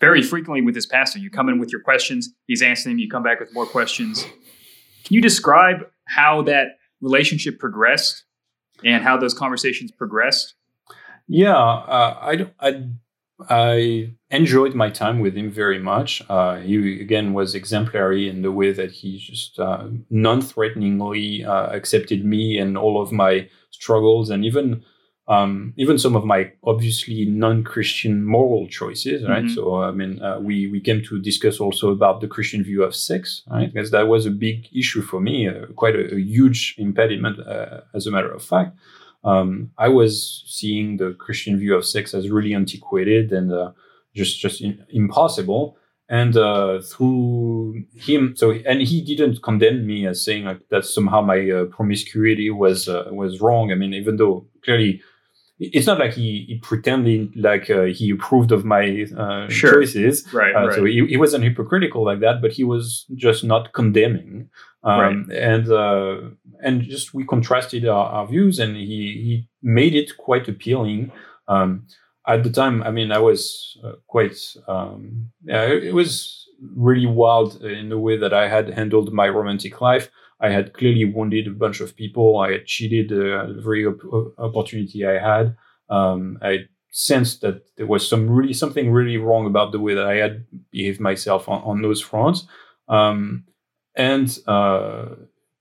very 0.00 0.20
frequently 0.22 0.60
with 0.62 0.74
this 0.74 0.86
pastor. 0.86 1.18
You 1.18 1.30
come 1.30 1.48
in 1.48 1.58
with 1.58 1.72
your 1.72 1.80
questions. 1.80 2.28
He's 2.46 2.60
answering. 2.62 2.96
them, 2.96 2.98
You 3.00 3.08
come 3.08 3.22
back 3.22 3.40
with 3.40 3.54
more 3.54 3.66
questions. 3.66 4.22
Can 5.04 5.14
you 5.14 5.22
describe 5.22 5.86
how 6.08 6.42
that 6.42 6.76
relationship 7.00 7.58
progressed 7.58 8.24
and 8.84 9.02
how 9.02 9.16
those 9.16 9.32
conversations 9.34 9.90
progressed? 9.92 10.54
Yeah, 11.26 11.54
uh, 11.56 12.18
I, 12.20 12.36
don't- 12.36 12.52
I 12.60 12.82
I 13.48 14.14
enjoyed 14.30 14.74
my 14.74 14.90
time 14.90 15.20
with 15.20 15.34
him 15.36 15.50
very 15.50 15.78
much. 15.78 16.22
Uh, 16.28 16.56
he 16.58 17.00
again 17.00 17.32
was 17.32 17.54
exemplary 17.54 18.28
in 18.28 18.42
the 18.42 18.52
way 18.52 18.72
that 18.72 18.90
he 18.90 19.18
just 19.18 19.58
uh, 19.58 19.88
non-threateningly 20.10 21.44
uh, 21.44 21.66
accepted 21.68 22.24
me 22.24 22.58
and 22.58 22.76
all 22.76 23.00
of 23.00 23.12
my 23.12 23.48
struggles, 23.70 24.30
and 24.30 24.44
even 24.44 24.82
um, 25.28 25.74
even 25.76 25.96
some 25.98 26.16
of 26.16 26.24
my 26.24 26.50
obviously 26.64 27.24
non-Christian 27.24 28.24
moral 28.24 28.66
choices. 28.66 29.22
Right. 29.22 29.44
Mhm. 29.44 29.54
So 29.54 29.82
I 29.82 29.92
mean, 29.92 30.20
uh, 30.22 30.40
we 30.40 30.66
we 30.66 30.80
came 30.80 31.02
to 31.04 31.20
discuss 31.20 31.60
also 31.60 31.90
about 31.90 32.20
the 32.20 32.28
Christian 32.28 32.64
view 32.64 32.82
of 32.82 32.94
sex, 32.94 33.42
right? 33.48 33.72
Because 33.72 33.90
that 33.92 34.08
was 34.08 34.26
a 34.26 34.30
big 34.30 34.66
issue 34.74 35.02
for 35.02 35.20
me, 35.20 35.48
uh, 35.48 35.66
quite 35.76 35.94
a, 35.96 36.14
a 36.14 36.20
huge 36.20 36.74
impediment, 36.78 37.38
uh, 37.46 37.80
as 37.94 38.06
a 38.06 38.10
matter 38.10 38.30
of 38.32 38.42
fact 38.42 38.76
um, 39.24 39.70
I 39.78 39.88
was 39.88 40.44
seeing 40.46 40.96
the 40.96 41.14
Christian 41.14 41.58
view 41.58 41.74
of 41.74 41.86
sex 41.86 42.14
as 42.14 42.30
really 42.30 42.54
antiquated 42.54 43.32
and 43.32 43.52
uh, 43.52 43.72
just 44.14 44.40
just 44.40 44.60
in, 44.60 44.84
impossible. 44.90 45.76
And 46.08 46.36
uh, 46.36 46.80
through 46.80 47.84
him, 47.94 48.34
so 48.36 48.50
and 48.50 48.82
he 48.82 49.00
didn't 49.00 49.44
condemn 49.44 49.86
me 49.86 50.08
as 50.08 50.24
saying 50.24 50.44
like 50.44 50.68
that 50.70 50.84
somehow 50.84 51.20
my 51.20 51.48
uh, 51.48 51.64
promiscuity 51.66 52.50
was 52.50 52.88
uh, 52.88 53.04
was 53.12 53.40
wrong. 53.40 53.70
I 53.70 53.76
mean, 53.76 53.94
even 53.94 54.16
though 54.16 54.44
clearly 54.64 55.02
it's 55.60 55.86
not 55.86 55.98
like 55.98 56.14
he, 56.14 56.46
he 56.48 56.58
pretended 56.58 57.36
like 57.36 57.68
uh, 57.70 57.82
he 57.84 58.10
approved 58.10 58.50
of 58.50 58.64
my 58.64 59.06
uh, 59.16 59.46
Sure. 59.48 59.74
choices. 59.74 60.26
Right. 60.32 60.54
Uh, 60.54 60.66
right. 60.66 60.74
So 60.74 60.84
he, 60.86 61.06
he 61.06 61.16
wasn't 61.18 61.44
hypocritical 61.44 62.02
like 62.04 62.20
that, 62.20 62.40
but 62.40 62.52
he 62.52 62.64
was 62.64 63.04
just 63.14 63.44
not 63.44 63.72
condemning. 63.72 64.48
Um, 64.82 65.28
And 65.30 65.70
uh, 65.70 66.16
and 66.62 66.82
just 66.82 67.12
we 67.12 67.24
contrasted 67.26 67.86
our, 67.86 68.06
our 68.06 68.26
views, 68.26 68.58
and 68.58 68.74
he 68.76 69.12
he 69.24 69.48
made 69.62 69.94
it 69.94 70.16
quite 70.16 70.48
appealing. 70.48 71.12
Um, 71.48 71.86
at 72.26 72.42
the 72.44 72.50
time, 72.50 72.82
I 72.82 72.90
mean, 72.90 73.12
I 73.12 73.18
was 73.18 73.76
uh, 73.84 73.92
quite. 74.06 74.36
Um, 74.66 75.30
yeah, 75.44 75.64
it, 75.64 75.84
it 75.84 75.94
was 75.94 76.46
really 76.74 77.06
wild 77.06 77.62
in 77.62 77.90
the 77.90 77.98
way 77.98 78.16
that 78.16 78.32
I 78.32 78.48
had 78.48 78.70
handled 78.70 79.12
my 79.12 79.28
romantic 79.28 79.80
life. 79.80 80.10
I 80.40 80.50
had 80.50 80.72
clearly 80.72 81.04
wounded 81.04 81.46
a 81.46 81.50
bunch 81.50 81.80
of 81.80 81.96
people. 81.96 82.38
I 82.38 82.52
had 82.52 82.66
cheated 82.66 83.12
uh, 83.12 83.58
every 83.58 83.84
op- 83.86 84.34
opportunity 84.38 85.06
I 85.06 85.18
had. 85.18 85.56
Um, 85.88 86.38
I 86.42 86.66
sensed 86.90 87.42
that 87.42 87.62
there 87.76 87.86
was 87.86 88.08
some 88.08 88.28
really 88.28 88.52
something 88.52 88.90
really 88.90 89.16
wrong 89.16 89.46
about 89.46 89.72
the 89.72 89.80
way 89.80 89.94
that 89.94 90.06
I 90.06 90.16
had 90.16 90.46
behaved 90.70 91.00
myself 91.00 91.48
on, 91.48 91.62
on 91.62 91.82
those 91.82 92.00
fronts. 92.00 92.46
Um, 92.88 93.44
and 93.94 94.36
uh, 94.46 95.06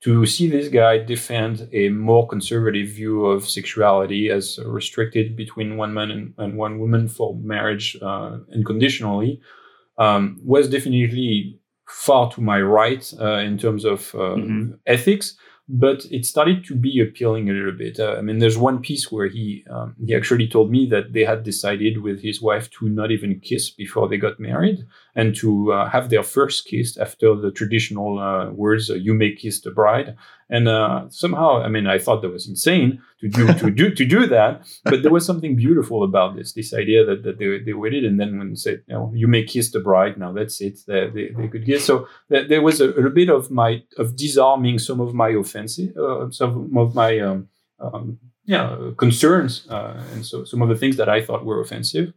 to 0.01 0.25
see 0.25 0.49
this 0.49 0.69
guy 0.69 0.97
defend 0.97 1.67
a 1.73 1.89
more 1.89 2.27
conservative 2.27 2.87
view 2.87 3.25
of 3.25 3.47
sexuality 3.47 4.29
as 4.29 4.59
restricted 4.65 5.35
between 5.35 5.77
one 5.77 5.93
man 5.93 6.09
and, 6.09 6.33
and 6.37 6.57
one 6.57 6.79
woman 6.79 7.07
for 7.07 7.35
marriage 7.35 7.97
uh, 8.01 8.37
unconditionally 8.53 9.41
um, 9.97 10.39
was 10.43 10.69
definitely 10.69 11.58
far 11.89 12.31
to 12.31 12.41
my 12.41 12.61
right 12.61 13.13
uh, 13.19 13.37
in 13.37 13.57
terms 13.57 13.83
of 13.85 14.13
uh, 14.15 14.35
Mhm. 14.37 14.77
ethics 14.85 15.37
but 15.71 16.03
it 16.09 16.25
started 16.25 16.65
to 16.65 16.75
be 16.75 16.99
appealing 16.99 17.47
a 17.47 17.53
little 17.53 17.71
bit. 17.71 17.99
Uh, 17.99 18.15
I 18.17 18.21
mean, 18.21 18.39
there's 18.39 18.57
one 18.57 18.79
piece 18.81 19.11
where 19.11 19.27
he 19.27 19.63
um, 19.69 19.95
he 20.03 20.15
actually 20.15 20.47
told 20.47 20.71
me 20.71 20.87
that 20.87 21.13
they 21.13 21.23
had 21.23 21.43
decided 21.43 22.01
with 22.01 22.23
his 22.23 22.41
wife 22.41 22.71
to 22.71 22.89
not 22.89 23.11
even 23.11 23.39
kiss 23.39 23.69
before 23.69 24.09
they 24.09 24.17
got 24.17 24.39
married, 24.39 24.79
and 25.15 25.35
to 25.35 25.71
uh, 25.71 25.87
have 25.89 26.09
their 26.09 26.23
first 26.23 26.65
kiss 26.65 26.97
after 26.97 27.35
the 27.35 27.51
traditional 27.51 28.17
uh, 28.17 28.49
words 28.49 28.89
uh, 28.89 28.95
"you 28.95 29.13
may 29.13 29.31
kiss 29.35 29.61
the 29.61 29.69
bride." 29.71 30.15
And 30.51 30.67
uh, 30.67 31.05
somehow, 31.09 31.61
I 31.61 31.67
mean, 31.67 31.85
I 31.85 31.99
thought 31.99 32.23
that 32.23 32.29
was 32.29 32.47
insane 32.47 33.01
to 33.19 33.27
do 33.27 33.53
to 33.53 33.69
do 33.69 33.93
to 33.93 34.05
do 34.05 34.25
that, 34.27 34.65
but 34.83 35.03
there 35.03 35.11
was 35.11 35.25
something 35.25 35.55
beautiful 35.55 36.03
about 36.03 36.35
this 36.35 36.53
this 36.53 36.73
idea 36.73 37.05
that, 37.05 37.21
that 37.23 37.37
they 37.37 37.59
they 37.59 37.73
waited, 37.73 38.03
and 38.03 38.19
then 38.19 38.39
when 38.39 38.55
said, 38.55 38.81
you 38.87 38.95
know, 38.95 39.11
"You 39.15 39.27
may 39.27 39.43
kiss 39.43 39.71
the 39.71 39.79
bride," 39.79 40.17
now 40.17 40.31
that's 40.31 40.59
it, 40.59 40.79
they, 40.87 41.09
they, 41.13 41.29
they 41.37 41.47
could 41.49 41.65
kiss. 41.65 41.85
So 41.85 42.07
there, 42.29 42.61
was 42.63 42.81
a, 42.81 42.89
a 42.89 43.09
bit 43.11 43.29
of 43.29 43.51
my 43.51 43.83
of 43.97 44.15
disarming 44.15 44.79
some 44.79 44.99
of 44.99 45.13
my 45.13 45.29
offensive, 45.29 45.95
uh, 45.95 46.31
some 46.31 46.75
of 46.75 46.95
my 46.95 47.19
um, 47.19 47.49
um, 47.79 48.17
yeah 48.45 48.75
concerns, 48.97 49.67
uh, 49.69 50.01
and 50.13 50.25
so 50.25 50.43
some 50.45 50.63
of 50.63 50.69
the 50.69 50.75
things 50.75 50.97
that 50.97 51.09
I 51.09 51.21
thought 51.21 51.45
were 51.45 51.61
offensive. 51.61 52.13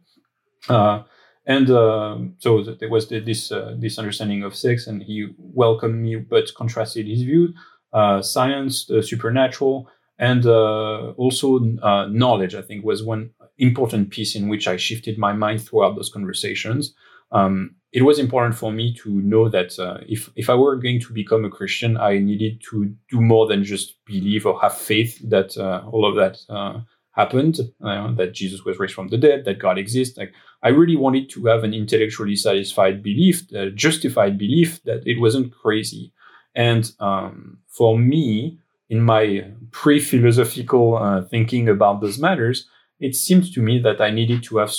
Uh, 0.69 1.03
and 1.45 1.69
um 1.69 2.35
so 2.39 2.63
there 2.63 2.89
was 2.89 3.09
this 3.09 3.51
uh, 3.51 3.75
this 3.77 3.99
understanding 3.99 4.43
of 4.43 4.55
sex, 4.55 4.87
and 4.87 5.03
he 5.03 5.27
welcomed 5.37 6.01
me, 6.01 6.15
but 6.15 6.53
contrasted 6.55 7.05
his 7.05 7.23
view, 7.23 7.49
uh, 7.49 7.72
science, 8.21 8.85
the 8.85 9.03
supernatural, 9.03 9.89
and 10.19 10.45
uh, 10.45 11.11
also 11.17 11.59
uh, 11.81 12.07
knowledge. 12.07 12.55
I 12.55 12.61
think 12.61 12.85
was 12.85 13.03
one 13.03 13.31
important 13.57 14.09
piece 14.09 14.35
in 14.35 14.47
which 14.47 14.67
I 14.67 14.77
shifted 14.77 15.17
my 15.17 15.33
mind 15.33 15.61
throughout 15.61 15.95
those 15.95 16.09
conversations. 16.09 16.93
Um, 17.31 17.75
it 17.91 18.03
was 18.03 18.19
important 18.19 18.55
for 18.55 18.71
me 18.71 18.95
to 19.03 19.09
know 19.09 19.49
that 19.49 19.77
uh, 19.79 19.97
if 20.07 20.29
if 20.35 20.49
I 20.49 20.55
were 20.55 20.75
going 20.77 20.99
to 21.01 21.13
become 21.13 21.45
a 21.45 21.49
Christian, 21.49 21.97
I 21.97 22.19
needed 22.19 22.61
to 22.69 22.93
do 23.09 23.21
more 23.21 23.47
than 23.47 23.63
just 23.63 23.95
believe 24.05 24.45
or 24.45 24.59
have 24.61 24.77
faith 24.77 25.19
that 25.29 25.57
uh, 25.57 25.83
all 25.91 26.05
of 26.05 26.15
that 26.15 26.37
uh, 26.49 26.81
happened, 27.11 27.59
uh, 27.83 28.11
that 28.13 28.33
Jesus 28.33 28.63
was 28.63 28.79
raised 28.79 28.95
from 28.95 29.09
the 29.09 29.17
dead, 29.17 29.45
that 29.45 29.59
God 29.59 29.77
exists. 29.77 30.17
Like 30.17 30.33
I 30.63 30.69
really 30.69 30.95
wanted 30.95 31.29
to 31.31 31.45
have 31.47 31.63
an 31.63 31.73
intellectually 31.73 32.35
satisfied 32.35 33.03
belief, 33.03 33.43
justified 33.75 34.37
belief 34.37 34.81
that 34.83 35.05
it 35.05 35.19
wasn't 35.19 35.53
crazy. 35.53 36.13
And 36.55 36.91
um, 36.99 37.59
for 37.67 37.97
me, 37.97 38.59
in 38.89 39.01
my 39.01 39.45
pre-philosophical 39.71 40.97
uh, 40.97 41.23
thinking 41.23 41.67
about 41.67 42.01
those 42.01 42.19
matters, 42.19 42.67
it 42.99 43.15
seemed 43.15 43.51
to 43.53 43.61
me 43.61 43.79
that 43.79 43.99
I 43.99 44.11
needed 44.11 44.43
to 44.43 44.57
have 44.57 44.73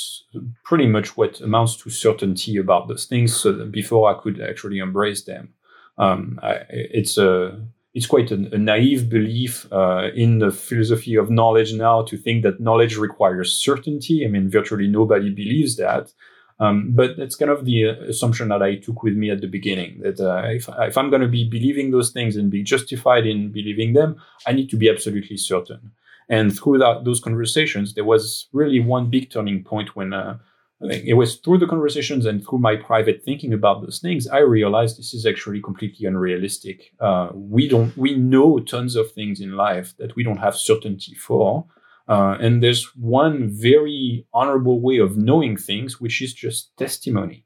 pretty 0.64 0.86
much 0.86 1.16
what 1.16 1.40
amounts 1.40 1.76
to 1.78 1.90
certainty 1.90 2.56
about 2.56 2.88
those 2.88 3.06
things 3.06 3.36
so 3.36 3.66
before 3.66 4.10
I 4.10 4.20
could 4.22 4.40
actually 4.40 4.78
embrace 4.78 5.24
them. 5.24 5.54
Um, 5.98 6.40
I, 6.42 6.60
it's 6.70 7.18
a 7.18 7.60
it's 7.92 8.06
quite 8.06 8.30
a, 8.32 8.34
a 8.52 8.58
naive 8.58 9.08
belief 9.08 9.72
uh, 9.72 10.08
in 10.14 10.38
the 10.40 10.50
philosophy 10.50 11.14
of 11.14 11.30
knowledge 11.30 11.72
now 11.74 12.02
to 12.02 12.16
think 12.16 12.42
that 12.42 12.60
knowledge 12.60 12.96
requires 12.96 13.52
certainty. 13.52 14.24
I 14.24 14.28
mean, 14.28 14.50
virtually 14.50 14.88
nobody 14.88 15.30
believes 15.30 15.76
that. 15.76 16.12
Um, 16.60 16.92
but 16.92 17.16
that's 17.16 17.34
kind 17.34 17.50
of 17.50 17.64
the 17.64 17.88
uh, 17.88 17.92
assumption 18.04 18.48
that 18.48 18.62
I 18.62 18.76
took 18.76 19.02
with 19.02 19.14
me 19.14 19.30
at 19.30 19.40
the 19.40 19.48
beginning. 19.48 20.00
That 20.00 20.20
uh, 20.20 20.48
if, 20.48 20.68
if 20.78 20.96
I'm 20.96 21.10
going 21.10 21.22
to 21.22 21.28
be 21.28 21.48
believing 21.48 21.90
those 21.90 22.10
things 22.10 22.36
and 22.36 22.50
be 22.50 22.62
justified 22.62 23.26
in 23.26 23.50
believing 23.50 23.92
them, 23.92 24.16
I 24.46 24.52
need 24.52 24.70
to 24.70 24.76
be 24.76 24.88
absolutely 24.88 25.36
certain. 25.36 25.92
And 26.28 26.56
through 26.56 26.78
that, 26.78 27.04
those 27.04 27.20
conversations, 27.20 27.94
there 27.94 28.04
was 28.04 28.48
really 28.52 28.80
one 28.80 29.10
big 29.10 29.30
turning 29.30 29.62
point 29.64 29.96
when 29.96 30.12
uh, 30.12 30.38
it 30.80 31.16
was 31.16 31.36
through 31.36 31.58
the 31.58 31.66
conversations 31.66 32.26
and 32.26 32.44
through 32.44 32.58
my 32.58 32.76
private 32.76 33.22
thinking 33.24 33.52
about 33.52 33.82
those 33.82 33.98
things, 33.98 34.26
I 34.26 34.38
realized 34.38 34.98
this 34.98 35.14
is 35.14 35.26
actually 35.26 35.60
completely 35.60 36.06
unrealistic. 36.06 36.92
Uh, 37.00 37.30
we 37.32 37.68
don't, 37.68 37.96
we 37.96 38.14
know 38.16 38.58
tons 38.60 38.96
of 38.96 39.12
things 39.12 39.40
in 39.40 39.52
life 39.52 39.94
that 39.98 40.14
we 40.16 40.22
don't 40.22 40.38
have 40.38 40.56
certainty 40.56 41.14
for. 41.14 41.66
Uh, 42.08 42.36
and 42.40 42.62
there's 42.62 42.90
one 42.96 43.48
very 43.48 44.26
honorable 44.34 44.80
way 44.80 44.98
of 44.98 45.16
knowing 45.16 45.56
things, 45.56 46.00
which 46.00 46.20
is 46.20 46.34
just 46.34 46.76
testimony. 46.76 47.44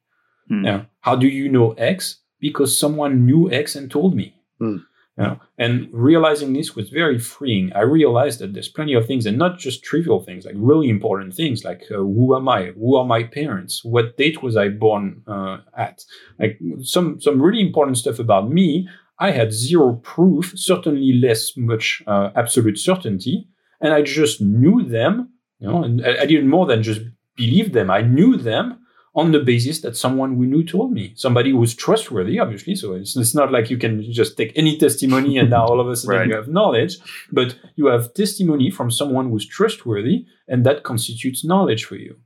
Hmm. 0.48 0.64
Yeah. 0.64 0.84
How 1.00 1.14
do 1.16 1.28
you 1.28 1.48
know 1.48 1.72
X? 1.72 2.20
Because 2.40 2.76
someone 2.76 3.24
knew 3.24 3.50
X 3.50 3.76
and 3.76 3.90
told 3.90 4.14
me. 4.14 4.34
Hmm. 4.58 4.78
You 5.16 5.24
know, 5.24 5.40
and 5.58 5.88
realizing 5.92 6.52
this 6.52 6.76
was 6.76 6.90
very 6.90 7.18
freeing. 7.18 7.72
I 7.72 7.80
realized 7.80 8.38
that 8.38 8.52
there's 8.52 8.68
plenty 8.68 8.94
of 8.94 9.04
things, 9.04 9.26
and 9.26 9.36
not 9.36 9.58
just 9.58 9.82
trivial 9.82 10.20
things, 10.22 10.44
like 10.46 10.54
really 10.56 10.88
important 10.88 11.34
things, 11.34 11.64
like 11.64 11.82
uh, 11.90 11.96
who 11.96 12.36
am 12.36 12.48
I? 12.48 12.66
Who 12.66 12.94
are 12.94 13.04
my 13.04 13.24
parents? 13.24 13.84
What 13.84 14.16
date 14.16 14.44
was 14.44 14.56
I 14.56 14.68
born 14.68 15.22
uh, 15.26 15.58
at? 15.76 16.04
Like 16.38 16.60
some 16.82 17.20
some 17.20 17.42
really 17.42 17.60
important 17.60 17.98
stuff 17.98 18.20
about 18.20 18.48
me. 18.48 18.88
I 19.18 19.32
had 19.32 19.52
zero 19.52 19.94
proof, 20.04 20.52
certainly 20.54 21.12
less 21.14 21.56
much 21.56 22.00
uh, 22.06 22.30
absolute 22.36 22.78
certainty, 22.78 23.48
and 23.80 23.92
I 23.92 24.02
just 24.02 24.40
knew 24.40 24.82
them. 24.82 25.30
You 25.60 25.68
know, 25.68 25.82
and 25.82 26.06
I, 26.06 26.22
I 26.22 26.26
did 26.26 26.44
more 26.46 26.66
than 26.66 26.82
just 26.82 27.00
believe 27.36 27.72
them. 27.72 27.90
I 27.90 28.02
knew 28.02 28.36
them 28.36 28.78
on 29.14 29.32
the 29.32 29.40
basis 29.40 29.80
that 29.80 29.96
someone 29.96 30.36
we 30.36 30.46
knew 30.46 30.62
told 30.62 30.92
me, 30.92 31.12
somebody 31.16 31.50
who 31.50 31.56
was 31.56 31.74
trustworthy, 31.74 32.38
obviously. 32.38 32.76
So 32.76 32.92
it's, 32.94 33.16
it's 33.16 33.34
not 33.34 33.50
like 33.50 33.68
you 33.68 33.76
can 33.76 34.12
just 34.12 34.36
take 34.36 34.52
any 34.54 34.78
testimony 34.78 35.38
and 35.38 35.50
now 35.50 35.64
all 35.66 35.80
of 35.80 35.88
a 35.88 35.96
sudden 35.96 36.20
Right. 36.20 36.28
you 36.28 36.36
have 36.36 36.46
knowledge, 36.46 36.98
but 37.32 37.56
you 37.74 37.86
have 37.86 38.14
testimony 38.14 38.70
from 38.70 38.90
someone 38.92 39.30
who's 39.30 39.46
trustworthy, 39.46 40.26
and 40.46 40.64
that 40.66 40.84
constitutes 40.84 41.44
knowledge 41.44 41.84
for 41.84 41.96
you. 41.96 42.16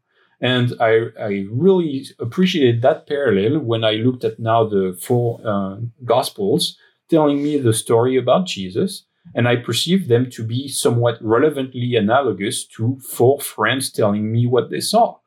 And 0.40 0.74
I, 0.80 1.06
I 1.18 1.46
really 1.50 2.04
appreciated 2.18 2.82
that 2.82 3.06
parallel 3.06 3.60
when 3.60 3.84
I 3.84 3.92
looked 3.92 4.24
at 4.24 4.38
now 4.38 4.64
the 4.66 4.98
four 5.00 5.40
uh, 5.46 5.76
Gospels 6.04 6.76
telling 7.08 7.42
me 7.42 7.56
the 7.58 7.72
story 7.72 8.16
about 8.16 8.46
Jesus, 8.46 9.06
and 9.34 9.48
I 9.48 9.56
perceived 9.56 10.08
them 10.08 10.30
to 10.30 10.44
be 10.44 10.68
somewhat 10.68 11.18
relevantly 11.20 11.96
analogous 11.96 12.64
to 12.76 12.98
four 13.00 13.40
friends 13.40 13.90
telling 13.90 14.32
me 14.32 14.46
what 14.46 14.70
they 14.70 14.80
saw 14.80 15.18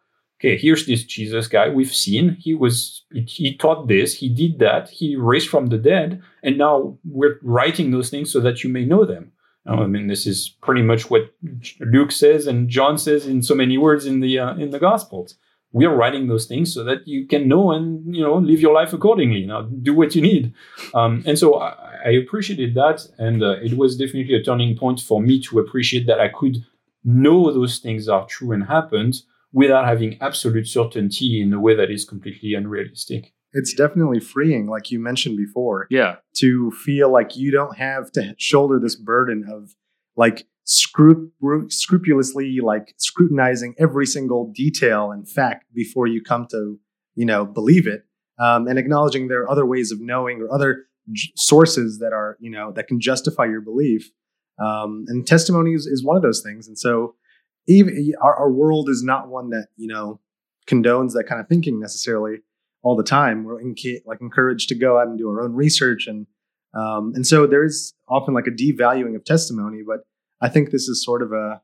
okay, 0.45 0.57
here's 0.57 0.85
this 0.85 1.03
Jesus 1.03 1.47
guy 1.47 1.69
we've 1.69 1.93
seen. 1.93 2.37
He 2.39 2.53
was 2.53 3.03
he 3.13 3.55
taught 3.55 3.87
this, 3.87 4.15
he 4.15 4.29
did 4.29 4.59
that, 4.59 4.89
he 4.89 5.15
raised 5.15 5.49
from 5.49 5.67
the 5.67 5.77
dead, 5.77 6.21
and 6.43 6.57
now 6.57 6.97
we're 7.05 7.39
writing 7.41 7.91
those 7.91 8.09
things 8.09 8.31
so 8.31 8.39
that 8.41 8.63
you 8.63 8.69
may 8.69 8.85
know 8.85 9.05
them. 9.05 9.31
I 9.67 9.87
mean, 9.87 10.05
this 10.05 10.27
is 10.27 10.55
pretty 10.61 10.83
much 10.83 11.09
what 11.09 11.33
Luke 11.79 12.11
says 12.11 12.45
and 12.45 12.69
John 12.69 12.99
says 12.99 13.25
in 13.25 13.41
so 13.41 13.55
many 13.55 13.79
words 13.79 14.05
in 14.05 14.19
the 14.19 14.37
uh, 14.37 14.55
in 14.57 14.69
the 14.69 14.79
Gospels. 14.79 15.35
We 15.77 15.85
are 15.85 15.95
writing 16.01 16.27
those 16.27 16.45
things 16.51 16.73
so 16.73 16.83
that 16.89 16.99
you 17.13 17.27
can 17.27 17.43
know 17.51 17.63
and 17.75 18.15
you 18.15 18.23
know 18.25 18.35
live 18.51 18.61
your 18.65 18.73
life 18.81 18.93
accordingly. 18.93 19.45
Now, 19.45 19.61
do 19.87 19.93
what 19.99 20.15
you 20.15 20.21
need. 20.31 20.53
Um, 20.99 21.13
and 21.27 21.37
so 21.41 21.47
I, 21.67 21.69
I 22.05 22.11
appreciated 22.23 22.71
that, 22.81 22.97
and 23.25 23.37
uh, 23.43 23.57
it 23.67 23.73
was 23.81 23.97
definitely 23.97 24.35
a 24.35 24.43
turning 24.43 24.77
point 24.77 24.99
for 25.09 25.21
me 25.21 25.33
to 25.47 25.59
appreciate 25.59 26.05
that 26.07 26.19
I 26.27 26.29
could 26.39 26.55
know 27.03 27.51
those 27.51 27.79
things 27.85 28.07
are 28.07 28.25
true 28.25 28.51
and 28.53 28.63
happened 28.77 29.15
without 29.53 29.85
having 29.85 30.17
absolute 30.21 30.67
certainty 30.67 31.41
in 31.41 31.53
a 31.53 31.59
way 31.65 31.75
that 31.75 31.91
is 31.91 32.03
completely 32.05 32.53
unrealistic. 32.53 33.33
It's 33.57 33.73
definitely 33.73 34.19
freeing, 34.19 34.67
like 34.67 34.91
you 34.91 34.99
mentioned 34.99 35.37
before, 35.37 35.87
Yeah. 35.89 36.15
to 36.41 36.71
feel 36.71 37.09
like 37.17 37.37
you 37.37 37.51
don't 37.51 37.77
have 37.77 38.11
to 38.13 38.23
shoulder 38.37 38.79
this 38.79 38.95
burden 38.95 39.45
of 39.49 39.75
like 40.17 40.47
scru- 40.65 41.29
scrupulously 41.71 42.59
like 42.63 42.93
scrutinizing 42.97 43.75
every 43.77 44.05
single 44.05 44.51
detail 44.55 45.11
and 45.11 45.29
fact 45.29 45.65
before 45.73 46.07
you 46.07 46.21
come 46.21 46.47
to 46.47 46.79
you 47.15 47.25
know 47.25 47.45
believe 47.45 47.87
it 47.87 48.03
um, 48.39 48.67
and 48.67 48.77
acknowledging 48.79 49.27
there 49.27 49.41
are 49.41 49.49
other 49.49 49.65
ways 49.65 49.91
of 49.91 49.99
knowing 50.01 50.41
or 50.41 50.53
other 50.53 50.85
j- 51.11 51.31
sources 51.35 51.99
that 51.99 52.13
are 52.13 52.37
you 52.39 52.49
know 52.49 52.71
that 52.71 52.87
can 52.87 52.99
justify 52.99 53.45
your 53.45 53.61
belief 53.61 54.11
um, 54.57 55.05
and 55.07 55.27
testimony 55.27 55.73
is, 55.73 55.85
is 55.85 56.03
one 56.03 56.17
of 56.17 56.23
those 56.23 56.41
things 56.41 56.67
and 56.67 56.77
so 56.77 57.15
even 57.67 58.13
our, 58.21 58.35
our 58.35 58.51
world 58.51 58.89
is 58.89 59.03
not 59.03 59.27
one 59.27 59.49
that 59.49 59.67
you 59.75 59.87
know 59.87 60.19
condones 60.67 61.13
that 61.13 61.25
kind 61.27 61.39
of 61.39 61.47
thinking 61.47 61.79
necessarily 61.79 62.37
all 62.85 62.95
the 62.95 63.03
time. 63.03 63.43
We're 63.43 63.59
like 64.05 64.21
encouraged 64.21 64.69
to 64.69 64.75
go 64.75 64.99
out 64.99 65.07
and 65.07 65.17
do 65.17 65.27
our 65.29 65.41
own 65.41 65.53
research, 65.53 66.07
and 66.07 66.27
um, 66.73 67.13
and 67.15 67.25
so 67.25 67.47
there 67.47 67.65
is 67.65 67.93
often 68.07 68.33
like 68.33 68.47
a 68.47 68.51
devaluing 68.51 69.15
of 69.15 69.25
testimony. 69.25 69.79
But 69.85 70.01
I 70.45 70.49
think 70.49 70.69
this 70.69 70.87
is 70.87 71.03
sort 71.03 71.21
of 71.23 71.31
a 71.31 71.61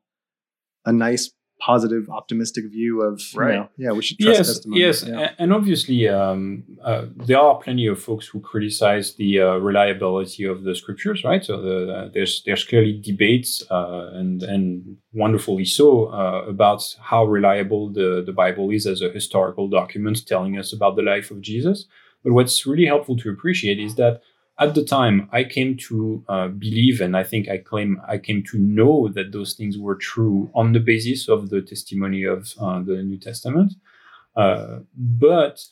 a 0.86 0.91
nice 0.91 1.32
positive, 1.61 2.09
optimistic 2.09 2.65
view 2.71 3.01
of, 3.03 3.21
right. 3.36 3.55
Know, 3.55 3.69
yeah, 3.77 3.91
we 3.91 4.01
should 4.01 4.17
trust 4.17 4.39
yes, 4.39 4.47
testimony. 4.47 4.82
Yes, 4.82 5.03
yeah. 5.03 5.32
and 5.38 5.53
obviously, 5.53 6.09
um, 6.09 6.63
uh, 6.84 7.05
there 7.27 7.38
are 7.38 7.55
plenty 7.59 7.86
of 7.86 8.01
folks 8.01 8.25
who 8.27 8.39
criticize 8.41 9.13
the 9.15 9.39
uh, 9.39 9.55
reliability 9.57 10.43
of 10.45 10.63
the 10.63 10.75
scriptures, 10.75 11.23
right? 11.23 11.45
So 11.45 11.61
the, 11.61 11.93
uh, 11.93 12.09
there's 12.13 12.41
there's 12.45 12.63
clearly 12.63 12.99
debates, 12.99 13.63
uh, 13.69 14.09
and 14.13 14.41
and 14.43 14.97
wonderfully 15.13 15.65
so, 15.65 16.07
uh, 16.07 16.43
about 16.47 16.82
how 16.99 17.25
reliable 17.25 17.84
the 17.93 18.23
the 18.25 18.34
Bible 18.34 18.71
is 18.71 18.88
as 18.88 19.01
a 19.01 19.11
historical 19.11 19.69
document 19.69 20.25
telling 20.25 20.57
us 20.57 20.73
about 20.73 20.95
the 20.95 21.03
life 21.03 21.29
of 21.29 21.41
Jesus. 21.41 21.86
But 22.23 22.34
what's 22.34 22.65
really 22.65 22.88
helpful 22.88 23.17
to 23.17 23.29
appreciate 23.29 23.79
is 23.79 23.95
that 23.95 24.21
at 24.60 24.76
the 24.76 24.84
time 24.84 25.28
I 25.32 25.43
came 25.43 25.78
to 25.89 26.24
uh, 26.28 26.47
believe, 26.49 27.02
and 27.02 27.18
I 27.18 27.24
think 27.24 27.49
I 27.49 27.58
claim 27.58 28.02
I 28.08 28.18
came 28.18 28.43
to 28.52 28.58
know 28.58 29.10
that 29.10 29.32
those 29.32 29.54
things 29.54 29.78
were 29.78 29.95
true 29.95 30.52
on 30.54 30.74
the 30.74 30.80
basis 30.80 31.28
of 31.28 31.49
the 31.49 31.62
testimony 31.62 32.24
of 32.24 32.54
uh, 32.60 32.80
the 32.80 33.02
New 33.04 33.18
Testament. 33.18 33.74
Uh, 34.36 34.80
but 34.95 35.64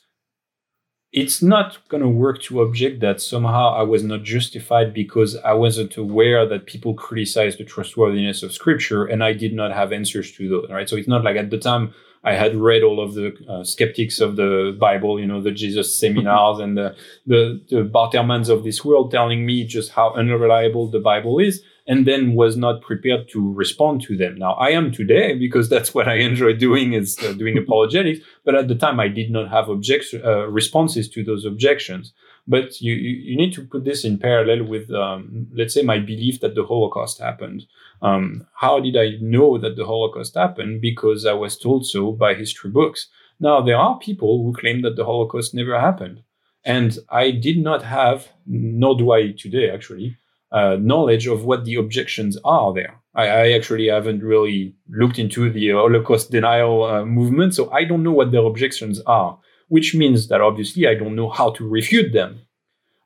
it's 1.12 1.42
not 1.42 1.88
going 1.88 2.02
to 2.02 2.08
work 2.08 2.40
to 2.42 2.62
object 2.62 3.00
that 3.00 3.20
somehow 3.20 3.74
I 3.74 3.82
was 3.82 4.04
not 4.04 4.22
justified 4.22 4.94
because 4.94 5.36
I 5.36 5.54
wasn't 5.54 5.96
aware 5.96 6.46
that 6.46 6.66
people 6.66 6.94
criticize 6.94 7.56
the 7.56 7.64
trustworthiness 7.64 8.42
of 8.42 8.52
Scripture 8.52 9.06
and 9.06 9.24
I 9.24 9.32
did 9.32 9.52
not 9.52 9.72
have 9.72 9.92
answers 9.92 10.30
to 10.32 10.48
those. 10.48 10.70
Right, 10.70 10.88
so 10.88 10.96
it's 10.96 11.08
not 11.08 11.24
like 11.24 11.36
at 11.36 11.50
the 11.50 11.58
time 11.58 11.94
I 12.22 12.34
had 12.34 12.54
read 12.54 12.82
all 12.82 13.02
of 13.02 13.14
the 13.14 13.34
uh, 13.48 13.64
skeptics 13.64 14.20
of 14.20 14.36
the 14.36 14.76
Bible, 14.78 15.18
you 15.18 15.26
know, 15.26 15.40
the 15.40 15.52
Jesus 15.52 15.98
seminars 15.98 16.58
and 16.64 16.76
the, 16.76 16.94
the, 17.26 17.60
the 17.70 17.82
Bart 17.82 18.12
Ehrmans 18.12 18.50
of 18.50 18.62
this 18.62 18.84
world 18.84 19.10
telling 19.10 19.46
me 19.46 19.64
just 19.64 19.92
how 19.92 20.12
unreliable 20.12 20.90
the 20.90 21.00
Bible 21.00 21.38
is, 21.38 21.62
and 21.86 22.06
then 22.06 22.34
was 22.34 22.56
not 22.56 22.82
prepared 22.82 23.28
to 23.30 23.52
respond 23.54 24.02
to 24.02 24.16
them. 24.16 24.36
Now 24.36 24.52
I 24.52 24.70
am 24.70 24.92
today 24.92 25.34
because 25.34 25.70
that's 25.70 25.94
what 25.94 26.08
I 26.08 26.16
enjoy 26.16 26.52
doing 26.52 26.92
is 26.92 27.18
uh, 27.22 27.32
doing 27.32 27.56
apologetics. 27.64 28.20
But 28.44 28.54
at 28.54 28.68
the 28.68 28.74
time, 28.74 29.00
I 29.00 29.08
did 29.08 29.30
not 29.30 29.48
have 29.48 29.68
objection 29.70 30.22
uh, 30.24 30.46
responses 30.46 31.08
to 31.10 31.24
those 31.24 31.46
objections. 31.46 32.12
But 32.50 32.80
you, 32.80 32.94
you 32.94 33.36
need 33.36 33.52
to 33.54 33.62
put 33.62 33.84
this 33.84 34.04
in 34.04 34.18
parallel 34.18 34.64
with, 34.64 34.90
um, 34.90 35.46
let's 35.54 35.72
say, 35.72 35.82
my 35.82 36.00
belief 36.00 36.40
that 36.40 36.56
the 36.56 36.64
Holocaust 36.64 37.20
happened. 37.20 37.66
Um, 38.02 38.44
how 38.54 38.80
did 38.80 38.96
I 38.96 39.18
know 39.20 39.56
that 39.56 39.76
the 39.76 39.86
Holocaust 39.86 40.34
happened? 40.34 40.80
Because 40.80 41.24
I 41.24 41.32
was 41.32 41.56
told 41.56 41.86
so 41.86 42.10
by 42.10 42.34
history 42.34 42.70
books. 42.70 43.06
Now, 43.38 43.60
there 43.60 43.76
are 43.76 44.00
people 44.00 44.42
who 44.42 44.52
claim 44.52 44.82
that 44.82 44.96
the 44.96 45.04
Holocaust 45.04 45.54
never 45.54 45.78
happened. 45.78 46.24
And 46.64 46.98
I 47.08 47.30
did 47.30 47.58
not 47.58 47.84
have, 47.84 48.26
nor 48.46 48.98
do 48.98 49.12
I 49.12 49.30
today 49.30 49.70
actually, 49.70 50.16
uh, 50.50 50.76
knowledge 50.80 51.28
of 51.28 51.44
what 51.44 51.64
the 51.64 51.76
objections 51.76 52.36
are 52.44 52.74
there. 52.74 53.00
I, 53.14 53.26
I, 53.28 53.52
actually 53.52 53.86
haven't 53.86 54.24
really 54.24 54.74
looked 54.88 55.20
into 55.20 55.48
the 55.48 55.70
Holocaust 55.70 56.32
denial 56.32 56.82
uh, 56.82 57.04
movement, 57.04 57.54
so 57.54 57.70
I 57.70 57.84
don't 57.84 58.02
know 58.02 58.12
what 58.12 58.32
their 58.32 58.44
objections 58.44 59.00
are, 59.02 59.38
which 59.70 59.94
means 59.94 60.28
that 60.28 60.40
obviously 60.40 60.86
I 60.86 60.94
don't 60.94 61.16
know 61.16 61.30
how 61.30 61.50
to 61.52 61.66
refute 61.66 62.12
them. 62.12 62.40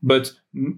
But 0.03 0.33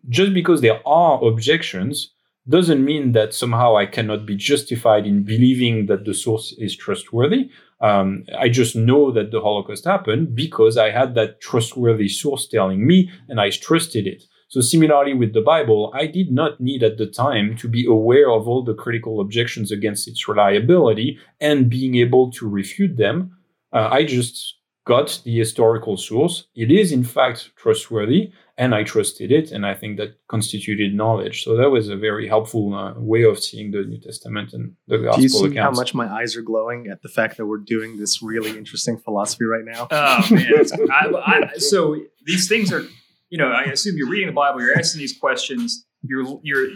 just 0.09 0.35
because 0.35 0.61
there 0.61 0.81
are 0.87 1.25
objections 1.25 2.13
doesn't 2.49 2.85
mean 2.85 3.13
that 3.13 3.35
somehow 3.35 3.77
I 3.77 3.87
cannot 3.87 4.27
be 4.27 4.37
justified 4.37 5.07
in 5.07 5.23
believing 5.23 5.87
that 5.87 6.05
the 6.05 6.15
source 6.15 6.55
is 6.59 6.77
trustworthy. 6.77 7.51
Um, 7.81 8.25
I 8.37 8.49
just 8.49 8.75
know 8.75 9.13
that 9.13 9.31
the 9.31 9.41
Holocaust 9.41 9.85
happened 9.85 10.35
because 10.35 10.77
I 10.77 10.91
had 10.91 11.15
that 11.15 11.41
trustworthy 11.41 12.09
source 12.09 12.49
telling 12.49 12.87
me 12.87 13.11
and 13.29 13.41
I 13.41 13.51
trusted 13.51 14.07
it. 14.07 14.25
So 14.49 14.61
similarly 14.61 15.15
with 15.15 15.35
the 15.35 15.41
Bible, 15.41 15.93
I 15.95 16.07
did 16.07 16.31
not 16.33 16.61
need 16.61 16.83
at 16.83 16.99
the 16.99 17.07
time 17.07 17.57
to 17.59 17.69
be 17.69 17.85
aware 17.87 18.31
of 18.31 18.49
all 18.49 18.63
the 18.65 18.75
critical 18.75 19.21
objections 19.21 19.71
against 19.71 20.09
its 20.09 20.27
reliability 20.29 21.19
and 21.41 21.71
being 21.71 21.97
able 21.97 22.31
to 22.33 22.49
refute 22.49 22.97
them. 22.97 23.37
Uh, 23.73 23.89
I 23.91 24.05
just 24.05 24.57
got 24.87 25.21
the 25.25 25.37
historical 25.37 25.97
source. 25.97 26.47
It 26.55 26.71
is 26.71 26.93
in 26.93 27.05
fact 27.05 27.51
trustworthy 27.57 28.33
and 28.59 28.75
I 28.75 28.85
trusted 28.85 29.31
it, 29.31 29.53
and 29.53 29.67
I 29.67 29.75
think 29.75 29.99
that 29.99 30.19
constituted 30.29 30.95
knowledge. 30.95 31.45
So 31.45 31.57
that 31.57 31.69
was 31.69 31.91
a 31.91 31.97
very 31.97 32.27
helpful 32.27 32.75
uh, 32.75 32.95
way 32.97 33.23
of 33.25 33.39
seeing 33.39 33.71
the 33.71 33.85
New 33.85 34.01
Testament 34.01 34.55
and 34.55 34.75
the 34.89 34.99
Gospel 34.99 35.17
Do 35.17 35.23
you 35.23 35.29
see 35.29 35.47
accounts. 35.47 35.59
how 35.59 35.83
much 35.83 35.95
my 35.95 36.11
eyes 36.11 36.37
are 36.37 36.43
glowing 36.43 36.87
at 36.87 37.03
the 37.03 37.09
fact 37.09 37.37
that 37.37 37.45
we're 37.45 37.59
doing 37.59 37.99
this 37.99 38.23
really 38.23 38.57
interesting 38.57 38.97
philosophy 38.97 39.45
right 39.45 39.65
now? 39.65 39.89
Oh 39.91 40.27
man! 40.31 40.65
I, 40.91 41.51
I, 41.55 41.59
so 41.59 41.97
these 42.25 42.49
things 42.49 42.73
are, 42.73 42.83
you 43.29 43.37
know, 43.37 43.49
I 43.49 43.65
assume 43.65 43.97
you're 43.99 44.09
reading 44.09 44.29
the 44.29 44.33
Bible, 44.33 44.63
you're 44.63 44.79
asking 44.79 45.01
these 45.01 45.17
questions, 45.19 45.85
you're 46.03 46.41
you're 46.43 46.69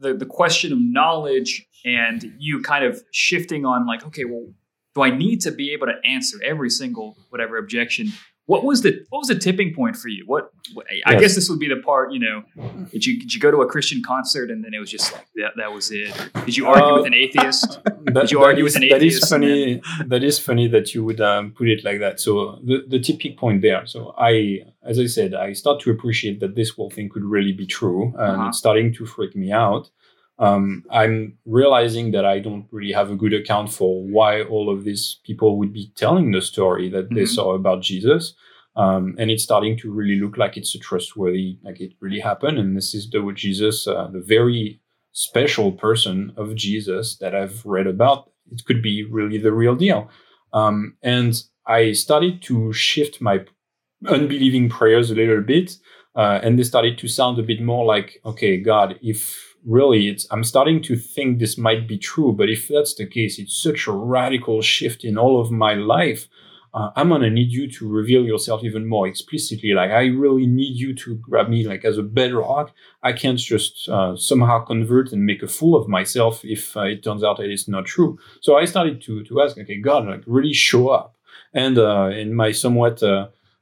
the 0.00 0.14
the 0.14 0.26
question 0.26 0.72
of 0.72 0.78
knowledge, 0.80 1.68
and 1.84 2.32
you 2.38 2.62
kind 2.62 2.84
of 2.84 3.00
shifting 3.12 3.64
on 3.64 3.86
like, 3.86 4.04
okay, 4.06 4.24
well, 4.24 4.48
do 4.98 5.04
I 5.04 5.10
need 5.10 5.40
to 5.42 5.52
be 5.52 5.70
able 5.72 5.86
to 5.86 5.94
answer 6.04 6.38
every 6.44 6.70
single 6.70 7.16
whatever 7.30 7.56
objection? 7.56 8.08
What 8.46 8.64
was 8.64 8.80
the 8.80 9.04
what 9.10 9.18
was 9.20 9.28
the 9.28 9.38
tipping 9.38 9.74
point 9.74 9.94
for 9.94 10.08
you? 10.08 10.24
What 10.26 10.50
I 11.06 11.12
yes. 11.12 11.20
guess 11.20 11.34
this 11.34 11.50
would 11.50 11.60
be 11.60 11.68
the 11.68 11.76
part 11.76 12.12
you 12.12 12.18
know. 12.18 12.42
Did 12.90 13.06
you 13.06 13.20
did 13.20 13.32
you 13.34 13.40
go 13.40 13.50
to 13.50 13.58
a 13.58 13.66
Christian 13.66 14.02
concert 14.02 14.50
and 14.50 14.64
then 14.64 14.72
it 14.74 14.80
was 14.80 14.90
just 14.90 15.12
like 15.12 15.26
that, 15.36 15.52
that 15.58 15.72
was 15.72 15.90
it? 15.92 16.12
Did 16.46 16.56
you 16.56 16.66
argue 16.66 16.94
uh, 16.94 16.96
with 16.96 17.06
an 17.06 17.14
atheist? 17.14 17.80
That, 18.08 18.22
did 18.22 18.30
you 18.30 18.42
argue 18.42 18.64
is, 18.64 18.72
with 18.72 18.82
an 18.82 18.84
atheist? 18.84 19.20
That 19.20 19.24
is 19.24 19.30
funny. 19.30 19.82
that 20.06 20.24
is 20.24 20.38
funny 20.38 20.66
that 20.68 20.94
you 20.94 21.04
would 21.04 21.20
um, 21.20 21.52
put 21.52 21.68
it 21.68 21.84
like 21.84 22.00
that. 22.00 22.20
So 22.20 22.58
the 22.64 22.84
the 22.88 22.98
tipping 22.98 23.36
point 23.36 23.60
there. 23.60 23.86
So 23.86 24.14
I, 24.16 24.60
as 24.82 24.98
I 24.98 25.04
said, 25.04 25.34
I 25.34 25.52
start 25.52 25.80
to 25.82 25.90
appreciate 25.90 26.40
that 26.40 26.54
this 26.54 26.70
whole 26.70 26.90
thing 26.90 27.10
could 27.10 27.24
really 27.24 27.52
be 27.52 27.66
true, 27.66 28.04
and 28.16 28.40
uh-huh. 28.40 28.48
it's 28.48 28.58
starting 28.58 28.94
to 28.94 29.04
freak 29.04 29.36
me 29.36 29.52
out 29.52 29.90
um, 30.38 30.84
I'm 30.90 31.36
realizing 31.46 32.12
that 32.12 32.24
I 32.24 32.38
don't 32.38 32.66
really 32.70 32.92
have 32.92 33.10
a 33.10 33.16
good 33.16 33.34
account 33.34 33.72
for 33.72 34.04
why 34.04 34.42
all 34.42 34.72
of 34.72 34.84
these 34.84 35.20
people 35.24 35.58
would 35.58 35.72
be 35.72 35.92
telling 35.96 36.30
the 36.30 36.40
story 36.40 36.88
that 36.90 37.06
mm-hmm. 37.06 37.16
they 37.16 37.26
saw 37.26 37.54
about 37.54 37.82
Jesus. 37.82 38.34
Um, 38.76 39.16
and 39.18 39.30
it's 39.30 39.42
starting 39.42 39.76
to 39.78 39.90
really 39.90 40.20
look 40.20 40.36
like 40.36 40.56
it's 40.56 40.74
a 40.76 40.78
trustworthy, 40.78 41.58
like 41.64 41.80
it 41.80 41.94
really 42.00 42.20
happened. 42.20 42.58
And 42.58 42.76
this 42.76 42.94
is 42.94 43.10
the 43.10 43.32
Jesus, 43.34 43.88
uh, 43.88 44.08
the 44.12 44.20
very 44.20 44.80
special 45.12 45.72
person 45.72 46.32
of 46.36 46.54
Jesus 46.54 47.16
that 47.16 47.34
I've 47.34 47.66
read 47.66 47.88
about. 47.88 48.30
It 48.52 48.64
could 48.64 48.80
be 48.80 49.04
really 49.04 49.38
the 49.38 49.52
real 49.52 49.74
deal. 49.74 50.08
Um, 50.52 50.96
and 51.02 51.42
I 51.66 51.92
started 51.92 52.40
to 52.42 52.72
shift 52.72 53.20
my 53.20 53.40
unbelieving 54.06 54.68
prayers 54.68 55.10
a 55.10 55.16
little 55.16 55.42
bit. 55.42 55.72
Uh, 56.14 56.38
and 56.42 56.56
they 56.56 56.62
started 56.62 56.98
to 56.98 57.08
sound 57.08 57.38
a 57.38 57.42
bit 57.42 57.60
more 57.60 57.84
like, 57.84 58.20
okay, 58.24 58.58
God, 58.58 58.98
if 59.02 59.47
really 59.64 60.08
it's 60.08 60.26
i'm 60.30 60.44
starting 60.44 60.82
to 60.82 60.96
think 60.96 61.38
this 61.38 61.58
might 61.58 61.88
be 61.88 61.98
true 61.98 62.32
but 62.32 62.48
if 62.48 62.68
that's 62.68 62.94
the 62.94 63.06
case 63.06 63.38
it's 63.38 63.56
such 63.56 63.86
a 63.86 63.92
radical 63.92 64.62
shift 64.62 65.04
in 65.04 65.18
all 65.18 65.40
of 65.40 65.50
my 65.50 65.74
life 65.74 66.28
uh, 66.74 66.90
i'm 66.96 67.08
gonna 67.08 67.30
need 67.30 67.50
you 67.50 67.70
to 67.70 67.88
reveal 67.88 68.24
yourself 68.24 68.62
even 68.62 68.86
more 68.86 69.06
explicitly. 69.06 69.72
Like 69.72 69.90
i 69.90 70.06
really 70.06 70.46
need 70.46 70.76
you 70.76 70.94
to 70.96 71.16
grab 71.16 71.48
me 71.48 71.66
like 71.66 71.84
as 71.84 71.98
a 71.98 72.02
bedrock. 72.02 72.72
I 73.02 73.12
can't 73.12 73.38
just 73.38 73.88
uh, 73.88 74.16
somehow 74.16 74.64
convert 74.64 75.12
and 75.12 75.24
make 75.24 75.42
a 75.42 75.48
fool 75.48 75.80
of 75.80 75.88
myself 75.88 76.44
if 76.44 76.76
uh, 76.76 76.82
it 76.82 77.02
turns 77.02 77.24
out 77.24 77.38
that 77.38 77.50
it's 77.50 77.68
not 77.68 77.86
true. 77.86 78.18
So 78.42 78.56
i 78.56 78.64
started 78.66 79.00
to 79.02 79.24
to 79.24 79.40
ask 79.42 79.56
okay 79.58 79.80
god 79.80 80.06
like 80.06 80.22
really 80.26 80.52
show 80.52 80.88
up. 80.88 81.16
And 81.54 81.78
uh, 81.78 82.10
in 82.12 82.34
my 82.34 82.52
somewhat 82.52 83.02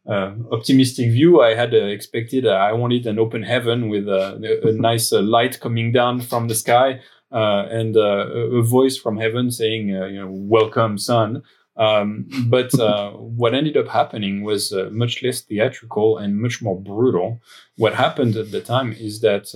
uh, 0.09 0.13
uh, 0.13 0.35
optimistic 0.53 1.11
view, 1.11 1.41
I 1.43 1.55
had 1.55 1.75
uh, 1.75 1.79
expected. 1.79 2.47
Uh, 2.47 2.51
I 2.51 2.73
wanted 2.73 3.07
an 3.07 3.19
open 3.19 3.43
heaven 3.43 3.89
with 3.89 4.09
a, 4.09 4.61
a 4.65 4.73
nice 4.73 5.13
uh, 5.13 5.21
light 5.21 5.59
coming 5.61 5.93
down 5.93 6.21
from 6.21 6.49
the 6.49 6.55
sky 6.55 7.01
uh, 7.33 7.67
and 7.71 7.97
uh, 7.97 8.29
a 8.59 8.63
voice 8.63 8.97
from 8.97 9.17
heaven 9.17 9.51
saying, 9.51 9.89
"You 9.89 10.21
know, 10.21 10.31
welcome, 10.31 10.99
son." 10.99 11.43
Um, 11.77 12.27
but 12.47 12.71
what 13.19 13.55
ended 13.55 13.77
up 13.77 13.89
happening 13.89 14.43
was 14.43 14.73
much 14.91 15.23
less 15.23 15.43
theatrical 15.43 16.19
and 16.19 16.41
much 16.41 16.63
more 16.63 16.81
brutal. 16.81 17.41
What 17.77 17.95
happened 17.95 18.37
at 18.37 18.53
the 18.53 18.61
time 18.61 18.93
is 18.93 19.21
that 19.21 19.53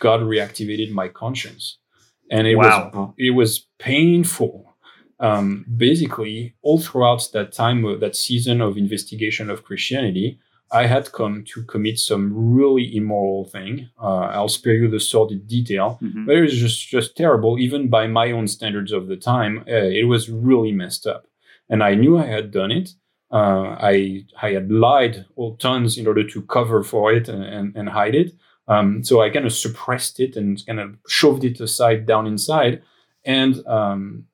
God 0.00 0.20
reactivated 0.20 0.90
my 0.90 1.08
conscience, 1.08 1.78
and 2.30 2.46
it 2.46 2.56
wow. 2.56 2.90
was 2.94 3.14
it 3.18 3.30
was 3.30 3.66
painful 3.78 4.71
um, 5.22 5.64
basically 5.74 6.54
all 6.62 6.80
throughout 6.80 7.28
that 7.32 7.52
time, 7.52 7.84
uh, 7.86 7.96
that 7.96 8.16
season 8.16 8.60
of 8.60 8.76
investigation 8.76 9.48
of 9.48 9.64
Christianity, 9.64 10.38
I 10.72 10.86
had 10.86 11.12
come 11.12 11.44
to 11.54 11.62
commit 11.62 11.98
some 11.98 12.32
really 12.54 12.96
immoral 12.96 13.44
thing. 13.44 13.90
Uh, 14.02 14.26
I'll 14.36 14.48
spare 14.48 14.74
you 14.74 14.88
the 14.88 15.00
sordid 15.00 15.46
detail, 15.46 15.98
mm-hmm. 16.02 16.26
but 16.26 16.36
it 16.36 16.40
was 16.40 16.58
just 16.58 16.88
just 16.88 17.16
terrible, 17.16 17.58
even 17.58 17.88
by 17.88 18.06
my 18.08 18.32
own 18.32 18.48
standards 18.48 18.90
of 18.90 19.06
the 19.06 19.16
time. 19.16 19.64
Uh, 19.68 19.90
it 20.00 20.08
was 20.08 20.28
really 20.28 20.72
messed 20.72 21.06
up, 21.06 21.26
and 21.68 21.82
I 21.82 21.94
knew 21.94 22.18
I 22.18 22.26
had 22.26 22.50
done 22.50 22.72
it. 22.72 22.90
Uh, 23.30 23.76
I 23.78 24.24
I 24.40 24.52
had 24.52 24.72
lied 24.72 25.26
all 25.36 25.56
tons 25.56 25.98
in 25.98 26.06
order 26.06 26.24
to 26.24 26.42
cover 26.42 26.82
for 26.82 27.12
it 27.12 27.28
and, 27.28 27.44
and, 27.44 27.76
and 27.76 27.88
hide 27.90 28.14
it. 28.14 28.32
Um, 28.66 29.04
so 29.04 29.20
I 29.20 29.30
kind 29.30 29.46
of 29.46 29.52
suppressed 29.52 30.20
it 30.20 30.36
and 30.36 30.64
kind 30.66 30.80
of 30.80 30.96
shoved 31.06 31.44
it 31.44 31.60
aside 31.60 32.06
down 32.06 32.26
inside. 32.26 32.82
And 33.24 33.64
um, 33.66 34.24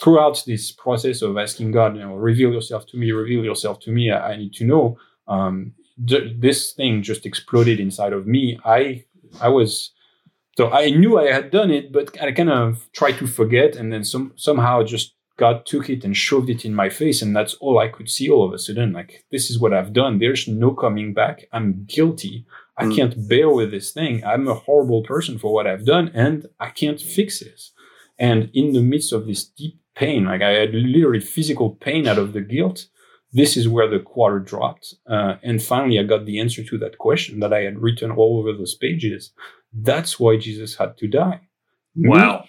throughout 0.00 0.42
this 0.46 0.70
process 0.72 1.22
of 1.22 1.36
asking 1.38 1.72
God, 1.72 1.96
you 1.96 2.02
know, 2.02 2.14
reveal 2.14 2.52
yourself 2.52 2.86
to 2.88 2.96
me, 2.96 3.12
reveal 3.12 3.44
yourself 3.44 3.80
to 3.80 3.90
me, 3.90 4.10
I, 4.10 4.32
I 4.32 4.36
need 4.36 4.52
to 4.54 4.64
know. 4.64 4.98
Um, 5.26 5.72
th- 6.06 6.34
this 6.38 6.72
thing 6.72 7.02
just 7.02 7.26
exploded 7.26 7.80
inside 7.80 8.12
of 8.12 8.26
me. 8.26 8.58
I 8.64 9.04
I 9.40 9.48
was 9.48 9.92
so 10.56 10.70
I 10.70 10.90
knew 10.90 11.18
I 11.18 11.30
had 11.32 11.50
done 11.50 11.70
it, 11.70 11.92
but 11.92 12.20
I 12.20 12.32
kind 12.32 12.50
of 12.50 12.88
tried 12.92 13.18
to 13.18 13.26
forget, 13.26 13.76
and 13.76 13.92
then 13.92 14.04
some 14.04 14.32
somehow 14.36 14.82
just 14.82 15.14
God 15.36 15.64
took 15.66 15.88
it 15.88 16.04
and 16.04 16.16
shoved 16.16 16.50
it 16.50 16.64
in 16.64 16.74
my 16.74 16.88
face, 16.88 17.22
and 17.22 17.34
that's 17.36 17.54
all 17.54 17.78
I 17.78 17.88
could 17.88 18.10
see 18.10 18.28
all 18.28 18.44
of 18.46 18.52
a 18.52 18.58
sudden. 18.58 18.92
Like 18.92 19.24
this 19.30 19.50
is 19.50 19.58
what 19.58 19.72
I've 19.72 19.92
done. 19.92 20.18
There's 20.18 20.48
no 20.48 20.72
coming 20.72 21.14
back. 21.14 21.46
I'm 21.52 21.84
guilty. 21.86 22.44
I 22.76 22.84
Mm. 22.84 22.94
can't 22.96 23.28
bear 23.28 23.48
with 23.50 23.70
this 23.72 23.90
thing. 23.92 24.22
I'm 24.24 24.46
a 24.48 24.54
horrible 24.54 25.02
person 25.02 25.36
for 25.38 25.52
what 25.52 25.66
I've 25.66 25.84
done, 25.84 26.10
and 26.14 26.46
I 26.60 26.70
can't 26.70 27.00
fix 27.00 27.40
this. 27.40 27.72
And 28.18 28.50
in 28.54 28.72
the 28.72 28.82
midst 28.82 29.12
of 29.12 29.26
this 29.26 29.44
deep 29.44 29.78
pain, 29.94 30.24
like 30.24 30.42
I 30.42 30.50
had 30.50 30.74
literally 30.74 31.20
physical 31.20 31.70
pain 31.70 32.06
out 32.08 32.18
of 32.18 32.32
the 32.32 32.40
guilt, 32.40 32.86
this 33.32 33.56
is 33.56 33.68
where 33.68 33.88
the 33.88 33.98
quarter 34.00 34.38
dropped. 34.38 34.94
Uh, 35.08 35.36
and 35.42 35.62
finally, 35.62 35.98
I 35.98 36.02
got 36.02 36.24
the 36.24 36.40
answer 36.40 36.64
to 36.64 36.78
that 36.78 36.98
question 36.98 37.40
that 37.40 37.52
I 37.52 37.60
had 37.60 37.78
written 37.78 38.10
all 38.10 38.38
over 38.38 38.52
those 38.52 38.74
pages. 38.74 39.32
That's 39.72 40.18
why 40.18 40.38
Jesus 40.38 40.76
had 40.76 40.96
to 40.98 41.06
die. 41.08 41.40
Me. 41.94 42.08
Wow. 42.08 42.44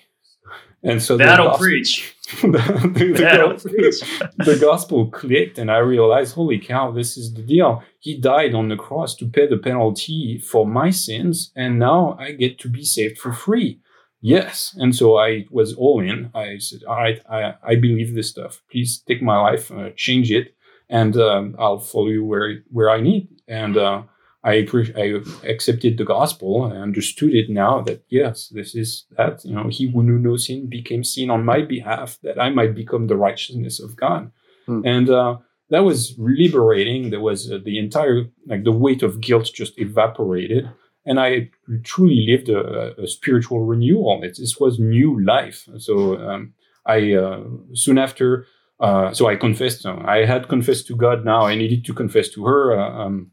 And 0.82 1.02
so 1.04 1.18
That'll 1.18 1.48
gospel- 1.48 1.66
preach. 1.66 2.16
the, 2.42 2.48
the- 2.94 3.06
the 3.06 3.14
That'll 3.14 3.52
gospel- 3.52 3.72
preach. 3.72 4.00
the 4.38 4.58
gospel 4.62 5.12
clicked 5.12 5.58
and 5.58 5.70
I 5.70 5.80
realized, 5.80 6.36
holy 6.36 6.58
cow, 6.60 6.92
this 6.92 7.18
is 7.18 7.34
the 7.34 7.42
deal. 7.42 7.84
He 8.00 8.18
died 8.18 8.54
on 8.56 8.70
the 8.70 8.78
cross 8.78 9.16
to 9.18 9.26
pay 9.28 9.46
the 9.48 9.58
penalty 9.58 10.40
for 10.40 10.66
my 10.66 10.90
sins, 10.90 11.52
and 11.56 11.78
now 11.80 12.16
I 12.18 12.32
get 12.32 12.58
to 12.60 12.70
be 12.70 12.86
saved 12.86 13.18
for 13.18 13.34
free. 13.34 13.82
Yes. 14.22 14.76
And 14.78 14.96
so 14.96 15.18
I 15.18 15.46
was 15.50 15.74
all 15.76 16.02
in. 16.02 16.30
I 16.36 16.58
said, 16.58 16.84
all 16.88 16.98
right, 16.98 17.22
I, 17.30 17.54
I 17.64 17.76
believe 17.76 18.16
this 18.16 18.30
stuff. 18.30 18.62
Please 18.72 19.02
take 19.08 19.22
my 19.22 19.38
life, 19.38 19.72
uh, 19.72 19.92
change 19.96 20.30
it, 20.32 20.56
and 20.90 21.16
um, 21.18 21.56
I'll 21.58 21.80
follow 21.80 22.08
you 22.08 22.26
where, 22.26 22.64
where 22.70 22.90
I 22.90 23.00
need. 23.00 23.30
And 23.48 23.78
uh, 23.78 24.04
I, 24.44 24.56
appre- 24.64 24.96
I 24.98 25.48
accepted 25.48 25.98
the 25.98 26.04
gospel. 26.04 26.72
I 26.72 26.78
understood 26.78 27.34
it 27.34 27.50
now 27.50 27.82
that, 27.82 28.04
yes, 28.10 28.50
this 28.50 28.76
is 28.76 29.06
that. 29.18 29.46
You 29.46 29.56
know, 29.56 29.70
he 29.70 29.90
who 29.90 30.04
knew 30.04 30.20
no 30.20 30.36
sin 30.38 30.68
became 30.68 31.04
sin 31.04 31.30
on 31.30 31.46
my 31.46 31.62
behalf 31.62 32.18
that 32.24 32.40
I 32.42 32.50
might 32.50 32.76
become 32.76 33.08
the 33.08 33.18
righteousness 33.18 33.80
of 33.80 33.96
God. 33.96 34.32
Hmm. 34.66 34.82
And 34.86 35.10
uh, 35.10 35.38
that 35.70 35.84
was 35.84 36.16
liberating. 36.18 37.10
There 37.10 37.22
was 37.22 37.52
uh, 37.52 37.60
the 37.64 37.78
entire, 37.80 38.26
like 38.48 38.64
the 38.64 38.72
weight 38.72 39.04
of 39.04 39.22
guilt 39.22 39.50
just 39.54 39.80
evaporated. 39.80 40.70
And 41.10 41.20
I 41.20 41.50
truly 41.84 42.22
lived 42.30 42.50
a, 42.50 43.02
a 43.02 43.08
spiritual 43.08 43.66
renewal. 43.66 44.22
It, 44.24 44.38
this 44.38 44.60
was 44.60 44.78
new 44.78 45.20
life. 45.26 45.68
So 45.78 45.94
um, 46.30 46.54
I, 46.86 47.14
uh, 47.14 47.44
soon 47.74 47.98
after, 47.98 48.46
uh, 48.80 49.14
so 49.14 49.28
I 49.32 49.36
confessed. 49.36 49.86
uh, 49.86 49.98
I 50.06 50.26
had 50.26 50.48
confessed 50.48 50.86
to 50.88 50.96
God. 50.96 51.26
Now 51.26 51.42
I 51.52 51.56
needed 51.56 51.84
to 51.86 51.94
confess 51.94 52.30
to 52.30 52.46
her, 52.46 52.80
uh, 52.80 53.06
um, 53.06 53.32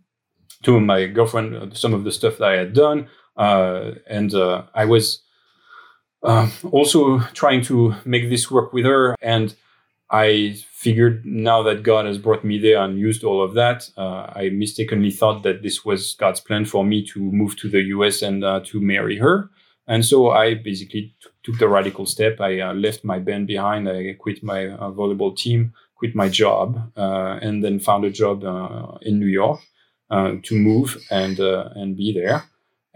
to 0.63 0.81
my 0.81 1.07
girlfriend, 1.07 1.55
uh, 1.55 1.75
some 1.75 1.95
of 1.95 2.05
the 2.05 2.13
stuff 2.13 2.39
that 2.39 2.49
I 2.49 2.57
had 2.57 2.73
done. 2.73 3.09
Uh, 3.37 3.93
and 4.09 4.33
I 4.75 4.85
was 4.87 5.23
uh, 6.23 6.49
also 6.73 7.21
trying 7.35 7.63
to 7.65 7.95
make 8.05 8.31
this 8.31 8.51
work 8.51 8.73
with 8.73 8.87
her. 8.87 9.15
And 9.21 9.55
I 10.11 10.57
figured 10.71 11.27
now 11.27 11.63
that 11.65 11.83
God 11.83 12.07
has 12.07 12.19
brought 12.19 12.45
me 12.45 12.59
there 12.59 12.79
and 12.79 12.99
used 12.99 13.25
all 13.25 13.43
of 13.43 13.55
that, 13.55 13.91
uh, 13.97 14.31
I 14.35 14.51
mistakenly 14.53 15.11
thought 15.11 15.43
that 15.43 15.63
this 15.63 15.85
was 15.85 16.15
God's 16.15 16.41
plan 16.41 16.65
for 16.65 16.85
me 16.85 17.05
to 17.07 17.21
move 17.21 17.57
to 17.57 17.69
the 17.69 17.83
US 17.97 18.23
and 18.23 18.45
uh, 18.45 18.61
to 18.67 18.81
marry 18.81 19.17
her. 19.19 19.51
And 19.89 20.05
so 20.05 20.31
I 20.31 20.55
basically 20.55 21.15
t- 21.23 21.31
took 21.43 21.59
the 21.59 21.69
radical 21.69 22.07
step. 22.07 22.41
I 22.41 22.61
uh, 22.61 22.75
left 22.75 23.05
my 23.05 23.19
band 23.19 23.47
behind. 23.47 23.89
I 23.89 24.15
quit 24.19 24.43
my 24.43 24.67
uh, 24.67 24.91
volleyball 24.91 25.37
team, 25.37 25.73
quit 25.97 26.15
my 26.15 26.29
job, 26.29 26.93
uh, 26.97 27.39
and 27.43 27.65
then 27.65 27.79
found 27.79 28.05
a 28.05 28.11
job 28.11 28.45
uh, 28.45 28.99
in 29.03 29.19
New 29.19 29.27
York 29.27 29.61
uh, 30.11 30.35
to 30.43 30.55
move 30.57 30.97
and 31.11 31.39
and 31.39 31.97
be 31.97 32.13
there. 32.13 32.45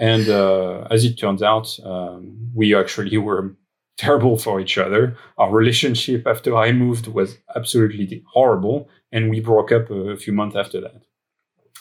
And 0.00 0.28
uh, 0.30 0.86
as 0.90 1.04
it 1.04 1.18
turns 1.18 1.42
out, 1.42 1.78
um, 1.84 2.50
we 2.54 2.74
actually 2.74 3.18
were 3.18 3.54
terrible 4.00 4.36
for 4.38 4.60
each 4.60 4.76
other. 4.78 5.16
Our 5.36 5.52
relationship 5.52 6.26
after 6.26 6.50
I 6.56 6.72
moved 6.72 7.06
was 7.06 7.38
absolutely 7.54 8.24
horrible, 8.34 8.88
and 9.12 9.30
we 9.30 9.40
broke 9.40 9.70
up 9.72 9.90
a 9.90 10.16
few 10.16 10.32
months 10.32 10.56
after 10.56 10.80
that. 10.80 11.02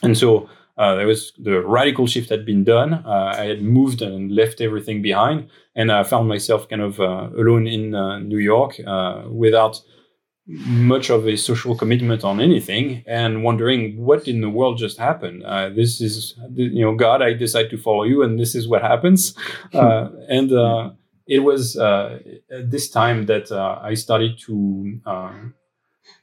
And 0.04 0.18
so 0.18 0.50
uh, 0.78 0.96
there 0.96 1.08
was 1.08 1.34
the 1.38 1.62
radical 1.78 2.08
shift 2.08 2.30
had 2.30 2.46
been 2.46 2.64
done. 2.64 2.94
Uh, 2.94 3.34
I 3.44 3.46
had 3.52 3.62
moved 3.62 4.02
and 4.02 4.32
left 4.32 4.62
everything 4.62 5.02
behind, 5.02 5.50
and 5.76 5.92
I 5.92 6.04
found 6.04 6.28
myself 6.28 6.68
kind 6.70 6.82
of 6.82 7.00
uh, 7.00 7.30
alone 7.42 7.68
in 7.68 7.96
uh, 7.96 8.20
New 8.20 8.42
York 8.54 8.74
uh, 8.86 9.24
without 9.46 9.82
much 10.92 11.12
of 11.12 11.28
a 11.28 11.36
social 11.38 11.76
commitment 11.76 12.24
on 12.24 12.40
anything, 12.40 13.04
and 13.06 13.44
wondering 13.44 13.82
what 14.08 14.28
in 14.28 14.42
the 14.42 14.50
world 14.50 14.80
just 14.80 14.98
happened. 14.98 15.44
Uh, 15.44 15.70
this 15.70 16.02
is, 16.02 16.36
you 16.56 16.84
know, 16.84 16.96
God, 16.96 17.22
I 17.22 17.34
decide 17.34 17.70
to 17.70 17.78
follow 17.78 18.04
you, 18.04 18.24
and 18.24 18.40
this 18.40 18.56
is 18.56 18.68
what 18.68 18.82
happens. 18.82 19.36
Uh, 19.74 20.10
and 20.38 20.52
uh, 20.52 20.90
it 21.30 21.40
was 21.40 21.78
uh, 21.78 22.20
at 22.52 22.72
this 22.72 22.90
time 22.90 23.28
that 23.28 23.52
uh, 23.52 23.80
I 23.82 23.94
started 23.94 24.40
to 24.48 25.00
uh, 25.06 25.34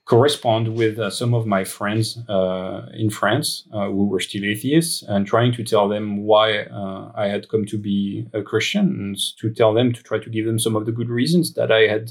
correspond 0.05 0.75
with 0.75 0.99
uh, 0.99 1.11
some 1.11 1.33
of 1.33 1.47
my 1.47 1.63
friends 1.63 2.19
uh, 2.29 2.87
in 2.93 3.09
France 3.09 3.69
uh, 3.73 3.87
who 3.87 4.09
were 4.09 4.19
still 4.19 4.45
atheists 4.45 5.05
and 5.05 5.25
trying 5.25 5.53
to 5.53 5.63
tell 5.63 5.89
them 5.89 6.25
why 6.25 6.59
uh, 6.65 7.13
I 7.15 7.29
had 7.29 7.49
come 7.49 7.65
to 7.67 7.79
be 7.79 8.27
a 8.35 8.43
Christian 8.43 8.87
and 9.01 9.17
to 9.39 9.49
tell 9.55 9.73
them 9.73 9.93
to 9.93 10.03
try 10.03 10.19
to 10.19 10.29
give 10.29 10.45
them 10.45 10.59
some 10.59 10.75
of 10.75 10.87
the 10.87 10.93
good 10.93 11.09
reasons 11.09 11.55
that 11.55 11.71
I 11.71 11.83
had 11.83 12.11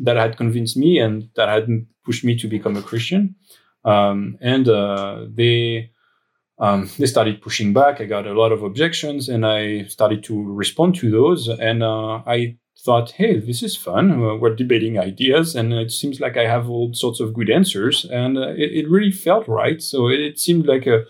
that 0.00 0.16
had 0.16 0.36
convinced 0.36 0.76
me 0.76 0.98
and 0.98 1.30
that 1.36 1.48
had 1.48 1.68
pushed 2.04 2.24
me 2.24 2.36
to 2.36 2.48
become 2.48 2.76
a 2.76 2.82
Christian. 2.82 3.34
Um, 3.84 4.36
and 4.40 4.66
they 5.34 5.90
um, 6.58 6.88
they 6.98 7.06
started 7.06 7.42
pushing 7.42 7.72
back. 7.72 8.00
I 8.00 8.04
got 8.04 8.26
a 8.26 8.38
lot 8.38 8.52
of 8.52 8.62
objections, 8.62 9.28
and 9.28 9.44
I 9.46 9.84
started 9.84 10.22
to 10.24 10.42
respond 10.42 10.94
to 10.96 11.10
those. 11.10 11.48
And 11.48 11.82
uh, 11.82 12.22
I 12.26 12.56
thought, 12.78 13.12
hey, 13.12 13.38
this 13.38 13.62
is 13.62 13.76
fun. 13.76 14.12
Uh, 14.12 14.34
we're 14.36 14.54
debating 14.54 14.98
ideas, 14.98 15.56
and 15.56 15.72
it 15.72 15.90
seems 15.90 16.20
like 16.20 16.36
I 16.36 16.46
have 16.46 16.68
all 16.68 16.92
sorts 16.94 17.20
of 17.20 17.34
good 17.34 17.50
answers, 17.50 18.04
and 18.04 18.38
uh, 18.38 18.48
it, 18.50 18.72
it 18.72 18.90
really 18.90 19.10
felt 19.12 19.48
right. 19.48 19.82
So 19.82 20.08
it, 20.08 20.20
it 20.20 20.38
seemed 20.38 20.66
like 20.66 20.86
a 20.86 21.04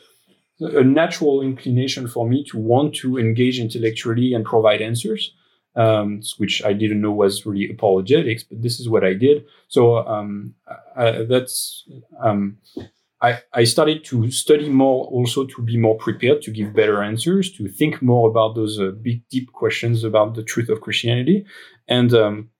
a 0.60 0.84
natural 0.84 1.42
inclination 1.42 2.06
for 2.06 2.28
me 2.28 2.44
to 2.44 2.56
want 2.56 2.94
to 2.94 3.18
engage 3.18 3.58
intellectually 3.58 4.34
and 4.34 4.44
provide 4.44 4.80
answers, 4.80 5.34
um, 5.76 6.22
which 6.38 6.64
I 6.64 6.72
didn't 6.72 7.00
know 7.00 7.10
was 7.10 7.44
really 7.44 7.68
apologetics, 7.68 8.44
but 8.44 8.62
this 8.62 8.78
is 8.78 8.88
what 8.88 9.04
I 9.04 9.14
did. 9.14 9.44
So 9.68 9.98
um, 10.06 10.54
I, 10.96 11.22
that's 11.28 11.84
um, 12.20 12.58
I, 13.20 13.40
I 13.52 13.64
started 13.64 14.04
to 14.06 14.30
study 14.30 14.68
more, 14.68 15.06
also 15.06 15.44
to 15.46 15.62
be 15.62 15.76
more 15.78 15.96
prepared 15.96 16.42
to 16.42 16.50
give 16.50 16.74
better 16.74 17.02
answers, 17.02 17.52
to 17.52 17.68
think 17.68 18.02
more 18.02 18.28
about 18.28 18.54
those 18.54 18.78
uh, 18.78 18.90
big, 19.00 19.22
deep 19.30 19.52
questions 19.52 20.04
about 20.04 20.34
the 20.34 20.42
truth 20.42 20.68
of 20.68 20.80
Christianity, 20.80 21.44
and 21.88 22.12
um, 22.12 22.50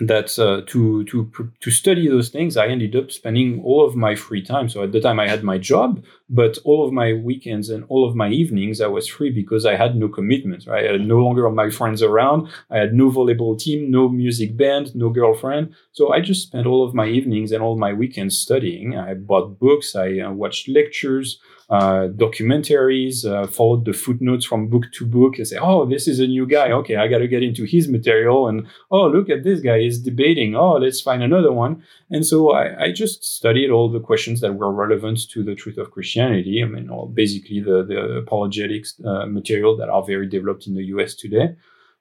that 0.00 0.38
uh, 0.38 0.62
to 0.66 1.04
to 1.04 1.30
to 1.60 1.70
study 1.70 2.08
those 2.08 2.28
things, 2.28 2.56
I 2.56 2.66
ended 2.66 2.96
up 2.96 3.10
spending 3.10 3.62
all 3.62 3.84
of 3.86 3.94
my 3.94 4.14
free 4.14 4.42
time. 4.42 4.68
So 4.68 4.82
at 4.82 4.92
the 4.92 5.00
time, 5.00 5.20
I 5.20 5.28
had 5.28 5.44
my 5.44 5.58
job, 5.58 6.02
but 6.28 6.58
all 6.64 6.84
of 6.84 6.92
my 6.92 7.12
weekends 7.12 7.68
and 7.68 7.84
all 7.88 8.08
of 8.08 8.16
my 8.16 8.28
evenings, 8.28 8.80
I 8.80 8.86
was 8.86 9.06
free 9.06 9.30
because 9.30 9.66
I 9.66 9.76
had 9.76 9.96
no 9.96 10.08
commitments. 10.08 10.66
Right, 10.66 10.88
I 10.88 10.92
had 10.92 11.06
no 11.06 11.18
longer 11.18 11.48
my 11.50 11.70
friends 11.70 12.02
around. 12.02 12.48
I 12.70 12.78
had 12.78 12.94
no 12.94 13.10
volleyball 13.10 13.58
team, 13.58 13.90
no 13.90 14.08
music 14.08 14.56
band, 14.56 14.94
no 14.94 15.10
girlfriend. 15.10 15.74
So 15.92 16.12
I 16.12 16.20
just 16.20 16.46
spent 16.46 16.66
all 16.66 16.84
of 16.86 16.94
my 16.94 17.06
evenings 17.06 17.52
and 17.52 17.62
all 17.62 17.76
my 17.76 17.92
weekends 17.92 18.38
studying. 18.38 18.96
I 18.98 19.14
bought 19.14 19.58
books, 19.58 19.94
I 19.94 20.18
uh, 20.18 20.32
watched 20.32 20.68
lectures, 20.68 21.38
uh, 21.72 22.08
documentaries, 22.08 23.24
uh, 23.24 23.46
followed 23.46 23.86
the 23.86 23.94
footnotes 23.94 24.44
from 24.44 24.68
book 24.68 24.84
to 24.92 25.06
book. 25.06 25.40
I 25.40 25.44
say, 25.44 25.56
oh, 25.58 25.86
this 25.86 26.06
is 26.06 26.20
a 26.20 26.26
new 26.26 26.46
guy. 26.46 26.70
Okay, 26.70 26.96
I 26.96 27.08
got 27.08 27.20
to 27.20 27.26
get 27.26 27.42
into 27.42 27.64
his 27.64 27.88
material. 27.88 28.46
And 28.46 28.66
oh, 28.90 29.06
look 29.08 29.30
at 29.30 29.42
this 29.42 29.60
guy 29.60 29.78
is 29.78 29.98
debating. 29.98 30.54
Oh, 30.54 30.72
let's 30.72 31.00
find 31.00 31.22
another 31.22 31.50
one. 31.50 31.82
And 32.10 32.26
so 32.26 32.52
I, 32.52 32.84
I 32.84 32.92
just 32.92 33.24
studied 33.24 33.70
all 33.70 33.90
the 33.90 34.00
questions 34.00 34.42
that 34.42 34.56
were 34.56 34.70
relevant 34.70 35.20
to 35.30 35.42
the 35.42 35.54
truth 35.54 35.78
of 35.78 35.92
Christianity. 35.92 36.62
I 36.62 36.66
mean, 36.66 36.90
all 36.90 37.06
basically 37.06 37.60
the, 37.60 37.82
the 37.82 38.18
apologetics 38.18 39.00
uh, 39.06 39.24
material 39.24 39.74
that 39.78 39.88
are 39.88 40.04
very 40.04 40.28
developed 40.28 40.66
in 40.66 40.74
the 40.74 40.84
US 40.96 41.14
today. 41.14 41.56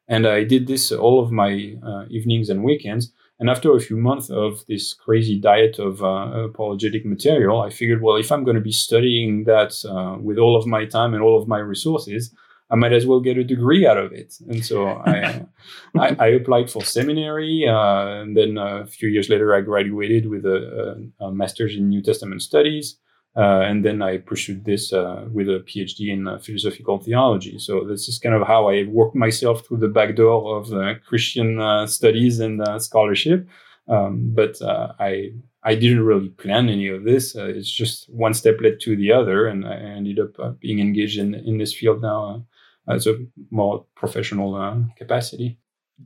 And 0.09 0.27
I 0.27 0.43
did 0.43 0.67
this 0.67 0.91
all 0.91 1.23
of 1.23 1.31
my 1.31 1.75
uh, 1.81 2.07
evenings 2.09 2.49
and 2.49 2.61
weekends. 2.65 3.13
And 3.41 3.49
after 3.49 3.75
a 3.75 3.79
few 3.79 3.97
months 3.97 4.29
of 4.29 4.63
this 4.67 4.93
crazy 4.93 5.39
diet 5.39 5.79
of 5.79 6.03
uh, 6.03 6.43
apologetic 6.45 7.07
material, 7.07 7.59
I 7.59 7.71
figured, 7.71 8.03
well, 8.03 8.15
if 8.17 8.31
I'm 8.31 8.43
going 8.43 8.55
to 8.55 8.61
be 8.61 8.71
studying 8.71 9.45
that 9.45 9.83
uh, 9.83 10.21
with 10.21 10.37
all 10.37 10.55
of 10.55 10.67
my 10.67 10.85
time 10.85 11.15
and 11.15 11.23
all 11.23 11.41
of 11.41 11.47
my 11.47 11.57
resources, 11.57 12.31
I 12.69 12.75
might 12.75 12.93
as 12.93 13.07
well 13.07 13.19
get 13.19 13.39
a 13.39 13.43
degree 13.43 13.87
out 13.87 13.97
of 13.97 14.13
it. 14.13 14.35
And 14.47 14.63
so 14.63 14.89
I, 14.89 15.43
I, 15.99 16.15
I, 16.19 16.27
applied 16.27 16.69
for 16.69 16.83
seminary. 16.83 17.67
Uh, 17.67 18.21
and 18.21 18.37
then 18.37 18.59
a 18.59 18.85
few 18.85 19.09
years 19.09 19.27
later, 19.27 19.55
I 19.55 19.61
graduated 19.61 20.29
with 20.29 20.45
a, 20.45 21.09
a, 21.19 21.25
a, 21.25 21.31
master's 21.31 21.75
in 21.75 21.89
New 21.89 22.03
Testament 22.03 22.43
studies. 22.43 22.97
Uh, 23.35 23.61
and 23.61 23.85
then 23.85 24.01
I 24.01 24.17
pursued 24.17 24.65
this 24.65 24.91
uh, 24.91 25.25
with 25.31 25.47
a 25.47 25.63
PhD 25.65 26.11
in 26.11 26.27
uh, 26.27 26.37
philosophical 26.39 26.99
theology. 26.99 27.57
So 27.59 27.85
this 27.85 28.09
is 28.09 28.19
kind 28.19 28.35
of 28.35 28.45
how 28.45 28.69
I 28.69 28.83
worked 28.83 29.15
myself 29.15 29.65
through 29.65 29.77
the 29.77 29.87
back 29.87 30.15
door 30.17 30.57
of 30.57 30.73
uh, 30.73 30.95
Christian 31.07 31.61
uh, 31.61 31.87
studies 31.87 32.41
and 32.41 32.61
uh, 32.61 32.77
scholarship. 32.79 33.47
Um, 33.87 34.31
but 34.33 34.61
I 34.61 35.31
I 35.63 35.75
didn't 35.75 36.05
really 36.05 36.29
plan 36.29 36.69
any 36.69 36.87
of 36.87 37.03
this. 37.03 37.35
it's 37.35 37.69
just 37.69 38.09
one 38.09 38.33
step 38.33 38.59
led 38.61 38.79
to 38.81 38.95
the 38.95 39.11
other, 39.11 39.47
and 39.47 39.65
I 39.65 39.75
ended 39.75 40.19
up 40.19 40.59
being 40.59 40.79
engaged 40.79 41.17
in 41.17 41.33
in 41.33 41.57
this 41.57 41.73
field 41.73 42.01
now 42.01 42.45
as 42.87 43.07
a 43.07 43.15
more 43.49 43.85
professional 43.95 44.85
capacity. 44.97 45.57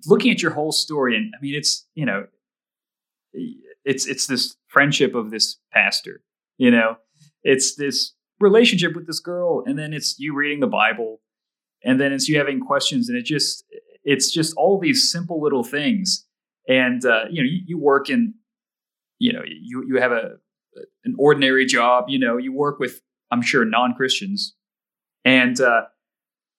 Looking 0.07 0.31
at 0.31 0.41
your 0.41 0.51
whole 0.51 0.71
story, 0.71 1.15
and 1.15 1.33
I 1.37 1.41
mean, 1.41 1.55
it's 1.55 1.85
you 1.95 2.05
know, 2.05 2.27
it's 3.83 4.05
it's 4.05 4.27
this 4.27 4.55
friendship 4.67 5.15
of 5.15 5.31
this 5.31 5.57
pastor, 5.71 6.21
you 6.57 6.71
know 6.71 6.97
it's 7.45 7.75
this 7.75 8.13
relationship 8.41 8.93
with 8.93 9.07
this 9.07 9.21
girl 9.21 9.63
and 9.65 9.79
then 9.79 9.93
it's 9.93 10.19
you 10.19 10.35
reading 10.35 10.59
the 10.59 10.67
bible 10.67 11.21
and 11.85 12.01
then 12.01 12.11
it's 12.11 12.27
you 12.27 12.37
having 12.37 12.59
questions 12.59 13.07
and 13.07 13.17
it 13.17 13.23
just 13.23 13.63
it's 14.05 14.31
just 14.31 14.53
all 14.55 14.79
these 14.79 15.11
simple 15.11 15.41
little 15.41 15.63
things. 15.63 16.25
And 16.67 17.03
uh, 17.05 17.25
you 17.29 17.41
know 17.41 17.49
you, 17.49 17.61
you, 17.65 17.77
work 17.77 18.09
in 18.09 18.35
you 19.19 19.33
know 19.33 19.41
you 19.45 19.83
you 19.87 19.99
have 20.01 20.11
a 20.11 20.35
an 21.05 21.15
ordinary 21.17 21.65
job 21.65 22.05
you 22.09 22.19
know 22.19 22.35
you 22.37 22.51
work 22.51 22.79
with 22.79 23.01
i'm 23.31 23.41
sure 23.41 23.63
non-christians. 23.65 24.55
And 25.23 25.59
uh, 25.61 25.83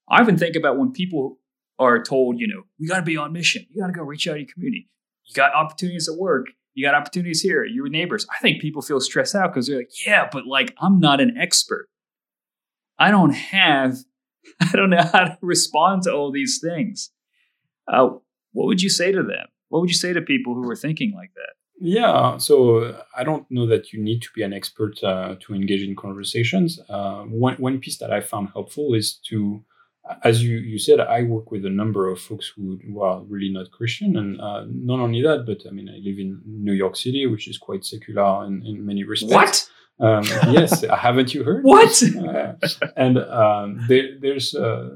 i 0.09 0.21
often 0.21 0.39
think 0.39 0.57
about 0.57 0.79
when 0.79 0.93
people 0.93 1.39
are 1.79 2.03
told 2.03 2.39
you 2.39 2.47
know 2.47 2.63
we 2.79 2.87
got 2.87 2.99
to 2.99 3.03
be 3.03 3.17
on 3.17 3.33
mission. 3.33 3.67
You 3.71 3.83
got 3.83 3.89
to 3.89 3.93
go 3.93 4.03
reach 4.03 4.29
out 4.29 4.35
to 4.35 4.41
your 4.41 4.49
community. 4.53 4.89
You 5.25 5.35
got 5.35 5.55
opportunities 5.55 6.09
at 6.09 6.17
work 6.17 6.47
you 6.77 6.87
got 6.87 6.95
opportunities 6.95 7.41
here, 7.41 7.65
your 7.65 7.89
neighbors. 7.89 8.27
I 8.31 8.39
think 8.41 8.61
people 8.61 8.83
feel 8.83 9.01
stressed 9.01 9.35
out 9.35 9.53
because 9.53 9.67
they're 9.67 9.79
like, 9.79 10.07
yeah, 10.07 10.29
but 10.31 10.47
like 10.47 10.75
I'm 10.79 11.01
not 11.01 11.23
an 11.23 11.37
expert. 11.39 11.89
I 12.99 13.11
don't 13.11 13.33
have, 13.33 13.97
I 14.61 14.77
don't 14.77 14.91
know 14.91 15.03
how 15.03 15.25
to 15.25 15.39
respond 15.41 16.03
to 16.03 16.13
all 16.13 16.31
these 16.31 16.61
things. 16.63 17.11
Uh, 17.91 18.11
what 18.53 18.67
would 18.67 18.83
you 18.83 18.91
say 18.91 19.11
to 19.11 19.23
them? 19.23 19.47
What 19.69 19.81
would 19.81 19.89
you 19.89 19.97
say 19.97 20.13
to 20.13 20.21
people 20.21 20.55
who 20.55 20.69
are 20.69 20.77
thinking 20.77 21.15
like 21.15 21.33
that? 21.35 21.55
Yeah, 21.79 22.37
so 22.37 23.03
I 23.17 23.25
don't 23.25 23.51
know 23.51 23.67
that 23.67 23.93
you 23.93 24.03
need 24.03 24.21
to 24.23 24.29
be 24.35 24.43
an 24.43 24.53
expert 24.53 25.03
uh, 25.03 25.37
to 25.41 25.55
engage 25.55 25.83
in 25.83 25.97
conversations. 25.97 26.79
Uh, 26.91 27.23
one, 27.23 27.57
one 27.57 27.81
piece 27.81 27.99
that 27.99 28.13
I 28.13 28.21
found 28.21 28.51
helpful 28.53 28.95
is 28.95 29.15
to 29.29 29.63
as 30.23 30.43
you, 30.43 30.59
you 30.59 30.79
said, 30.79 31.01
I 31.01 31.23
work 31.23 31.51
with 31.51 31.65
a 31.65 31.71
number 31.71 32.09
of 32.09 32.21
folks 32.21 32.53
who, 32.55 32.79
who 32.87 33.01
are 33.03 33.23
really 33.23 33.49
not 33.49 33.71
Christian. 33.71 34.17
And 34.17 34.41
uh, 34.41 34.65
not 34.69 35.01
only 35.01 35.23
that, 35.23 35.45
but 35.47 35.63
I 35.69 35.73
mean, 35.73 35.89
I 35.89 35.99
live 35.99 36.19
in 36.19 36.41
New 36.45 36.73
York 36.73 36.97
City, 36.97 37.27
which 37.27 37.49
is 37.49 37.59
quite 37.59 37.85
secular 37.85 38.45
in, 38.47 38.65
in 38.67 38.85
many 38.85 39.05
respects. 39.05 39.33
What? 39.33 39.71
Um, 39.99 40.25
yes, 40.53 40.83
haven't 40.83 41.33
you 41.35 41.43
heard? 41.43 41.65
What? 41.65 42.03
Uh, 42.03 42.53
and 42.97 43.19
um, 43.19 43.81
there, 43.89 44.19
there's 44.21 44.55
uh, 44.55 44.91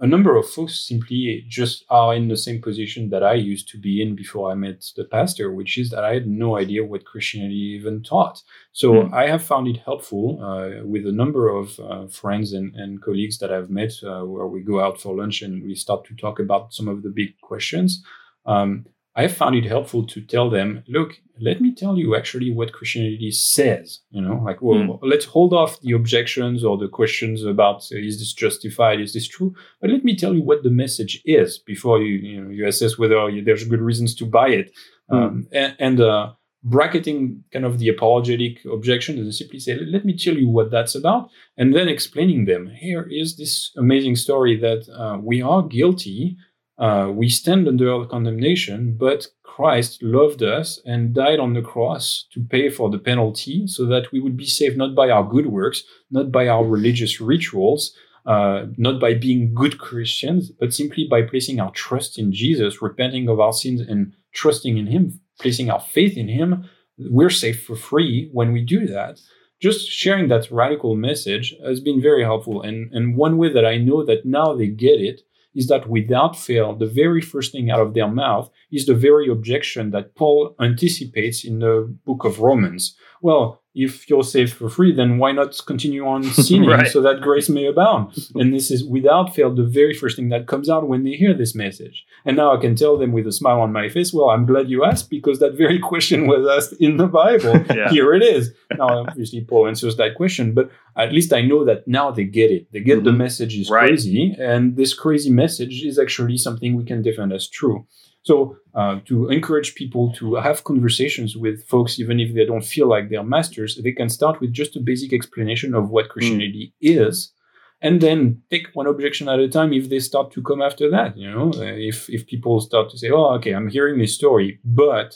a 0.00 0.06
number 0.06 0.36
of 0.36 0.48
folks 0.48 0.80
simply 0.80 1.44
just 1.48 1.84
are 1.90 2.14
in 2.14 2.28
the 2.28 2.36
same 2.36 2.62
position 2.62 3.10
that 3.10 3.24
I 3.24 3.34
used 3.34 3.68
to 3.70 3.78
be 3.78 4.00
in 4.00 4.14
before 4.14 4.50
I 4.52 4.54
met 4.54 4.84
the 4.96 5.04
pastor, 5.04 5.52
which 5.52 5.76
is 5.76 5.90
that 5.90 6.04
I 6.04 6.14
had 6.14 6.28
no 6.28 6.56
idea 6.56 6.84
what 6.84 7.04
Christianity 7.04 7.76
even 7.76 8.02
taught. 8.04 8.42
So 8.72 8.92
mm. 8.92 9.12
I 9.12 9.28
have 9.28 9.42
found 9.42 9.66
it 9.66 9.78
helpful 9.78 10.40
uh, 10.40 10.86
with 10.86 11.04
a 11.06 11.12
number 11.12 11.48
of 11.48 11.80
uh, 11.80 12.06
friends 12.06 12.52
and, 12.52 12.74
and, 12.76 13.02
colleagues 13.02 13.38
that 13.38 13.52
I've 13.52 13.70
met 13.70 13.92
uh, 14.04 14.22
where 14.22 14.46
we 14.46 14.60
go 14.60 14.80
out 14.80 15.00
for 15.00 15.16
lunch 15.16 15.42
and 15.42 15.64
we 15.64 15.74
start 15.74 16.04
to 16.06 16.14
talk 16.14 16.38
about 16.38 16.72
some 16.72 16.86
of 16.86 17.02
the 17.02 17.10
big 17.10 17.40
questions. 17.40 18.04
Um, 18.46 18.86
I 19.18 19.26
found 19.26 19.56
it 19.56 19.64
helpful 19.64 20.06
to 20.06 20.20
tell 20.20 20.48
them, 20.48 20.84
look, 20.86 21.20
let 21.40 21.60
me 21.60 21.74
tell 21.74 21.98
you 21.98 22.14
actually 22.14 22.52
what 22.52 22.72
Christianity 22.72 23.32
says. 23.32 23.98
You 24.10 24.22
know, 24.22 24.40
like, 24.44 24.62
well, 24.62 24.78
mm. 24.78 24.98
let's 25.02 25.24
hold 25.24 25.52
off 25.52 25.80
the 25.80 25.90
objections 25.92 26.62
or 26.62 26.78
the 26.78 26.86
questions 26.86 27.42
about 27.42 27.78
uh, 27.92 27.98
is 27.98 28.20
this 28.20 28.32
justified, 28.32 29.00
is 29.00 29.14
this 29.14 29.26
true? 29.26 29.56
But 29.80 29.90
let 29.90 30.04
me 30.04 30.14
tell 30.14 30.34
you 30.36 30.42
what 30.42 30.62
the 30.62 30.70
message 30.70 31.20
is 31.24 31.58
before 31.58 32.00
you 32.00 32.14
you, 32.14 32.40
know, 32.40 32.50
you 32.50 32.64
assess 32.64 32.96
whether 32.96 33.28
you, 33.28 33.42
there's 33.42 33.64
good 33.64 33.80
reasons 33.80 34.14
to 34.16 34.24
buy 34.24 34.50
it. 34.50 34.70
Mm. 35.10 35.16
Um, 35.16 35.48
and, 35.50 35.74
and 35.80 36.00
uh, 36.00 36.32
bracketing 36.62 37.42
kind 37.52 37.64
of 37.64 37.80
the 37.80 37.88
apologetic 37.88 38.64
objections 38.72 39.18
and 39.18 39.34
simply 39.34 39.58
say, 39.58 39.78
let 39.80 40.04
me 40.04 40.16
tell 40.16 40.36
you 40.36 40.48
what 40.48 40.70
that's 40.70 40.94
about, 40.94 41.28
and 41.56 41.74
then 41.74 41.88
explaining 41.88 42.44
them. 42.44 42.68
Here 42.68 43.04
is 43.10 43.36
this 43.36 43.72
amazing 43.76 44.14
story 44.14 44.56
that 44.60 44.88
uh, 44.88 45.18
we 45.20 45.42
are 45.42 45.62
guilty 45.62 46.36
uh, 46.78 47.10
we 47.12 47.28
stand 47.28 47.66
under 47.66 48.04
condemnation, 48.06 48.96
but 48.96 49.26
Christ 49.42 50.00
loved 50.02 50.42
us 50.42 50.80
and 50.84 51.12
died 51.12 51.40
on 51.40 51.54
the 51.54 51.62
cross 51.62 52.26
to 52.32 52.40
pay 52.40 52.70
for 52.70 52.88
the 52.88 52.98
penalty 52.98 53.66
so 53.66 53.84
that 53.86 54.12
we 54.12 54.20
would 54.20 54.36
be 54.36 54.46
saved 54.46 54.76
not 54.76 54.94
by 54.94 55.10
our 55.10 55.24
good 55.24 55.46
works, 55.46 55.82
not 56.10 56.30
by 56.30 56.46
our 56.46 56.64
religious 56.64 57.20
rituals, 57.20 57.92
uh, 58.26 58.66
not 58.76 59.00
by 59.00 59.14
being 59.14 59.54
good 59.54 59.78
Christians, 59.78 60.52
but 60.52 60.72
simply 60.72 61.08
by 61.10 61.22
placing 61.22 61.58
our 61.58 61.72
trust 61.72 62.18
in 62.18 62.32
Jesus, 62.32 62.80
repenting 62.80 63.28
of 63.28 63.40
our 63.40 63.52
sins 63.52 63.80
and 63.80 64.14
trusting 64.32 64.78
in 64.78 64.86
Him, 64.86 65.20
placing 65.40 65.70
our 65.70 65.80
faith 65.80 66.16
in 66.16 66.28
Him. 66.28 66.68
We're 66.96 67.30
saved 67.30 67.62
for 67.62 67.74
free 67.74 68.28
when 68.32 68.52
we 68.52 68.64
do 68.64 68.86
that. 68.86 69.18
Just 69.60 69.90
sharing 69.90 70.28
that 70.28 70.50
radical 70.52 70.94
message 70.94 71.56
has 71.64 71.80
been 71.80 72.00
very 72.00 72.22
helpful. 72.22 72.62
And, 72.62 72.92
and 72.92 73.16
one 73.16 73.38
way 73.38 73.52
that 73.52 73.66
I 73.66 73.78
know 73.78 74.04
that 74.04 74.24
now 74.24 74.54
they 74.54 74.68
get 74.68 75.00
it 75.00 75.22
is 75.58 75.66
that 75.66 75.88
without 75.88 76.36
fail, 76.36 76.72
the 76.76 76.86
very 76.86 77.20
first 77.20 77.50
thing 77.50 77.68
out 77.68 77.80
of 77.80 77.92
their 77.92 78.06
mouth 78.06 78.48
is 78.70 78.86
the 78.86 78.94
very 78.94 79.28
objection 79.28 79.90
that 79.90 80.14
Paul 80.14 80.54
anticipates 80.60 81.44
in 81.44 81.58
the 81.58 81.92
book 82.06 82.24
of 82.24 82.38
Romans. 82.38 82.96
Well, 83.20 83.62
if 83.74 84.10
you're 84.10 84.24
saved 84.24 84.54
for 84.54 84.68
free, 84.68 84.92
then 84.92 85.18
why 85.18 85.30
not 85.30 85.60
continue 85.64 86.04
on 86.04 86.24
sinning 86.44 86.68
right. 86.68 86.88
so 86.88 87.00
that 87.02 87.20
grace 87.20 87.48
may 87.48 87.66
abound? 87.66 88.12
And 88.34 88.52
this 88.52 88.72
is 88.72 88.84
without 88.84 89.34
fail 89.34 89.54
the 89.54 89.64
very 89.64 89.94
first 89.94 90.16
thing 90.16 90.30
that 90.30 90.48
comes 90.48 90.68
out 90.68 90.88
when 90.88 91.04
they 91.04 91.12
hear 91.12 91.32
this 91.32 91.54
message. 91.54 92.04
And 92.24 92.36
now 92.36 92.56
I 92.56 92.60
can 92.60 92.74
tell 92.74 92.98
them 92.98 93.12
with 93.12 93.26
a 93.28 93.32
smile 93.32 93.60
on 93.60 93.72
my 93.72 93.88
face, 93.88 94.12
well, 94.12 94.30
I'm 94.30 94.46
glad 94.46 94.68
you 94.68 94.84
asked 94.84 95.10
because 95.10 95.38
that 95.38 95.54
very 95.54 95.78
question 95.90 96.26
was 96.26 96.46
asked 96.48 96.80
in 96.80 96.96
the 96.96 97.06
Bible. 97.06 97.64
Yeah. 97.78 97.90
Here 97.90 98.14
it 98.14 98.22
is. 98.22 98.52
Now, 98.76 99.04
obviously, 99.06 99.42
Paul 99.42 99.68
answers 99.68 99.96
that 99.96 100.14
question, 100.16 100.54
but 100.54 100.70
at 100.96 101.12
least 101.12 101.32
I 101.32 101.42
know 101.42 101.64
that 101.64 101.86
now 101.86 102.10
they 102.10 102.24
get 102.24 102.50
it. 102.50 102.66
They 102.72 102.80
get 102.80 102.96
mm-hmm. 102.96 103.04
the 103.04 103.12
message 103.12 103.56
is 103.56 103.70
right. 103.70 103.88
crazy, 103.88 104.34
and 104.38 104.76
this 104.76 104.94
crazy 104.94 105.30
message 105.30 105.84
is 105.84 105.98
actually 105.98 106.38
something 106.38 106.74
we 106.74 106.84
can 106.84 107.02
defend 107.02 107.32
as 107.32 107.48
true. 107.48 107.86
So 108.28 108.58
uh, 108.74 109.00
to 109.06 109.30
encourage 109.30 109.74
people 109.74 110.12
to 110.18 110.34
have 110.34 110.64
conversations 110.64 111.34
with 111.34 111.66
folks, 111.66 111.98
even 111.98 112.20
if 112.20 112.34
they 112.34 112.44
don't 112.44 112.70
feel 112.74 112.86
like 112.86 113.08
they're 113.08 113.34
masters, 113.36 113.80
they 113.82 113.92
can 113.92 114.10
start 114.10 114.38
with 114.42 114.52
just 114.52 114.76
a 114.76 114.80
basic 114.80 115.14
explanation 115.14 115.74
of 115.74 115.88
what 115.88 116.10
Christianity 116.10 116.74
mm. 116.84 117.06
is, 117.08 117.32
and 117.80 118.02
then 118.02 118.42
take 118.50 118.66
one 118.74 118.86
objection 118.86 119.30
at 119.30 119.38
a 119.46 119.48
time. 119.48 119.72
If 119.72 119.88
they 119.88 120.00
start 120.10 120.30
to 120.32 120.42
come 120.42 120.60
after 120.60 120.90
that, 120.90 121.16
you 121.16 121.30
know, 121.34 121.46
uh, 121.54 121.76
if 121.90 121.96
if 122.16 122.26
people 122.26 122.60
start 122.60 122.90
to 122.90 122.98
say, 122.98 123.08
"Oh, 123.18 123.28
okay, 123.36 123.52
I'm 123.56 123.70
hearing 123.76 123.96
this 123.98 124.14
story, 124.20 124.48
but 124.62 125.08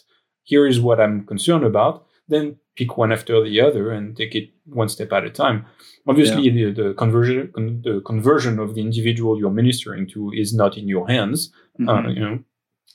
here 0.50 0.66
is 0.72 0.80
what 0.86 0.98
I'm 0.98 1.26
concerned 1.32 1.64
about," 1.72 1.94
then 2.28 2.44
pick 2.78 2.96
one 2.96 3.12
after 3.12 3.34
the 3.44 3.60
other 3.66 3.84
and 3.96 4.16
take 4.16 4.34
it 4.40 4.46
one 4.64 4.88
step 4.88 5.12
at 5.12 5.28
a 5.30 5.32
time. 5.44 5.66
Obviously, 6.08 6.44
yeah. 6.44 6.56
the, 6.58 6.66
the, 6.80 6.88
conversion 6.94 7.52
the 7.88 8.00
conversion 8.12 8.54
of 8.58 8.68
the 8.74 8.80
individual 8.88 9.38
you're 9.38 9.58
ministering 9.62 10.04
to 10.14 10.20
is 10.42 10.50
not 10.54 10.78
in 10.80 10.86
your 10.94 11.06
hands. 11.14 11.38
Uh, 11.52 11.82
mm-hmm. 11.82 12.06
Uh, 12.06 12.10
you 12.16 12.24
know, 12.26 12.38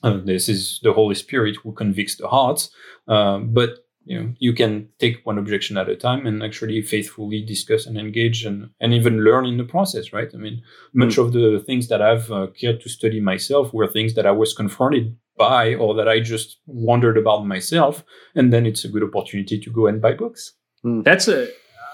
uh, 0.02 0.18
this 0.24 0.48
is 0.48 0.80
the 0.82 0.92
Holy 0.92 1.14
Spirit 1.14 1.56
who 1.62 1.72
convicts 1.72 2.16
the 2.16 2.28
hearts. 2.28 2.70
Uh, 3.06 3.38
but 3.38 3.70
you 4.08 4.18
know, 4.18 4.32
you 4.38 4.54
can 4.54 4.88
take 4.98 5.24
one 5.26 5.36
objection 5.36 5.76
at 5.76 5.88
a 5.88 5.94
time 5.94 6.26
and 6.26 6.42
actually 6.42 6.80
faithfully 6.80 7.42
discuss 7.42 7.84
and 7.84 7.98
engage 7.98 8.42
and, 8.42 8.70
and 8.80 8.94
even 8.94 9.22
learn 9.22 9.44
in 9.44 9.58
the 9.58 9.64
process, 9.64 10.14
right? 10.14 10.30
I 10.32 10.38
mean, 10.38 10.62
much 10.94 11.16
mm. 11.16 11.26
of 11.26 11.34
the 11.34 11.62
things 11.66 11.88
that 11.88 12.00
I've 12.00 12.32
uh, 12.32 12.46
cared 12.58 12.80
to 12.80 12.88
study 12.88 13.20
myself 13.20 13.74
were 13.74 13.86
things 13.86 14.14
that 14.14 14.24
I 14.24 14.30
was 14.30 14.54
confronted 14.54 15.14
by 15.36 15.74
or 15.74 15.94
that 15.94 16.08
I 16.08 16.20
just 16.20 16.58
wondered 16.66 17.18
about 17.18 17.46
myself. 17.46 18.02
And 18.34 18.50
then 18.50 18.64
it's 18.64 18.82
a 18.82 18.88
good 18.88 19.02
opportunity 19.02 19.60
to 19.60 19.70
go 19.70 19.86
and 19.86 20.00
buy 20.00 20.14
books. 20.14 20.54
Mm. 20.82 21.04
That's 21.04 21.28
a, 21.28 21.48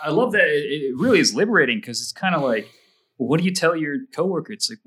I 0.04 0.10
love 0.10 0.30
that. 0.32 0.46
It 0.46 0.96
really 0.96 1.18
is 1.18 1.34
liberating 1.34 1.78
because 1.78 2.00
it's 2.00 2.12
kind 2.12 2.36
of 2.36 2.42
like, 2.42 2.68
what 3.16 3.38
do 3.38 3.44
you 3.44 3.52
tell 3.52 3.74
your 3.74 3.96
coworker? 4.14 4.52
It's 4.52 4.70
like, 4.70 4.78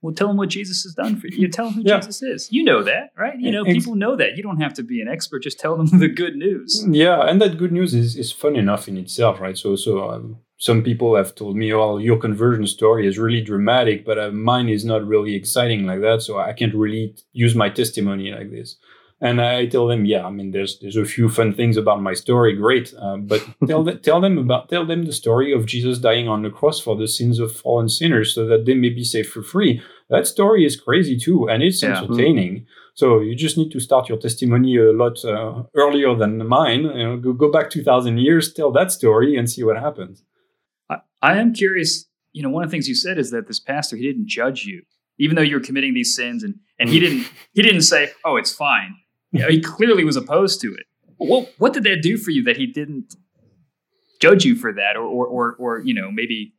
well, 0.00 0.14
tell 0.14 0.28
them 0.28 0.36
what 0.36 0.48
Jesus 0.48 0.84
has 0.84 0.94
done 0.94 1.16
for 1.16 1.26
you. 1.26 1.38
You 1.38 1.48
tell 1.48 1.66
them 1.66 1.74
who 1.74 1.82
yeah. 1.84 1.96
Jesus 1.96 2.22
is. 2.22 2.48
You 2.52 2.62
know 2.62 2.82
that, 2.84 3.10
right? 3.16 3.38
You 3.38 3.50
know, 3.50 3.64
people 3.64 3.96
know 3.96 4.16
that. 4.16 4.36
You 4.36 4.42
don't 4.42 4.60
have 4.60 4.74
to 4.74 4.82
be 4.82 5.00
an 5.00 5.08
expert. 5.08 5.42
Just 5.42 5.58
tell 5.58 5.76
them 5.76 5.86
the 5.98 6.08
good 6.08 6.36
news. 6.36 6.84
Yeah, 6.88 7.20
and 7.22 7.40
that 7.40 7.58
good 7.58 7.72
news 7.72 7.94
is, 7.94 8.16
is 8.16 8.30
fun 8.30 8.54
enough 8.54 8.86
in 8.86 8.96
itself, 8.96 9.40
right? 9.40 9.58
So, 9.58 9.74
so 9.74 10.08
um, 10.10 10.38
some 10.56 10.82
people 10.82 11.16
have 11.16 11.34
told 11.34 11.56
me, 11.56 11.72
"Oh, 11.72 11.98
your 11.98 12.18
conversion 12.18 12.66
story 12.66 13.06
is 13.08 13.18
really 13.18 13.42
dramatic, 13.42 14.04
but 14.04 14.18
uh, 14.18 14.30
mine 14.30 14.68
is 14.68 14.84
not 14.84 15.06
really 15.06 15.34
exciting 15.34 15.84
like 15.84 16.00
that. 16.02 16.22
So 16.22 16.38
I 16.38 16.52
can't 16.52 16.74
really 16.74 17.16
use 17.32 17.56
my 17.56 17.68
testimony 17.68 18.30
like 18.30 18.50
this." 18.50 18.76
And 19.20 19.40
I 19.40 19.66
tell 19.66 19.88
them, 19.88 20.04
yeah, 20.04 20.24
I 20.24 20.30
mean, 20.30 20.52
there's 20.52 20.78
there's 20.78 20.96
a 20.96 21.04
few 21.04 21.28
fun 21.28 21.52
things 21.52 21.76
about 21.76 22.00
my 22.00 22.14
story, 22.14 22.54
great, 22.54 22.94
uh, 23.00 23.16
but 23.16 23.44
tell 23.66 23.82
them 23.82 23.98
tell 24.00 24.20
them 24.20 24.38
about 24.38 24.68
tell 24.68 24.86
them 24.86 25.04
the 25.06 25.12
story 25.12 25.52
of 25.52 25.66
Jesus 25.66 25.98
dying 25.98 26.28
on 26.28 26.42
the 26.42 26.50
cross 26.50 26.78
for 26.78 26.94
the 26.96 27.08
sins 27.08 27.40
of 27.40 27.50
fallen 27.54 27.88
sinners, 27.88 28.32
so 28.34 28.46
that 28.46 28.64
they 28.64 28.74
may 28.74 28.90
be 28.90 29.02
saved 29.04 29.30
for 29.30 29.42
free. 29.42 29.82
that 30.10 30.26
story 30.26 30.64
is 30.64 30.76
crazy 30.80 31.16
too, 31.18 31.48
and 31.50 31.62
it's 31.62 31.82
Yeah. 31.82 32.00
entertaining. 32.02 32.66
So 32.94 33.20
you 33.20 33.34
just 33.36 33.58
need 33.58 33.70
to 33.72 33.80
start 33.80 34.08
your 34.08 34.18
testimony 34.18 34.76
a 34.76 34.92
lot 34.92 35.24
uh, 35.24 35.64
earlier 35.74 36.14
than 36.16 36.46
mine. 36.46 36.82
You 36.84 37.04
know, 37.04 37.16
go, 37.16 37.32
go 37.32 37.50
back 37.50 37.70
two 37.70 37.82
thousand 37.82 38.18
years, 38.18 38.52
tell 38.52 38.70
that 38.72 38.90
story, 38.92 39.36
and 39.36 39.50
see 39.50 39.64
what 39.64 39.76
happens. 39.78 40.22
I, 40.88 40.96
I 41.22 41.38
am 41.38 41.52
curious. 41.52 42.06
You 42.32 42.42
know, 42.44 42.50
one 42.50 42.62
of 42.64 42.70
the 42.70 42.74
things 42.74 42.88
you 42.88 42.94
said 42.94 43.18
is 43.18 43.30
that 43.32 43.48
this 43.48 43.58
pastor 43.60 43.96
he 43.96 44.04
didn't 44.04 44.28
judge 44.28 44.64
you, 44.64 44.82
even 45.18 45.34
though 45.34 45.42
you 45.50 45.56
were 45.56 45.66
committing 45.68 45.92
these 45.94 46.14
sins, 46.14 46.44
and 46.44 46.54
and 46.78 46.88
he 46.88 47.00
didn't 47.04 47.26
he 47.52 47.62
didn't 47.62 47.82
say, 47.82 48.10
"Oh, 48.24 48.36
it's 48.36 48.54
fine." 48.54 48.94
You 49.32 49.40
know, 49.40 49.48
he 49.48 49.60
clearly 49.60 50.04
was 50.04 50.16
opposed 50.16 50.60
to 50.62 50.72
it. 50.74 50.86
What 51.18 51.52
what 51.58 51.72
did 51.72 51.84
that 51.84 52.00
do 52.02 52.16
for 52.16 52.30
you 52.30 52.42
that 52.44 52.56
he 52.56 52.66
didn't 52.66 53.14
judge 54.20 54.44
you 54.44 54.54
for 54.56 54.72
that, 54.72 54.96
or 54.96 55.02
or 55.04 55.26
or, 55.26 55.54
or 55.58 55.80
you 55.80 55.94
know 55.94 56.10
maybe 56.10 56.54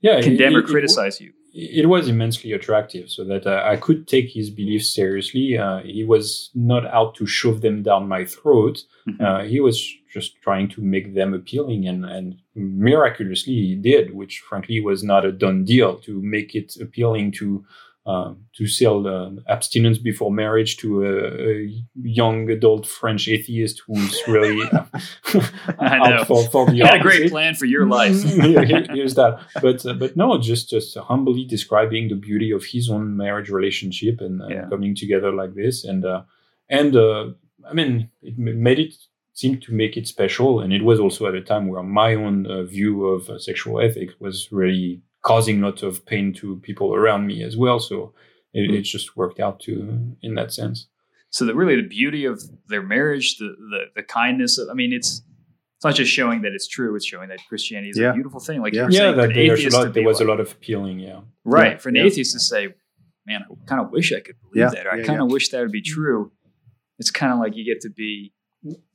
Yeah, 0.00 0.20
condemn 0.20 0.52
it- 0.52 0.56
or 0.56 0.60
it- 0.60 0.66
criticize 0.66 1.20
you? 1.20 1.32
it 1.54 1.88
was 1.88 2.06
immensely 2.08 2.52
attractive 2.52 3.08
so 3.10 3.24
that 3.24 3.44
uh, 3.46 3.62
I 3.64 3.76
could 3.76 4.06
take 4.06 4.28
his 4.30 4.48
beliefs 4.50 4.94
seriously. 4.94 5.56
Uh, 5.56 5.78
he 5.78 6.04
was 6.04 6.50
not 6.54 6.86
out 6.86 7.14
to 7.16 7.26
shove 7.26 7.62
them 7.62 7.82
down 7.82 8.06
my 8.06 8.24
throat. 8.26 8.84
Mhm. 9.08 9.20
Uh, 9.20 9.42
he 9.44 9.58
was 9.58 9.78
just 10.12 10.36
trying 10.42 10.68
to 10.68 10.82
make 10.82 11.14
them 11.14 11.32
appealing, 11.34 11.88
and, 11.88 12.04
and 12.04 12.36
miraculously 12.54 13.54
he 13.54 13.74
did, 13.74 14.14
which 14.14 14.40
frankly 14.48 14.80
was 14.80 15.02
not 15.02 15.24
a 15.24 15.32
done 15.32 15.64
deal 15.64 15.96
to 16.00 16.20
make 16.22 16.54
it 16.54 16.76
appealing 16.80 17.32
to. 17.32 17.64
Uh, 18.08 18.32
to 18.56 18.66
sell 18.66 19.06
uh, 19.06 19.30
abstinence 19.48 19.98
before 19.98 20.30
marriage 20.32 20.78
to 20.78 20.88
a, 21.04 21.12
a 21.50 21.82
young 22.20 22.48
adult 22.50 22.86
French 22.86 23.28
atheist 23.28 23.82
who's 23.86 24.16
really 24.34 24.62
I 25.78 26.12
out 26.12 26.26
for, 26.26 26.42
for 26.50 26.66
the 26.66 26.72
He 26.76 26.78
had 26.80 26.94
a 27.00 27.00
great 27.00 27.30
plan 27.30 27.54
for 27.54 27.66
your 27.66 27.86
life. 27.86 28.22
Here- 28.22 28.64
here- 28.64 28.86
here's 28.90 29.14
that. 29.14 29.40
But 29.60 29.84
uh, 29.84 29.94
but 29.94 30.16
no, 30.16 30.38
just 30.38 30.70
just 30.70 30.96
humbly 30.96 31.44
describing 31.44 32.08
the 32.08 32.14
beauty 32.28 32.50
of 32.50 32.64
his 32.64 32.88
own 32.90 33.16
marriage 33.16 33.50
relationship 33.50 34.20
and, 34.20 34.40
and 34.42 34.50
Yeah. 34.50 34.68
coming 34.70 34.94
together 34.94 35.30
like 35.42 35.54
this, 35.54 35.84
and 35.84 36.04
uh, 36.04 36.22
and 36.68 36.96
uh, 36.96 37.24
I 37.70 37.72
mean, 37.74 38.08
it 38.22 38.38
made 38.38 38.78
it 38.78 38.94
seem 39.34 39.60
to 39.60 39.72
make 39.72 39.96
it 39.96 40.06
special, 40.08 40.60
and 40.60 40.72
it 40.72 40.82
was 40.82 40.98
also 40.98 41.26
at 41.26 41.34
a 41.34 41.42
time 41.42 41.68
where 41.68 41.82
my 41.82 42.14
own 42.14 42.46
uh, 42.46 42.62
view 42.64 43.06
of 43.06 43.28
uh, 43.28 43.38
sexual 43.38 43.80
ethics 43.80 44.14
was 44.18 44.48
really 44.50 45.02
causing 45.28 45.60
lots 45.60 45.82
of 45.82 46.06
pain 46.06 46.32
to 46.32 46.56
people 46.68 46.94
around 46.94 47.26
me 47.26 47.42
as 47.42 47.54
well. 47.54 47.78
So 47.78 48.14
it, 48.54 48.68
hmm. 48.68 48.76
it 48.76 48.82
just 48.82 49.16
worked 49.16 49.40
out 49.40 49.60
to 49.66 49.72
in 50.22 50.34
that 50.36 50.52
sense. 50.52 50.86
So 51.30 51.44
the 51.44 51.54
really 51.54 51.76
the 51.76 51.86
beauty 51.86 52.24
of 52.24 52.42
their 52.68 52.82
marriage, 52.82 53.36
the 53.36 53.54
the, 53.72 53.80
the 53.96 54.02
kindness. 54.02 54.56
Of, 54.58 54.68
I 54.70 54.74
mean, 54.74 54.92
it's 54.92 55.10
it's 55.76 55.84
not 55.84 55.94
just 55.94 56.10
showing 56.10 56.40
that 56.42 56.52
it's 56.52 56.66
true; 56.66 56.96
it's 56.96 57.04
showing 57.04 57.28
that 57.28 57.40
Christianity 57.50 57.90
is 57.90 57.98
Yeah. 57.98 58.10
a 58.10 58.14
beautiful 58.14 58.40
thing. 58.40 58.62
Like 58.62 58.72
Yeah. 58.72 58.88
Yeah, 58.90 59.12
that 59.12 59.30
an 59.30 59.34
there's 59.34 59.66
a 59.66 59.76
lot, 59.76 59.82
there 59.94 60.02
be 60.02 60.06
was 60.06 60.20
a 60.20 60.24
lot 60.24 60.40
of 60.40 60.52
appealing. 60.52 60.98
Yeah. 60.98 61.20
right 61.44 61.72
Yeah, 61.72 61.78
for 61.82 61.90
an 61.90 61.96
yeah. 61.96 62.04
atheist 62.04 62.32
to 62.32 62.40
say, 62.40 62.62
"Man, 63.26 63.40
I 63.50 63.54
kind 63.66 63.80
of 63.82 63.90
wish 63.90 64.12
I 64.18 64.20
could 64.20 64.36
believe 64.40 64.62
Yeah, 64.62 64.70
that," 64.70 64.86
or 64.86 64.92
"I 64.92 65.02
kind 65.02 65.20
of 65.20 65.30
wish 65.30 65.50
that 65.50 65.60
would 65.60 65.76
be 65.80 65.82
mm. 65.82 65.94
true." 65.94 66.32
It's 66.98 67.10
kind 67.10 67.32
of 67.34 67.38
like 67.38 67.54
you 67.54 67.64
get 67.72 67.80
to 67.82 67.90
be 67.90 68.32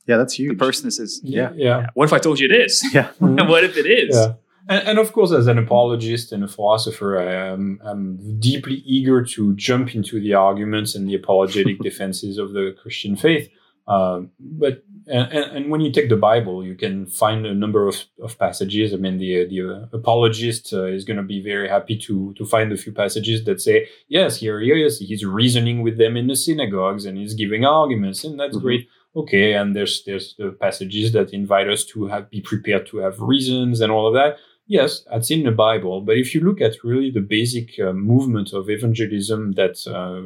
Yeah, 0.08 0.18
that's 0.18 0.40
you. 0.40 0.50
the 0.50 0.62
person 0.68 0.82
that 0.88 0.94
says, 0.94 1.22
Yeah. 1.24 1.52
Yeah. 1.56 1.88
"What 1.94 2.06
if 2.10 2.14
I 2.18 2.20
told 2.26 2.40
you 2.40 2.48
it 2.52 2.56
is? 2.66 2.74
Yeah. 2.98 3.10
what 3.20 3.64
if 3.64 3.78
it 3.78 3.86
is?" 3.86 4.16
Yeah. 4.16 4.34
And, 4.70 4.88
and 4.88 5.00
of 5.00 5.12
course, 5.14 5.32
as 5.32 5.48
an 5.48 5.58
apologist 5.58 6.32
and 6.32 6.44
a 6.44 6.48
philosopher, 6.48 7.20
I 7.20 7.34
am 7.52 7.80
I'm 7.84 8.40
deeply 8.40 8.76
eager 8.86 9.24
to 9.24 9.54
jump 9.56 9.96
into 9.96 10.20
the 10.20 10.34
arguments 10.34 10.96
and 10.96 11.08
the 11.08 11.16
apologetic 11.16 11.80
defenses 11.90 12.38
of 12.38 12.54
the 12.54 12.76
Christian 12.82 13.16
faith. 13.16 13.50
Um, 13.86 14.32
but 14.40 14.84
and, 15.08 15.34
and, 15.34 15.70
when 15.70 15.82
you 15.82 15.92
take 15.92 16.08
the 16.08 16.16
Bible, 16.16 16.64
you 16.64 16.74
can 16.76 17.06
find 17.06 17.46
a 17.46 17.54
number 17.54 17.86
of, 17.86 18.06
of 18.22 18.40
passages. 18.40 18.94
I 18.94 18.96
mean, 18.96 19.18
the 19.18 19.46
the 19.46 19.62
uh, 19.62 19.98
apologist 19.98 20.72
uh, 20.72 20.86
is 20.86 21.04
going 21.04 21.18
to 21.18 21.24
be 21.24 21.44
very 21.44 21.68
happy 21.68 21.98
to 21.98 22.34
to 22.38 22.46
find 22.46 22.72
a 22.72 22.78
few 22.78 22.94
passages 22.94 23.44
that 23.44 23.60
say, 23.60 23.90
yes, 24.08 24.38
here 24.38 24.62
he 24.62 24.72
is. 24.72 25.00
He's 25.00 25.26
reasoning 25.26 25.82
with 25.82 25.98
them 25.98 26.16
in 26.16 26.28
the 26.28 26.38
synagogues 26.38 27.04
and 27.06 27.18
he's 27.18 27.34
giving 27.34 27.66
arguments, 27.66 28.24
and 28.24 28.40
that's 28.40 28.56
Mhm. 28.56 28.62
great 28.62 28.88
okay 29.16 29.54
and 29.54 29.76
there's 29.76 30.04
there's 30.06 30.34
the 30.40 30.50
passages 30.60 31.12
that 31.12 31.34
invite 31.34 31.70
us 31.70 31.84
to 31.86 32.08
have 32.08 32.30
be 32.32 32.42
prepared 32.42 32.88
to 32.88 32.98
have 32.98 33.22
reasons 33.22 33.80
and 33.80 33.92
all 33.92 34.08
of 34.08 34.14
that 34.16 34.38
yes 34.78 34.92
that's 35.12 35.32
in 35.36 35.42
the 35.48 35.56
bible 35.68 35.96
but 36.08 36.16
if 36.24 36.28
you 36.34 36.40
look 36.48 36.60
at 36.68 36.84
really 36.90 37.12
the 37.18 37.26
basic 37.38 37.68
uh, 37.80 37.94
movement 38.12 38.50
of 38.58 38.64
evangelism 38.78 39.40
that 39.60 39.76
uh, 40.00 40.22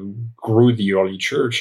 grew 0.47 0.69
the 0.75 0.89
early 0.99 1.17
church 1.31 1.55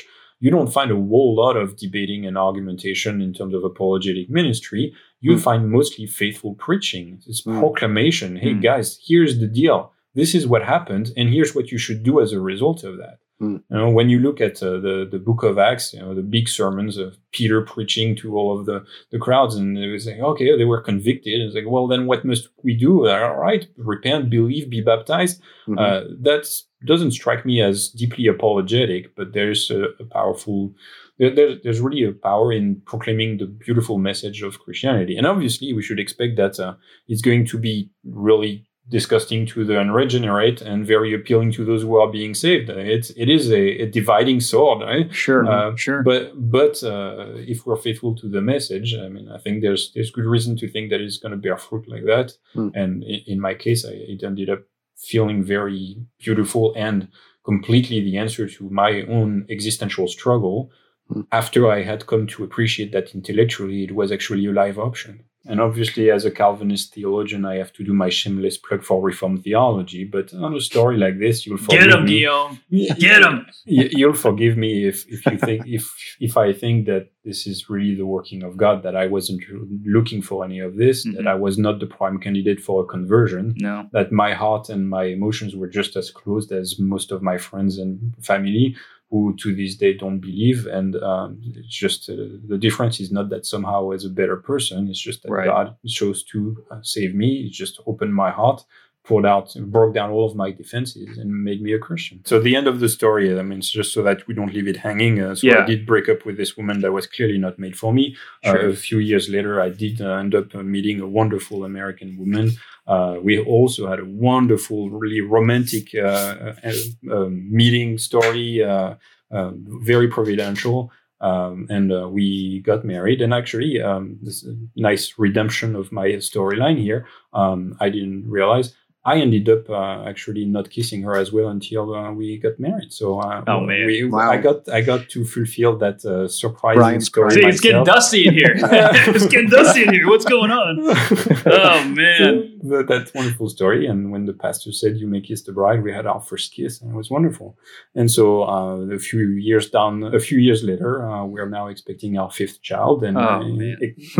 you 0.44 0.50
don't 0.56 0.72
find 0.78 0.90
a 0.92 1.00
whole 1.10 1.32
lot 1.44 1.56
of 1.62 1.76
debating 1.84 2.22
and 2.28 2.36
argumentation 2.48 3.14
in 3.26 3.32
terms 3.38 3.54
of 3.58 3.62
apologetic 3.64 4.26
ministry 4.40 4.84
you 5.26 5.32
Mm. 5.36 5.40
find 5.48 5.62
mostly 5.78 6.06
faithful 6.22 6.52
preaching 6.66 7.06
it's 7.28 7.42
Mm. 7.46 7.58
proclamation 7.62 8.30
hey 8.44 8.52
Mm. 8.54 8.62
guys 8.70 8.86
here's 9.08 9.34
the 9.42 9.50
deal 9.60 9.78
this 10.20 10.32
is 10.38 10.44
what 10.52 10.62
happened 10.74 11.06
and 11.18 11.26
here's 11.34 11.52
what 11.56 11.66
you 11.72 11.78
should 11.84 12.00
do 12.10 12.14
as 12.24 12.30
a 12.32 12.40
result 12.52 12.80
of 12.90 12.94
that 13.02 13.16
you 13.40 13.62
know, 13.68 13.90
when 13.90 14.08
you 14.08 14.18
look 14.18 14.40
at 14.40 14.62
uh, 14.62 14.80
the 14.80 15.06
the 15.10 15.18
book 15.18 15.42
of 15.42 15.58
Acts, 15.58 15.92
you 15.92 16.00
know, 16.00 16.14
the 16.14 16.22
big 16.22 16.48
sermons 16.48 16.96
of 16.96 17.18
Peter 17.32 17.60
preaching 17.60 18.16
to 18.16 18.36
all 18.36 18.58
of 18.58 18.66
the, 18.66 18.84
the 19.10 19.18
crowds, 19.18 19.54
and 19.56 19.76
they 19.76 19.88
were 19.88 19.98
saying, 19.98 20.22
okay, 20.22 20.56
they 20.56 20.64
were 20.64 20.80
convicted. 20.80 21.40
It's 21.42 21.54
like, 21.54 21.64
well, 21.68 21.86
then 21.86 22.06
what 22.06 22.24
must 22.24 22.48
we 22.62 22.74
do? 22.74 23.06
All 23.08 23.36
right, 23.36 23.66
repent, 23.76 24.30
believe, 24.30 24.70
be 24.70 24.80
baptized. 24.80 25.42
Mhm. 25.68 25.78
Uh, 25.78 26.14
that 26.22 26.48
doesn't 26.86 27.10
strike 27.10 27.44
me 27.44 27.60
as 27.60 27.88
deeply 27.88 28.26
apologetic, 28.26 29.14
but 29.16 29.32
there's 29.32 29.70
a, 29.70 29.86
a 30.00 30.04
powerful, 30.04 30.72
there, 31.18 31.34
there, 31.34 31.56
there's 31.62 31.80
really 31.80 32.04
a 32.04 32.12
power 32.12 32.52
in 32.52 32.80
proclaiming 32.86 33.38
the 33.38 33.46
beautiful 33.46 33.98
message 33.98 34.42
of 34.42 34.60
Christianity. 34.60 35.16
And 35.16 35.26
obviously, 35.26 35.72
we 35.72 35.82
should 35.82 35.98
expect 35.98 36.36
that 36.36 36.58
uh, 36.60 36.74
it's 37.08 37.22
going 37.22 37.44
to 37.46 37.58
be 37.58 37.90
really 38.04 38.66
disgusting 38.88 39.46
to 39.46 39.64
the 39.64 39.78
unregenerate 39.78 40.62
and 40.62 40.86
very 40.86 41.12
appealing 41.12 41.50
to 41.52 41.64
those 41.64 41.82
who 41.82 41.96
are 41.96 42.10
being 42.10 42.34
saved. 42.34 42.70
It's 42.70 43.10
it 43.10 43.28
is 43.28 43.50
a, 43.50 43.82
a 43.82 43.86
dividing 43.86 44.40
sword, 44.40 44.82
right? 44.82 45.12
Sure, 45.12 45.44
Uh, 45.44 45.74
sure. 45.76 46.02
But 46.02 46.32
but 46.36 46.82
uh, 46.84 47.32
if 47.36 47.66
we're 47.66 47.76
faithful 47.76 48.14
to 48.16 48.28
the 48.28 48.40
message, 48.40 48.94
I 48.94 49.08
mean, 49.08 49.28
I 49.28 49.38
think 49.38 49.62
there's 49.62 49.92
there's 49.92 50.10
good 50.10 50.26
reason 50.26 50.56
to 50.58 50.68
think 50.68 50.90
that 50.90 51.00
it's 51.00 51.18
going 51.18 51.32
to 51.32 51.38
bear 51.38 51.56
fruit 51.56 51.88
like 51.88 52.04
that. 52.04 52.32
Hmm. 52.54 52.68
And 52.74 53.02
in, 53.02 53.20
in 53.26 53.40
my 53.40 53.54
case, 53.54 53.84
I, 53.84 53.90
it 53.92 54.22
ended 54.22 54.50
up 54.50 54.62
feeling 54.96 55.42
very 55.42 55.96
beautiful 56.18 56.72
and 56.76 57.08
completely 57.44 58.00
the 58.00 58.16
answer 58.18 58.48
to 58.48 58.70
my 58.70 59.02
own 59.02 59.46
existential 59.50 60.06
struggle. 60.06 60.70
Hmm. 61.08 61.22
After 61.32 61.70
I 61.70 61.82
had 61.82 62.06
come 62.06 62.26
to 62.28 62.44
appreciate 62.44 62.92
that 62.92 63.14
intellectually, 63.14 63.82
it 63.82 63.92
was 63.92 64.12
actually 64.12 64.46
a 64.46 64.52
live 64.52 64.78
option. 64.78 65.24
And 65.48 65.60
obviously, 65.60 66.10
as 66.10 66.24
a 66.24 66.30
Calvinist 66.30 66.94
theologian, 66.94 67.44
I 67.44 67.56
have 67.56 67.72
to 67.74 67.84
do 67.84 67.92
my 67.92 68.08
shameless 68.08 68.56
plug 68.58 68.82
for 68.82 69.00
Reformed 69.02 69.42
theology. 69.44 70.04
But 70.04 70.32
on 70.34 70.54
a 70.54 70.60
story 70.60 70.96
like 70.96 71.18
this, 71.18 71.46
you'll 71.46 71.58
forgive 71.58 71.80
Get 71.84 71.90
him, 71.94 72.04
me. 72.04 72.18
Guillaume. 72.20 72.60
Get 72.98 73.22
him. 73.22 73.46
You- 73.64 73.88
You'll 73.92 74.12
forgive 74.14 74.56
me 74.56 74.86
if, 74.86 75.06
if 75.08 75.24
you 75.26 75.38
think 75.38 75.66
if 75.66 75.84
if 76.20 76.36
I 76.36 76.52
think 76.52 76.86
that 76.86 77.10
this 77.24 77.46
is 77.46 77.68
really 77.68 77.94
the 77.96 78.06
working 78.06 78.42
of 78.42 78.56
God, 78.56 78.82
that 78.84 78.96
I 78.96 79.06
wasn't 79.06 79.42
looking 79.84 80.22
for 80.22 80.44
any 80.44 80.60
of 80.60 80.76
this, 80.76 81.04
Mhm. 81.06 81.16
that 81.16 81.26
I 81.26 81.34
was 81.34 81.58
not 81.58 81.80
the 81.80 81.86
prime 81.86 82.18
candidate 82.18 82.60
for 82.60 82.82
a 82.82 82.86
conversion, 82.86 83.54
No. 83.60 83.88
that 83.92 84.12
my 84.12 84.32
heart 84.34 84.68
and 84.68 84.88
my 84.88 85.04
emotions 85.04 85.54
were 85.56 85.68
just 85.68 85.96
as 85.96 86.10
closed 86.10 86.52
as 86.52 86.78
most 86.78 87.10
of 87.12 87.22
my 87.22 87.36
friends 87.38 87.78
and 87.78 87.98
family 88.22 88.76
who 89.10 89.36
to 89.42 89.54
this 89.54 89.76
day 89.76 89.94
don't 89.94 90.18
believe. 90.20 90.66
And 90.66 90.96
um, 90.96 91.40
it's 91.44 91.76
just 91.76 92.10
uh, 92.10 92.14
the 92.48 92.58
difference 92.58 92.98
is 93.00 93.12
not 93.12 93.28
that 93.30 93.46
somehow 93.46 93.90
as 93.92 94.04
a 94.04 94.10
better 94.10 94.36
person, 94.36 94.88
it's 94.88 95.00
just 95.00 95.22
that 95.22 95.30
Right. 95.30 95.46
God 95.46 95.76
chose 95.86 96.24
to 96.32 96.64
uh, 96.70 96.80
save 96.82 97.14
me. 97.14 97.44
It 97.46 97.52
just 97.52 97.80
opened 97.86 98.14
my 98.14 98.30
heart. 98.30 98.64
Poured 99.04 99.24
out, 99.24 99.54
broke 99.66 99.94
down 99.94 100.10
all 100.10 100.26
of 100.28 100.34
my 100.34 100.50
defenses, 100.50 101.16
and 101.16 101.44
made 101.44 101.62
me 101.62 101.72
a 101.72 101.78
Christian. 101.78 102.22
So 102.24 102.40
the 102.40 102.56
end 102.56 102.66
of 102.66 102.80
the 102.80 102.88
story, 102.88 103.38
I 103.38 103.42
mean, 103.42 103.60
it's 103.60 103.70
just 103.70 103.92
so 103.92 104.02
that 104.02 104.26
we 104.26 104.34
don't 104.34 104.52
leave 104.52 104.66
it 104.66 104.78
hanging. 104.78 105.22
Uh, 105.22 105.36
so 105.36 105.46
Yeah. 105.46 105.62
I 105.62 105.64
did 105.64 105.86
break 105.86 106.08
up 106.08 106.26
with 106.26 106.36
this 106.36 106.56
woman 106.56 106.80
that 106.80 106.90
was 106.90 107.06
clearly 107.06 107.38
not 107.38 107.56
made 107.56 107.76
for 107.78 107.92
me. 107.94 108.16
Sure. 108.42 108.66
Uh, 108.66 108.70
a 108.72 108.74
few 108.74 108.98
years 108.98 109.28
later, 109.28 109.60
I 109.60 109.68
did 109.68 110.00
uh, 110.00 110.14
end 110.14 110.34
up 110.34 110.52
uh, 110.56 110.64
meeting 110.64 110.98
a 111.00 111.06
wonderful 111.06 111.64
American 111.64 112.16
woman. 112.18 112.50
Uh, 112.86 113.16
we 113.22 113.38
also 113.38 113.88
had 113.88 113.98
a 113.98 114.04
wonderful, 114.04 114.90
really 114.90 115.20
romantic 115.20 115.94
uh, 115.94 116.54
uh, 116.64 116.72
um, 117.12 117.50
meeting 117.50 117.98
story, 117.98 118.62
uh, 118.62 118.94
uh, 119.30 119.50
very 119.54 120.08
providential. 120.08 120.90
Um, 121.20 121.66
and 121.70 121.92
uh, 121.92 122.08
we 122.08 122.60
got 122.60 122.84
married. 122.84 123.22
And 123.22 123.32
actually, 123.32 123.80
um, 123.80 124.18
this 124.22 124.42
is 124.42 124.54
a 124.54 124.56
nice 124.76 125.14
redemption 125.18 125.74
of 125.74 125.90
my 125.90 126.08
storyline 126.18 126.78
here. 126.78 127.06
Um, 127.32 127.74
I 127.80 127.88
didn't 127.88 128.28
realize 128.28 128.74
I 129.12 129.14
ended 129.24 129.48
up 129.48 129.64
uh, 129.70 129.98
actually 130.12 130.44
not 130.56 130.68
kissing 130.76 131.00
her 131.06 131.14
as 131.24 131.28
well 131.32 131.48
until 131.56 131.94
uh, 131.94 132.10
we 132.12 132.26
got 132.46 132.54
married. 132.58 132.92
So, 132.92 133.06
uh, 133.20 133.44
Oh, 133.46 133.60
man. 133.60 133.86
we, 133.86 134.04
Wow. 134.04 134.32
I 134.32 134.38
got 134.48 134.58
I 134.78 134.80
got 134.90 135.02
to 135.14 135.24
fulfill 135.24 135.72
that 135.84 135.98
uh, 136.04 136.26
surprising 136.42 136.80
Brian's 136.80 137.06
story. 137.06 137.30
See, 137.30 137.46
it's 137.52 137.60
getting 137.66 137.84
dusty 137.84 138.26
in 138.28 138.34
here. 138.34 138.54
it's 139.16 139.26
getting 139.32 139.48
dusty 139.58 139.82
in 139.86 139.92
here. 139.96 140.06
What's 140.12 140.24
going 140.36 140.50
on? 140.62 140.72
Oh 141.66 141.78
man. 142.02 142.18
So, 142.20 142.28
that, 142.70 142.84
that 142.92 143.04
wonderful 143.14 143.48
story. 143.58 143.86
And 143.90 144.10
when 144.12 144.22
the 144.30 144.32
pastor 144.44 144.70
said, 144.80 144.92
"You 145.00 145.06
may 145.14 145.20
kiss 145.28 145.40
the 145.46 145.52
bride," 145.52 145.80
we 145.86 145.92
had 145.98 146.06
our 146.12 146.20
first 146.30 146.46
kiss, 146.56 146.72
and 146.80 146.90
it 146.92 146.96
was 147.02 147.08
wonderful. 147.16 147.48
And 147.94 148.08
so, 148.10 148.24
uh, 148.54 148.76
a 148.98 148.98
few 148.98 149.24
years 149.48 149.66
down, 149.70 149.92
a 150.02 150.22
few 150.28 150.38
years 150.38 150.60
later, 150.70 150.90
uh, 151.08 151.24
we 151.32 151.40
are 151.40 151.48
now 151.58 151.66
expecting 151.74 152.12
our 152.18 152.30
fifth 152.40 152.58
child, 152.70 153.04
and 153.04 153.16
Oh, 153.16 153.22
uh, 153.22 153.42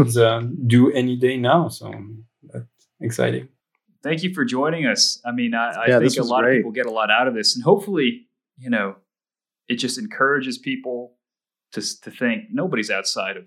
it's 0.03 0.16
uh, 0.16 0.41
due 0.72 0.87
any 0.93 1.16
day 1.26 1.37
now. 1.53 1.68
So 1.78 1.87
that's 2.53 2.66
exciting. 3.01 3.49
Thank 4.07 4.22
you 4.22 4.32
for 4.34 4.44
joining 4.44 4.86
us. 4.86 5.20
I 5.24 5.32
mean, 5.32 5.52
I, 5.54 5.70
I 5.70 5.86
Yeah, 5.88 5.98
think 6.00 6.16
a 6.16 6.22
lot 6.22 6.42
great. 6.42 6.52
of 6.57 6.59
people 6.61 6.72
get 6.72 6.86
a 6.86 6.90
lot 7.00 7.11
out 7.11 7.26
of 7.28 7.34
this, 7.34 7.54
and 7.57 7.64
hopefully, 7.64 8.26
you 8.59 8.70
know, 8.70 8.96
it 9.68 9.76
just 9.76 9.98
encourages 9.98 10.59
people 10.59 10.98
to 11.72 11.80
to 12.02 12.11
think 12.11 12.44
nobody's 12.52 12.90
outside 12.90 13.36
of 13.36 13.44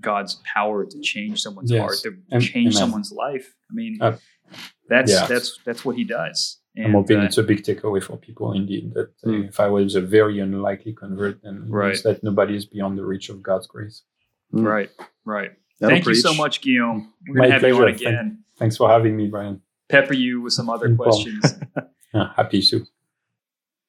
God's 0.00 0.40
power 0.54 0.84
to 0.84 1.00
change 1.00 1.40
someone's 1.40 1.70
Yes. 1.70 1.80
heart, 1.80 1.96
to 2.04 2.10
Am- 2.34 2.40
change 2.40 2.74
amen. 2.74 2.80
someone's 2.82 3.12
life. 3.12 3.46
I 3.70 3.74
mean, 3.74 3.98
Uh, 4.00 4.16
that's 4.88 5.12
yeah. 5.12 5.26
that's 5.26 5.48
that's 5.66 5.82
what 5.84 5.96
He 5.96 6.04
does. 6.04 6.60
I'm 6.76 6.90
hoping 6.92 7.18
uh, 7.20 7.24
it's 7.28 7.38
a 7.38 7.44
big 7.44 7.62
takeaway 7.62 8.02
for 8.02 8.16
people 8.16 8.52
indeed. 8.52 8.84
That 8.94 9.08
uh, 9.24 9.28
Mm. 9.28 9.48
if 9.48 9.60
I 9.60 9.68
was 9.68 9.94
a 9.94 10.00
very 10.00 10.40
unlikely 10.40 10.92
convert, 10.92 11.34
then 11.44 11.56
Right. 11.70 11.90
means 11.90 12.02
that 12.02 12.24
nobody 12.24 12.54
is 12.56 12.66
beyond 12.66 12.98
the 12.98 13.04
reach 13.12 13.28
of 13.32 13.36
God's 13.48 13.68
grace. 13.74 14.02
Mm. 14.52 14.64
right, 14.74 14.90
right. 15.24 15.52
That'll 15.80 15.94
Thank 15.96 16.06
you 16.06 16.14
so 16.28 16.34
much, 16.34 16.60
Guillaume. 16.62 17.00
We're 17.28 17.34
My 17.38 17.44
gonna 17.44 17.52
have 17.54 17.62
you 17.62 17.74
on 17.76 17.82
pleasure. 17.82 18.08
again. 18.08 18.44
Thanks 18.58 18.76
for 18.76 18.88
having 18.88 19.16
me, 19.16 19.28
Brian. 19.28 19.60
Pepper 19.88 20.14
you 20.14 20.40
with 20.40 20.52
some 20.52 20.68
other 20.68 20.94
questions. 20.96 21.54
Yeah, 22.14 22.32
happy 22.36 22.62
to. 22.62 22.86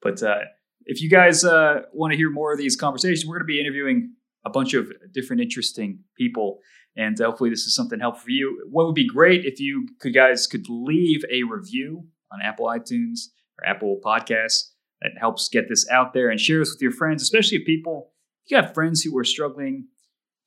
But 0.01 0.23
uh, 0.23 0.39
if 0.87 0.99
you 0.99 1.11
guys 1.11 1.45
uh, 1.45 1.81
want 1.93 2.11
to 2.11 2.17
hear 2.17 2.31
more 2.31 2.51
of 2.51 2.57
these 2.57 2.75
conversations, 2.75 3.23
we're 3.23 3.35
going 3.35 3.47
to 3.47 3.53
be 3.53 3.61
interviewing 3.61 4.15
a 4.43 4.49
bunch 4.49 4.73
of 4.73 4.91
different 5.13 5.43
interesting 5.43 5.99
people, 6.17 6.57
and 6.97 7.15
hopefully 7.19 7.51
this 7.51 7.67
is 7.67 7.75
something 7.75 7.99
helpful 7.99 8.23
for 8.23 8.31
you. 8.31 8.67
What 8.71 8.87
would 8.87 8.95
be 8.95 9.07
great 9.07 9.45
if 9.45 9.59
you 9.59 9.87
could 9.99 10.15
guys 10.15 10.47
could 10.47 10.65
leave 10.67 11.21
a 11.31 11.43
review 11.43 12.07
on 12.31 12.41
Apple 12.41 12.65
iTunes 12.65 13.27
or 13.59 13.67
Apple 13.67 13.99
Podcasts. 14.03 14.71
That 15.01 15.11
helps 15.19 15.49
get 15.49 15.67
this 15.67 15.87
out 15.91 16.13
there 16.13 16.29
and 16.29 16.39
share 16.39 16.59
this 16.59 16.71
with 16.73 16.81
your 16.81 16.91
friends, 16.91 17.21
especially 17.21 17.57
if 17.59 17.65
people. 17.65 18.11
You 18.47 18.59
got 18.59 18.73
friends 18.73 19.01
who 19.01 19.15
are 19.17 19.23
struggling 19.23 19.87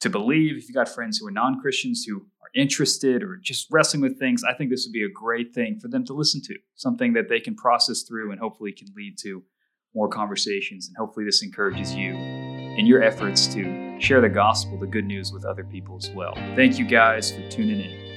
to 0.01 0.11
believe, 0.11 0.57
if 0.57 0.68
you've 0.68 0.74
got 0.74 0.88
friends 0.88 1.18
who 1.18 1.26
are 1.26 1.32
non 1.32 1.61
Christians 1.61 2.05
who 2.05 2.16
are 2.18 2.51
interested 2.55 3.22
or 3.22 3.36
just 3.36 3.66
wrestling 3.70 4.01
with 4.01 4.18
things, 4.18 4.44
I 4.44 4.55
think 4.55 4.70
this 4.70 4.86
would 4.86 4.92
be 4.92 5.05
a 5.05 5.11
great 5.11 5.55
thing 5.55 5.78
for 5.80 5.88
them 5.88 6.05
to 6.07 6.12
listen 6.12 6.40
to, 6.42 6.55
something 6.74 7.12
that 7.14 7.28
they 7.28 7.40
can 7.40 7.55
process 7.55 8.03
through 8.03 8.30
and 8.30 8.40
hopefully 8.40 8.72
can 8.72 8.88
lead 8.96 9.16
to 9.22 9.42
more 9.94 10.09
conversations. 10.09 10.88
And 10.88 10.96
hopefully, 10.96 11.24
this 11.26 11.42
encourages 11.42 11.94
you 11.94 12.14
in 12.14 12.86
your 12.86 13.03
efforts 13.03 13.46
to 13.55 14.01
share 14.01 14.20
the 14.20 14.28
gospel, 14.28 14.78
the 14.78 14.86
good 14.86 15.05
news 15.05 15.32
with 15.32 15.44
other 15.44 15.64
people 15.64 15.96
as 15.96 16.11
well. 16.11 16.34
Thank 16.55 16.78
you 16.78 16.86
guys 16.86 17.32
for 17.32 17.49
tuning 17.49 17.80
in. 17.80 18.07